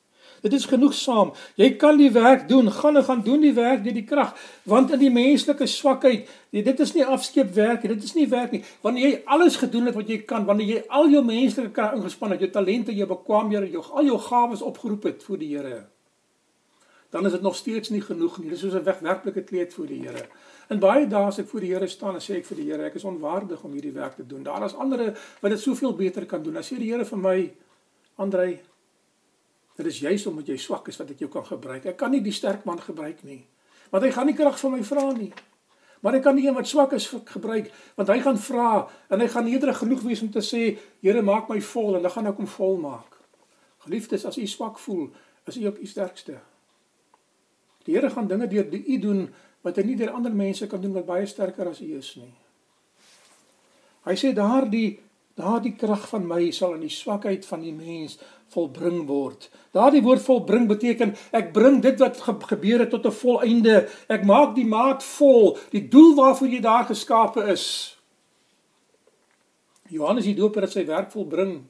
Dit 0.42 0.54
is 0.58 0.66
genoegsaam. 0.66 1.34
Jy 1.56 1.70
kan 1.78 2.00
die 2.02 2.10
werk 2.12 2.48
doen. 2.50 2.72
Gaan 2.72 2.98
en 2.98 3.04
gaan 3.06 3.22
doen 3.22 3.44
die 3.44 3.54
werk 3.54 3.84
deur 3.86 3.94
die 3.94 4.06
krag, 4.08 4.34
want 4.64 4.92
in 4.92 5.00
die 5.00 5.12
menslike 5.14 5.68
swakheid, 5.70 6.30
dit 6.50 6.80
is 6.80 6.94
nie 6.98 7.06
afskeep 7.06 7.54
werk. 7.54 7.86
Dit 7.86 8.04
is 8.04 8.16
nie 8.18 8.28
werk 8.30 8.56
nie. 8.56 8.64
Wanneer 8.82 9.08
jy 9.08 9.22
alles 9.26 9.60
gedoen 9.62 9.92
het 9.92 9.98
wat 9.98 10.10
jy 10.10 10.22
kan, 10.26 10.46
wanneer 10.50 10.76
jy 10.76 10.84
al 10.90 11.10
jou 11.14 11.22
menslike 11.26 11.74
krag 11.76 11.94
ingespan 12.00 12.34
het, 12.34 12.46
jou 12.46 12.52
talente, 12.58 12.96
jou 12.96 13.08
bekwaamhede, 13.14 13.70
jou 13.76 13.86
al 13.92 14.10
jou 14.10 14.18
gawes 14.26 14.66
opgeroep 14.66 15.10
het 15.12 15.26
vir 15.30 15.42
die 15.42 15.50
Here, 15.52 15.82
dan 17.12 17.26
is 17.26 17.34
dit 17.36 17.42
nog 17.42 17.56
steeds 17.56 17.90
nie 17.92 18.02
genoeg 18.02 18.38
nie. 18.40 18.50
Dis 18.50 18.60
soos 18.64 18.74
'n 18.74 18.84
wegwerklike 18.84 19.44
kleed 19.44 19.74
vir 19.74 19.88
die 19.88 20.02
Here. 20.08 20.26
En 20.70 20.80
baie 20.80 21.08
dae 21.08 21.26
as 21.28 21.40
ek 21.40 21.48
voor 21.48 21.60
die 21.60 21.74
Here 21.74 21.88
staan 21.88 22.14
en 22.16 22.22
sê 22.22 22.38
ek 22.38 22.46
vir 22.46 22.58
die 22.58 22.72
Here, 22.72 22.86
ek 22.86 22.96
is 22.96 23.04
onwaardig 23.04 23.64
om 23.64 23.72
hierdie 23.72 23.94
werk 23.94 24.16
te 24.16 24.26
doen. 24.28 24.44
Daar 24.44 24.66
is 24.66 24.74
ander 24.74 25.18
wat 25.42 25.52
dit 25.52 25.60
soveel 25.60 25.94
beter 25.94 26.26
kan 26.26 26.44
doen. 26.44 26.54
Dan 26.54 26.64
sê 26.64 26.78
die 26.78 26.92
Here 26.92 27.06
vir 27.06 27.18
my, 27.18 27.54
Andrei, 28.16 28.62
dit 29.84 29.94
is 29.94 30.02
juist 30.04 30.28
omdat 30.28 30.48
jy 30.48 30.58
swak 30.58 30.88
is 30.88 31.00
wat 31.00 31.14
ek 31.14 31.24
jou 31.24 31.30
kan 31.32 31.46
gebruik. 31.46 31.86
Ek 31.86 31.98
kan 31.98 32.12
nie 32.12 32.22
die 32.22 32.36
sterk 32.36 32.66
man 32.66 32.82
gebruik 32.82 33.24
nie. 33.24 33.46
Want 33.92 34.04
hy 34.04 34.12
gaan 34.12 34.30
nie 34.30 34.36
krag 34.36 34.60
van 34.60 34.76
my 34.76 34.84
vra 34.88 35.08
nie. 35.16 35.32
Maar 36.02 36.18
ek 36.18 36.24
kan 36.26 36.38
die 36.38 36.48
een 36.48 36.56
wat 36.58 36.68
swak 36.68 36.96
is 36.98 37.08
gebruik, 37.30 37.68
want 37.96 38.10
hy 38.10 38.18
gaan 38.26 38.38
vra 38.42 38.70
en 39.14 39.22
hy 39.22 39.28
gaan 39.30 39.46
nederig 39.46 39.78
genoeg 39.78 40.02
wees 40.02 40.24
om 40.26 40.32
te 40.34 40.42
sê, 40.42 40.64
Here, 41.02 41.22
maak 41.22 41.50
my 41.50 41.60
vol 41.62 42.00
en 42.00 42.06
dan 42.06 42.14
gaan 42.14 42.30
ek 42.32 42.40
hom 42.42 42.50
vol 42.50 42.80
maak. 42.82 43.20
Geliefdes, 43.86 44.26
as 44.26 44.38
u 44.38 44.48
swak 44.50 44.80
voel, 44.82 45.12
is 45.46 45.60
u 45.62 45.68
ook 45.70 45.78
u 45.78 45.86
sterkste. 45.86 46.40
Die 47.86 47.94
Here 47.94 48.10
gaan 48.10 48.28
dinge 48.30 48.50
deur 48.50 48.74
u 48.74 48.98
doen 49.02 49.28
wat 49.62 49.78
hy 49.78 49.86
nie 49.86 49.98
deur 49.98 50.14
ander 50.18 50.34
mense 50.34 50.66
kan 50.68 50.82
doen 50.82 50.96
wat 50.98 51.06
baie 51.06 51.26
sterker 51.30 51.70
as 51.70 51.82
u 51.86 51.92
is 51.98 52.16
nie. 52.18 52.34
Hy 54.10 54.18
sê 54.18 54.34
daardie 54.34 54.98
daardie 55.36 55.76
krag 55.76 56.08
van 56.10 56.28
my 56.28 56.52
sal 56.52 56.76
in 56.76 56.86
die 56.86 56.94
swakheid 56.94 57.46
van 57.46 57.62
die 57.62 57.74
mens 57.74 58.18
volbring 58.52 59.06
word. 59.08 59.48
Daardie 59.72 60.04
woord 60.04 60.24
volbring 60.26 60.68
beteken 60.68 61.16
ek 61.32 61.54
bring 61.56 61.80
dit 61.84 62.00
wat 62.00 62.20
ge 62.22 62.36
gebeur 62.52 62.84
het 62.84 62.92
tot 62.92 63.06
'n 63.06 63.16
volëinde. 63.16 63.90
Ek 64.08 64.26
maak 64.26 64.56
die 64.56 64.66
maat 64.66 65.04
vol, 65.04 65.58
die 65.72 65.88
doel 65.88 66.16
waarvoor 66.16 66.48
jy 66.48 66.62
daar 66.62 66.86
geskape 66.86 67.48
is. 67.48 67.98
Johannes 69.90 70.24
die 70.24 70.36
Doper 70.36 70.62
het 70.62 70.72
sy 70.72 70.86
werk 70.86 71.12
volbring 71.12 71.66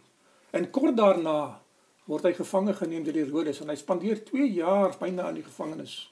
en 0.51 0.71
kort 0.71 0.95
daarna 0.97 1.61
word 2.05 2.23
hy 2.23 2.33
gevange 2.33 2.73
geneem 2.73 3.03
deur 3.03 3.13
die 3.13 3.25
Herodes 3.25 3.61
en 3.61 3.69
hy 3.69 3.75
spandeer 3.75 4.25
2 4.25 4.47
jaar 4.53 4.95
byna 4.99 5.29
in 5.29 5.35
die 5.35 5.47
gevangenis. 5.47 6.11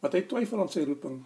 Wat 0.00 0.12
hy 0.12 0.20
twyfel 0.20 0.60
aan 0.60 0.68
sy 0.68 0.84
roeping. 0.84 1.22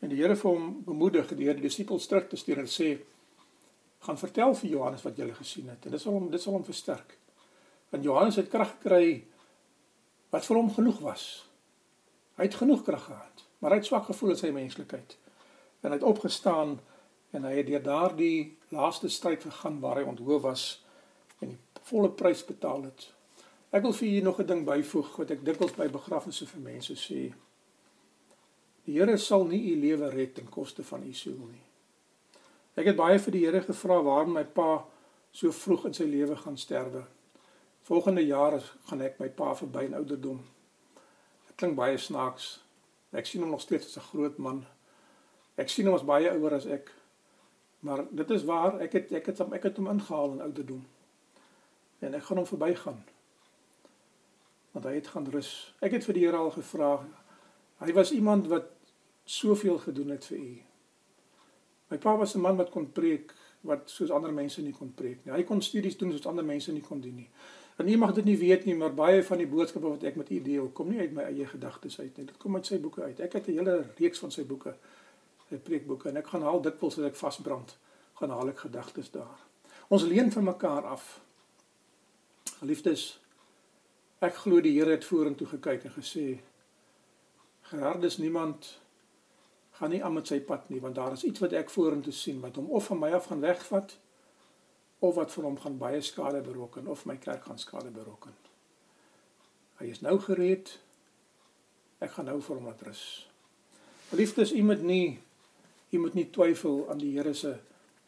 En 0.00 0.08
die 0.08 0.20
Here 0.20 0.36
vir 0.36 0.50
hom 0.50 0.68
bemoedig 0.84 1.32
deur 1.36 1.56
die 1.58 1.66
disippels 1.66 2.06
terug 2.08 2.28
te 2.28 2.38
stuur 2.40 2.62
en 2.62 2.70
sê 2.70 2.90
gaan 4.06 4.18
vertel 4.18 4.54
vir 4.56 4.70
Johannes 4.70 5.04
wat 5.04 5.18
jy 5.18 5.26
gele 5.26 5.36
gesien 5.36 5.68
het 5.68 5.84
en 5.84 5.92
dit 5.92 6.00
sal 6.00 6.16
hom 6.16 6.30
dit 6.32 6.40
sal 6.40 6.56
hom 6.56 6.64
versterk. 6.64 7.16
Want 7.90 8.06
Johannes 8.06 8.38
het 8.40 8.48
krag 8.48 8.76
gekry 8.78 9.24
wat 10.30 10.46
vir 10.46 10.56
hom 10.56 10.70
genoeg 10.72 11.00
was. 11.04 11.24
Hy 12.38 12.46
het 12.48 12.56
genoeg 12.56 12.84
krag 12.86 13.04
gehad, 13.04 13.44
maar 13.58 13.74
hy 13.74 13.80
het 13.82 13.90
swak 13.90 14.06
gevoel 14.08 14.32
in 14.36 14.40
sy 14.40 14.52
menslikheid. 14.54 15.16
En 15.82 15.90
hy 15.90 15.98
het 15.98 16.06
opgestaan 16.06 16.78
en 17.36 17.44
hy 17.44 17.56
het 17.58 17.68
deur 17.68 17.82
daardie 17.84 18.56
laaste 18.74 19.10
stryd 19.12 19.44
gegaan 19.44 19.80
waar 19.84 20.00
hy 20.00 20.06
onthou 20.08 20.40
was 20.40 20.64
en 21.40 21.52
die 21.52 21.84
volle 21.90 22.10
prys 22.16 22.44
betaal 22.46 22.86
het. 22.88 23.10
Ek 23.70 23.84
wil 23.84 23.94
vir 23.94 24.08
julle 24.08 24.24
nog 24.24 24.40
'n 24.40 24.46
ding 24.46 24.64
byvoeg 24.64 25.16
wat 25.16 25.30
ek 25.30 25.44
dikwels 25.44 25.76
by 25.76 25.88
begrafnisse 25.88 26.46
vir 26.46 26.60
mense 26.60 26.94
sê. 26.94 27.32
Die 28.86 28.96
Here 28.98 29.16
sal 29.18 29.44
nie 29.48 29.60
u 29.72 29.76
lewe 29.80 30.10
red 30.10 30.34
ten 30.34 30.48
koste 30.48 30.84
van 30.84 31.04
u 31.06 31.12
siel 31.12 31.38
nie. 31.38 31.64
Ek 32.78 32.86
het 32.86 32.96
baie 32.96 33.18
vir 33.18 33.36
die 33.36 33.44
Here 33.44 33.62
gevra 33.66 34.00
waarom 34.02 34.34
my 34.38 34.44
pa 34.44 34.84
so 35.32 35.52
vroeg 35.52 35.90
in 35.90 35.96
sy 35.96 36.06
lewe 36.08 36.36
gaan 36.36 36.58
sterwe. 36.58 37.04
Volgende 37.86 38.24
jaar 38.26 38.58
gaan 38.88 39.02
ek 39.02 39.20
my 39.20 39.28
pa 39.28 39.54
verby 39.58 39.86
in 39.88 39.98
ouderdom. 39.98 40.40
Dit 41.48 41.56
klink 41.56 41.76
baie 41.78 41.98
snaaks. 41.98 42.60
Ek 43.12 43.26
sien 43.26 43.42
hom 43.42 43.50
nog 43.50 43.64
steeds 43.64 43.86
as 43.86 43.96
'n 43.96 44.08
groot 44.12 44.38
man. 44.38 44.66
Ek 45.56 45.68
sien 45.68 45.86
hom 45.86 45.94
as 45.94 46.06
baie 46.06 46.30
ouer 46.30 46.54
as 46.54 46.66
ek. 46.66 46.92
Maar 47.80 48.04
dit 48.10 48.30
is 48.30 48.44
waar, 48.44 48.80
ek 48.80 48.92
het 48.92 49.12
ek 49.12 49.26
het 49.26 49.38
hom 49.38 49.52
ek 49.52 49.62
het 49.62 49.76
hom 49.76 49.88
ingehaal 49.88 50.32
in 50.32 50.40
ouderdom 50.40 50.86
en 52.00 52.14
ek 52.14 52.22
gaan 52.24 52.36
hom 52.40 52.46
verbygaan. 52.46 53.00
Want 54.72 54.84
hy 54.86 54.94
het 54.94 55.08
gaan 55.12 55.26
rus. 55.30 55.74
Ek 55.84 55.92
het 55.92 56.04
vir 56.06 56.16
die 56.16 56.24
Here 56.24 56.38
al 56.38 56.52
gevra. 56.54 56.92
Hy 57.80 57.92
was 57.96 58.12
iemand 58.12 58.48
wat 58.52 58.68
soveel 59.24 59.78
gedoen 59.78 60.12
het 60.12 60.24
vir 60.28 60.38
u. 60.38 60.56
My 61.90 61.98
pa 61.98 62.16
was 62.16 62.34
'n 62.34 62.40
man 62.40 62.56
wat 62.56 62.70
kon 62.70 62.92
preek 62.92 63.34
wat 63.60 63.90
soos 63.90 64.10
ander 64.10 64.32
mense 64.32 64.62
nie 64.62 64.72
kon 64.72 64.92
preek 64.94 65.24
nie. 65.24 65.34
Hy 65.34 65.42
kon 65.42 65.62
studies 65.62 65.96
doen 65.96 66.12
soos 66.12 66.26
ander 66.26 66.44
mense 66.44 66.72
nie 66.72 66.84
kon 66.84 67.00
doen 67.00 67.14
nie. 67.14 67.28
En 67.76 67.88
u 67.88 67.96
mag 67.96 68.12
dit 68.12 68.24
nie 68.24 68.36
weet 68.38 68.64
nie, 68.64 68.74
maar 68.74 68.94
baie 68.94 69.22
van 69.24 69.38
die 69.38 69.46
boodskappe 69.46 69.88
wat 69.88 70.02
ek 70.02 70.16
met 70.16 70.30
u 70.30 70.42
deel, 70.42 70.68
kom 70.68 70.90
nie 70.90 70.98
uit 70.98 71.12
my 71.12 71.22
eie 71.22 71.46
gedagtes 71.46 72.00
uit 72.00 72.16
nie. 72.16 72.26
Dit 72.26 72.36
kom 72.36 72.54
uit 72.54 72.66
sy 72.66 72.80
boeke 72.80 73.02
uit. 73.02 73.20
Ek 73.20 73.32
het 73.32 73.48
'n 73.48 73.52
hele 73.52 73.84
reeks 73.96 74.18
van 74.18 74.30
sy 74.30 74.44
boeke, 74.44 74.74
sy 75.48 75.56
preekboeke 75.56 76.08
en 76.08 76.16
ek 76.16 76.26
gaan 76.26 76.42
haal 76.42 76.60
dikwels 76.62 76.98
as 76.98 77.04
ek 77.04 77.14
vasbrand, 77.14 77.76
gaan 78.14 78.30
haal 78.30 78.48
ek 78.48 78.58
gedagtes 78.58 79.10
daar. 79.10 79.38
Ons 79.88 80.02
leen 80.02 80.30
vir 80.30 80.42
mekaar 80.42 80.84
af. 80.84 81.20
Geliefdes, 82.58 83.20
ek 84.20 84.34
glo 84.34 84.60
die 84.60 84.78
Here 84.78 84.90
het 84.90 85.04
vorentoe 85.04 85.46
gekyk 85.46 85.84
en 85.84 85.90
gesê: 85.90 86.40
"Gerardus 87.70 88.18
niemand 88.18 88.78
gaan 89.78 89.90
nie 89.90 90.04
aan 90.04 90.12
met 90.12 90.26
sy 90.26 90.40
pad 90.40 90.68
nie, 90.68 90.80
want 90.80 90.94
daar 90.94 91.12
is 91.12 91.24
iets 91.24 91.40
wat 91.40 91.52
ek 91.56 91.70
vorentoe 91.70 92.12
sien 92.12 92.40
wat 92.40 92.56
hom 92.56 92.70
of 92.70 92.90
van 92.90 92.98
my 92.98 93.12
af 93.16 93.30
gaan 93.30 93.40
wegvat 93.40 93.96
of 94.98 95.14
wat 95.14 95.32
vir 95.32 95.44
hom 95.44 95.58
gaan 95.58 95.78
baie 95.78 96.00
skade 96.02 96.40
berokken 96.44 96.86
of 96.86 97.06
my 97.06 97.16
kerk 97.16 97.44
gaan 97.44 97.58
skade 97.58 97.90
berokken." 97.90 98.34
Hy 99.80 99.86
is 99.86 100.00
nou 100.00 100.18
gereed. 100.20 100.78
Ek 101.98 102.10
gaan 102.10 102.24
nou 102.28 102.40
vir 102.40 102.56
hom 102.56 102.66
laat 102.68 102.82
rus. 102.82 103.28
Geliefdes, 104.10 104.52
u 104.52 104.62
moet 104.62 104.82
nie 104.82 105.20
u 105.90 105.98
moet 105.98 106.14
nie 106.14 106.30
twyfel 106.30 106.84
aan 106.90 106.98
die 106.98 107.12
Here 107.16 107.34
se 107.34 107.56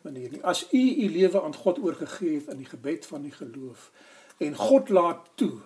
manier 0.03 0.31
nie. 0.31 0.43
As 0.45 0.67
u 0.73 0.83
u 1.05 1.09
lewe 1.11 1.43
aan 1.43 1.55
God 1.55 1.79
oorgegee 1.83 2.35
het 2.35 2.51
in 2.55 2.63
die 2.63 2.69
gebed 2.69 3.07
van 3.07 3.23
die 3.23 3.35
geloof, 3.35 3.91
en 4.39 4.55
God 4.59 4.89
laat 4.89 5.29
toe 5.35 5.59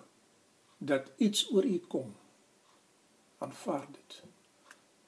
dat 0.77 1.11
iets 1.17 1.47
oor 1.51 1.65
u 1.65 1.77
kom. 1.89 2.13
Aanvaar 3.43 3.85
dit. 3.91 4.21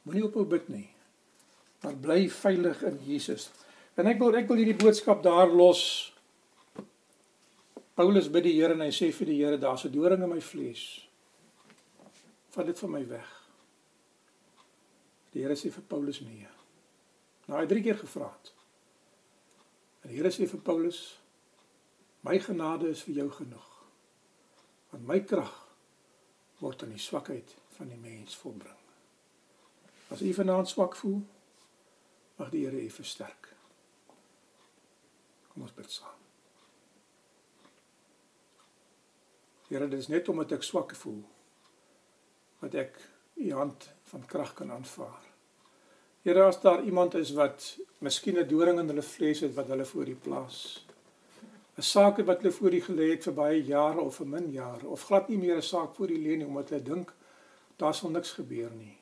Moenie 0.06 0.26
ophou 0.27 0.45
bid 0.45 0.68
nie. 0.69 0.88
Maar 1.81 1.95
bly 1.95 2.30
veilig 2.30 2.84
in 2.84 2.99
Jesus. 3.06 3.49
En 3.95 4.07
ek 4.07 4.19
wil 4.22 4.38
ek 4.39 4.47
wil 4.49 4.61
hierdie 4.61 4.77
boodskap 4.80 5.23
daar 5.23 5.51
los. 5.51 5.81
Paulus 7.99 8.30
bid 8.31 8.45
die 8.47 8.56
Here 8.56 8.76
en 8.76 8.84
hy 8.85 8.91
sê 8.95 9.10
vir 9.15 9.31
die 9.31 9.39
Here 9.41 9.60
daar's 9.60 9.85
'n 9.85 9.91
doring 9.91 10.23
in 10.23 10.30
my 10.30 10.41
vlees. 10.41 11.07
Vat 12.56 12.65
dit 12.65 12.80
van 12.80 12.91
my 12.91 13.07
weg. 13.07 13.30
Die 15.31 15.43
Here 15.43 15.56
sê 15.56 15.72
vir 15.72 15.84
Paulus 15.84 16.22
nee. 16.22 16.47
Nou 17.47 17.60
hy 17.60 17.65
drie 17.68 17.84
keer 17.84 17.97
gevra 17.97 18.30
het. 18.31 18.53
En 20.03 20.10
die 20.10 20.18
Here 20.18 20.31
sê 20.31 20.47
vir 20.47 20.60
Paulus 20.60 21.19
My 22.22 22.39
genade 22.39 22.89
is 22.89 23.01
vir 23.07 23.15
jou 23.15 23.30
genoeg. 23.31 23.68
Want 24.91 25.07
my 25.07 25.19
krag 25.23 25.53
word 26.60 26.84
in 26.84 26.89
die 26.89 26.99
swakheid 26.99 27.53
van 27.80 27.88
die 27.88 27.97
mens 27.97 28.35
volbring. 28.35 28.80
As 30.11 30.22
u 30.22 30.34
vanaand 30.34 30.68
swak 30.68 30.97
voel, 30.99 31.22
mag 32.35 32.49
die 32.51 32.65
Here 32.65 32.81
u 32.81 32.89
versterk. 32.91 33.53
Kom 35.47 35.64
ons 35.64 35.76
bid 35.76 35.91
saam. 35.91 36.18
Here, 39.69 39.88
dit 39.88 39.99
is 40.01 40.10
net 40.10 40.27
omdat 40.31 40.57
ek 40.57 40.65
swak 40.65 40.95
voel 40.97 41.22
wat 42.60 42.76
ek 42.76 42.97
u 43.39 43.51
hand 43.56 43.85
van 44.10 44.26
krag 44.27 44.56
kan 44.57 44.72
aanvaar. 44.76 45.27
Here, 46.26 46.43
as 46.43 46.60
daar 46.60 46.84
iemand 46.84 47.15
is 47.15 47.31
wat 47.38 47.77
miskien 48.03 48.39
'n 48.41 48.47
doring 48.47 48.80
in 48.80 48.91
hulle 48.91 49.06
vlees 49.06 49.39
het 49.45 49.53
wat 49.56 49.69
hulle 49.72 49.85
voor 49.85 50.07
u 50.07 50.15
plaas. 50.15 50.85
'n 51.77 51.81
Saak 51.81 52.18
wat 52.26 52.41
hulle 52.41 52.51
voor 52.51 52.73
u 52.73 52.81
gelê 52.81 53.11
het 53.11 53.23
vir 53.23 53.34
baie 53.34 53.64
jare 53.64 54.01
of 54.01 54.15
vir 54.15 54.27
min 54.27 54.51
jare 54.51 54.88
of 54.88 55.06
glad 55.07 55.30
nie 55.30 55.38
meer 55.38 55.56
'n 55.56 55.61
saak 55.61 55.95
voor 55.95 56.10
u 56.10 56.18
lê 56.18 56.35
nie 56.35 56.45
omdat 56.45 56.69
hulle 56.69 56.84
dink 56.84 57.14
daar 57.80 57.95
sal 57.95 58.11
niks 58.11 58.35
gebeur 58.38 58.72
nie. 58.76 58.97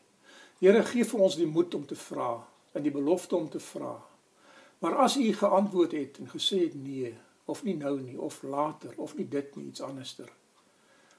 Here, 0.62 0.84
gee 0.86 1.06
vir 1.06 1.22
ons 1.22 1.38
die 1.38 1.50
moed 1.50 1.74
om 1.78 1.86
te 1.86 1.98
vra 1.98 2.32
en 2.74 2.86
die 2.86 2.94
belofte 2.94 3.36
om 3.36 3.50
te 3.50 3.62
vra. 3.62 3.96
Maar 4.82 4.96
as 5.06 5.18
u 5.18 5.26
geantwoord 5.34 5.92
het 5.98 6.18
en 6.22 6.30
gesê 6.30 6.64
het 6.68 6.76
nee 6.78 7.16
of 7.46 7.64
nie 7.64 7.78
nou 7.78 7.96
nie 8.02 8.20
of 8.20 8.44
later 8.44 8.94
of 8.98 9.16
nie 9.18 9.28
dit 9.28 9.56
nie 9.56 9.68
iets 9.72 9.82
anderster. 9.82 10.30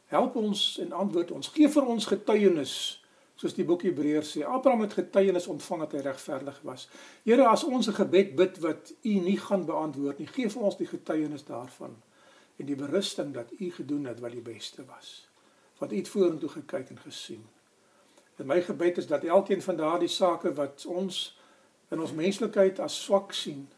Help 0.07 0.37
ons 0.37 0.79
en 0.83 0.93
antwoord 0.93 1.31
ons. 1.31 1.51
Gee 1.55 1.69
vir 1.69 1.87
ons 1.87 2.07
getuienis 2.07 2.75
soos 3.39 3.55
die 3.55 3.67
boek 3.67 3.85
Hebreërs 3.87 4.33
sê. 4.35 4.43
Abraham 4.47 4.83
het 4.87 4.97
getuienis 4.99 5.47
ontvang 5.51 5.85
dat 5.85 5.97
hy 5.99 6.03
regverdig 6.07 6.59
was. 6.67 6.89
Here, 7.25 7.47
as 7.47 7.65
ons 7.65 7.89
'n 7.89 7.99
gebed 8.01 8.35
bid 8.37 8.59
wat 8.59 8.93
U 9.03 9.15
nie 9.29 9.39
gaan 9.39 9.67
beantwoord 9.67 10.19
nie, 10.19 10.27
gee 10.27 10.49
vir 10.49 10.63
ons 10.63 10.77
die 10.77 10.87
getuienis 10.87 11.45
daarvan 11.45 11.95
en 12.59 12.67
die 12.67 12.77
berusting 12.77 13.35
dat 13.35 13.53
U 13.61 13.71
gedoen 13.71 14.05
het 14.05 14.21
wat 14.21 14.33
die 14.33 14.43
beste 14.43 14.85
was. 14.85 15.29
Wat 15.79 15.93
U 15.93 15.97
het 15.97 16.09
vorentoe 16.09 16.49
gekyk 16.49 16.89
en 16.89 16.99
gesien. 16.99 17.47
En 18.37 18.47
my 18.47 18.63
gebed 18.63 18.99
is 18.99 19.07
dat 19.07 19.25
elkeen 19.25 19.63
van 19.63 19.77
daardie 19.77 20.09
sake 20.09 20.53
wat 20.55 20.87
ons 20.87 21.39
in 21.89 22.01
ons 22.01 22.13
menslikheid 22.13 22.79
as 22.81 23.05
swak 23.05 23.33
sien 23.33 23.69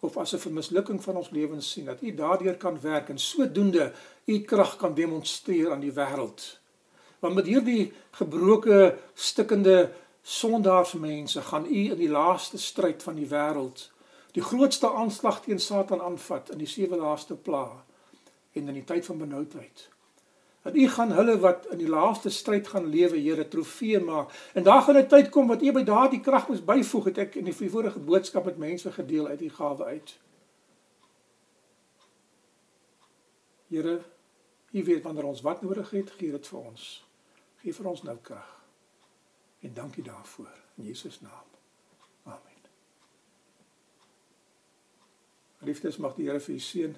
of 0.00 0.16
as 0.16 0.32
'n 0.34 0.38
vermislukking 0.38 1.02
van 1.02 1.16
ons 1.16 1.30
lewens 1.30 1.70
sien, 1.70 1.84
dat 1.84 2.02
U 2.02 2.14
daardeur 2.14 2.56
kan 2.56 2.80
werk 2.80 3.08
en 3.08 3.18
sodoende 3.18 3.92
U 4.24 4.40
krag 4.40 4.76
kan 4.76 4.94
demonstreer 4.94 5.70
aan 5.72 5.80
die 5.80 5.92
wêreld 5.92 6.62
Want 7.22 7.34
met 7.34 7.46
hierdie 7.46 7.92
gebroke, 8.10 8.98
stikkende 9.14 9.92
sondaarsmense 10.22 11.42
gaan 11.42 11.66
u 11.66 11.90
in 11.90 11.96
die 11.96 12.08
laaste 12.10 12.58
stryd 12.58 13.02
van 13.02 13.14
die 13.14 13.28
wêreld 13.30 13.90
die 14.34 14.42
grootste 14.42 14.90
aanslag 14.90 15.42
teen 15.44 15.60
Satan 15.60 16.00
aanvat 16.02 16.50
in 16.50 16.58
die 16.58 16.66
sewe 16.66 16.96
laaste 16.96 17.34
plaag 17.34 17.84
en 18.58 18.68
in 18.68 18.74
die 18.74 18.84
tyd 18.84 19.06
van 19.06 19.18
benoudheid. 19.18 19.88
Dat 20.62 20.74
u 20.74 20.88
gaan 20.88 21.12
hulle 21.12 21.38
wat 21.38 21.66
in 21.66 21.78
die 21.78 21.88
laaste 21.88 22.30
stryd 22.30 22.68
gaan 22.68 22.86
lewe, 22.86 23.18
Here, 23.18 23.48
trofee 23.48 24.00
maak. 24.00 24.50
En 24.54 24.62
daar 24.62 24.82
gaan 24.82 24.96
'n 24.96 25.06
tyd 25.08 25.28
kom 25.28 25.46
wat 25.46 25.62
u 25.62 25.72
by 25.72 25.82
daardie 25.82 26.20
krag 26.20 26.48
moet 26.48 26.64
byvoeg, 26.64 27.04
het 27.04 27.18
ek 27.18 27.34
in 27.34 27.44
die 27.44 27.54
vorige 27.70 27.98
boodskap 27.98 28.44
met 28.44 28.56
mense 28.56 28.92
gedeel 28.92 29.26
uit 29.26 29.40
u 29.40 29.48
gawe 29.48 29.84
uit. 29.84 30.18
Here, 33.68 34.02
u 34.70 34.84
weet 34.84 35.02
wanneer 35.02 35.24
ons 35.24 35.40
wat 35.40 35.62
nodig 35.62 35.90
het, 35.90 36.10
gee 36.10 36.30
dit 36.30 36.46
vir 36.46 36.58
ons. 36.58 37.06
Gee 37.56 37.74
vir 37.74 37.86
ons 37.86 38.02
nou 38.02 38.16
krag. 38.22 38.64
En 39.60 39.74
dankie 39.74 40.02
daarvoor 40.02 40.54
in 40.76 40.84
Jesus 40.84 41.20
naam. 41.20 41.48
Amen. 42.22 42.62
Liefdes 45.58 45.96
mag 45.96 46.14
die 46.14 46.26
Here 46.26 46.40
vir 46.40 46.54
u 46.54 46.58
seën. 46.58 46.96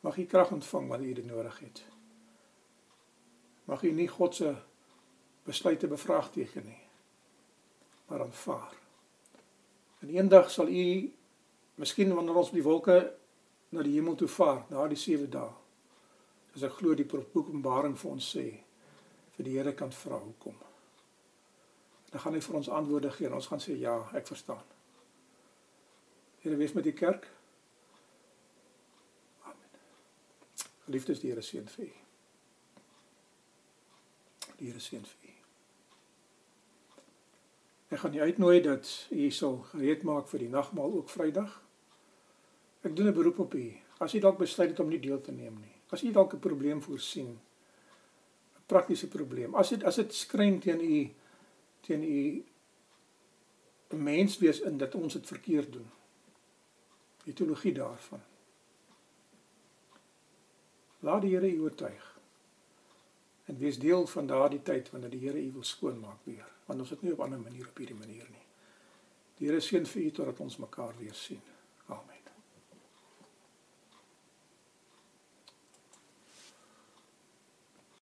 Mag 0.00 0.16
u 0.16 0.24
krag 0.24 0.50
ontvang 0.50 0.88
wanneer 0.88 1.08
u 1.08 1.12
dit 1.12 1.26
nodig 1.26 1.58
het. 1.58 1.91
Mag 3.64 3.82
u 3.82 3.90
nie 3.94 4.08
God 4.08 4.34
se 4.34 4.54
besluite 5.46 5.88
bevraagteken 5.88 6.64
nie. 6.66 6.80
Maar 8.06 8.20
aanvaar. 8.20 8.74
En 10.00 10.10
eendag 10.10 10.50
sal 10.50 10.68
u 10.68 11.12
miskien 11.74 12.14
wanneer 12.14 12.34
ons 12.34 12.48
op 12.48 12.58
die 12.58 12.66
wolke 12.66 12.98
na 13.72 13.82
die 13.82 13.94
hemel 13.94 14.14
toe 14.14 14.28
vaar, 14.28 14.64
na 14.68 14.86
die 14.90 14.98
sewe 14.98 15.28
dae. 15.30 15.50
Dis 16.52 16.66
ek 16.66 16.76
glo 16.76 16.94
die 16.94 17.08
Openbaring 17.08 17.96
vir 17.96 18.10
ons 18.10 18.28
sê 18.34 18.44
vir 19.36 19.46
die 19.46 19.56
Here 19.56 19.72
kan 19.72 19.92
vra 19.96 20.18
hoekom. 20.20 20.58
Dan 22.10 22.20
gaan 22.20 22.36
hy 22.36 22.42
vir 22.44 22.58
ons 22.60 22.68
antwoorde 22.68 23.14
gee 23.16 23.30
en 23.30 23.38
ons 23.38 23.48
gaan 23.48 23.62
sê 23.64 23.78
ja, 23.80 23.96
ek 24.12 24.28
verstaan. 24.28 24.66
Here 26.44 26.58
wees 26.60 26.76
met 26.76 26.84
die 26.84 26.96
kerk. 26.98 27.30
Amen. 29.48 29.82
Geliefdes, 30.84 31.24
die 31.24 31.32
Here 31.32 31.46
seën 31.46 31.70
vir 31.78 31.88
u. 31.88 32.01
Die 34.62 34.70
Here 34.70 34.78
seën 34.78 35.02
vir 35.02 35.26
u. 35.26 35.30
Ek 37.92 37.98
gaan 37.98 38.14
u 38.14 38.20
uitnooi 38.22 38.60
dat 38.62 38.90
u 39.10 39.30
sal 39.34 39.56
gereed 39.72 40.04
maak 40.06 40.28
vir 40.30 40.44
die 40.44 40.52
nagmaal 40.52 40.92
ook 41.00 41.10
Vrydag. 41.10 41.56
Ek 42.86 42.94
doen 42.94 43.08
'n 43.10 43.14
beroep 43.14 43.38
op 43.38 43.54
u. 43.54 43.64
As 43.98 44.14
u 44.14 44.18
dalk 44.18 44.38
besluit 44.38 44.70
het 44.70 44.80
om 44.80 44.88
nie 44.88 45.00
deel 45.00 45.20
te 45.20 45.32
neem 45.32 45.58
nie. 45.58 45.74
As 45.90 46.02
u 46.02 46.12
dalk 46.12 46.34
'n 46.34 46.38
probleem 46.38 46.82
voorsien 46.82 47.40
praktiese 48.66 49.08
probleem. 49.08 49.54
As 49.54 49.68
dit 49.68 49.84
as 49.84 49.96
dit 49.96 50.14
skrein 50.14 50.60
teen 50.60 50.80
u 50.80 51.10
teen 51.80 52.02
u 52.02 52.44
'n 53.90 54.02
mens 54.02 54.38
wees 54.38 54.60
in 54.60 54.78
dat 54.78 54.94
ons 54.94 55.12
dit 55.12 55.26
verkeerd 55.26 55.72
doen. 55.72 55.90
Die 57.24 57.34
teologie 57.34 57.72
daarvan. 57.72 58.22
Laat 60.98 61.22
die 61.22 61.34
Here 61.34 61.50
u 61.50 61.60
oortuig. 61.60 62.11
En 63.44 63.58
wees 63.58 63.78
deel 63.78 64.06
van 64.06 64.26
daardie 64.26 64.62
tyd 64.62 64.90
wanneer 64.90 65.10
die 65.10 65.20
Here 65.20 65.42
u 65.42 65.52
wil 65.52 65.64
skoonmaak 65.64 66.24
weer, 66.24 66.46
want 66.66 66.80
ons 66.80 66.90
het 66.90 67.02
nie 67.02 67.12
op 67.12 67.18
'n 67.18 67.22
ander 67.22 67.40
manier 67.40 67.68
op 67.68 67.76
hierdie 67.76 67.98
manier 67.98 68.26
nie. 68.30 68.46
Die 69.38 69.48
Here 69.48 69.60
seën 69.60 69.86
vir 69.86 70.02
u 70.02 70.10
totdat 70.10 70.40
ons 70.40 70.56
mekaar 70.56 70.94
weer 70.98 71.14
sien. 71.14 71.40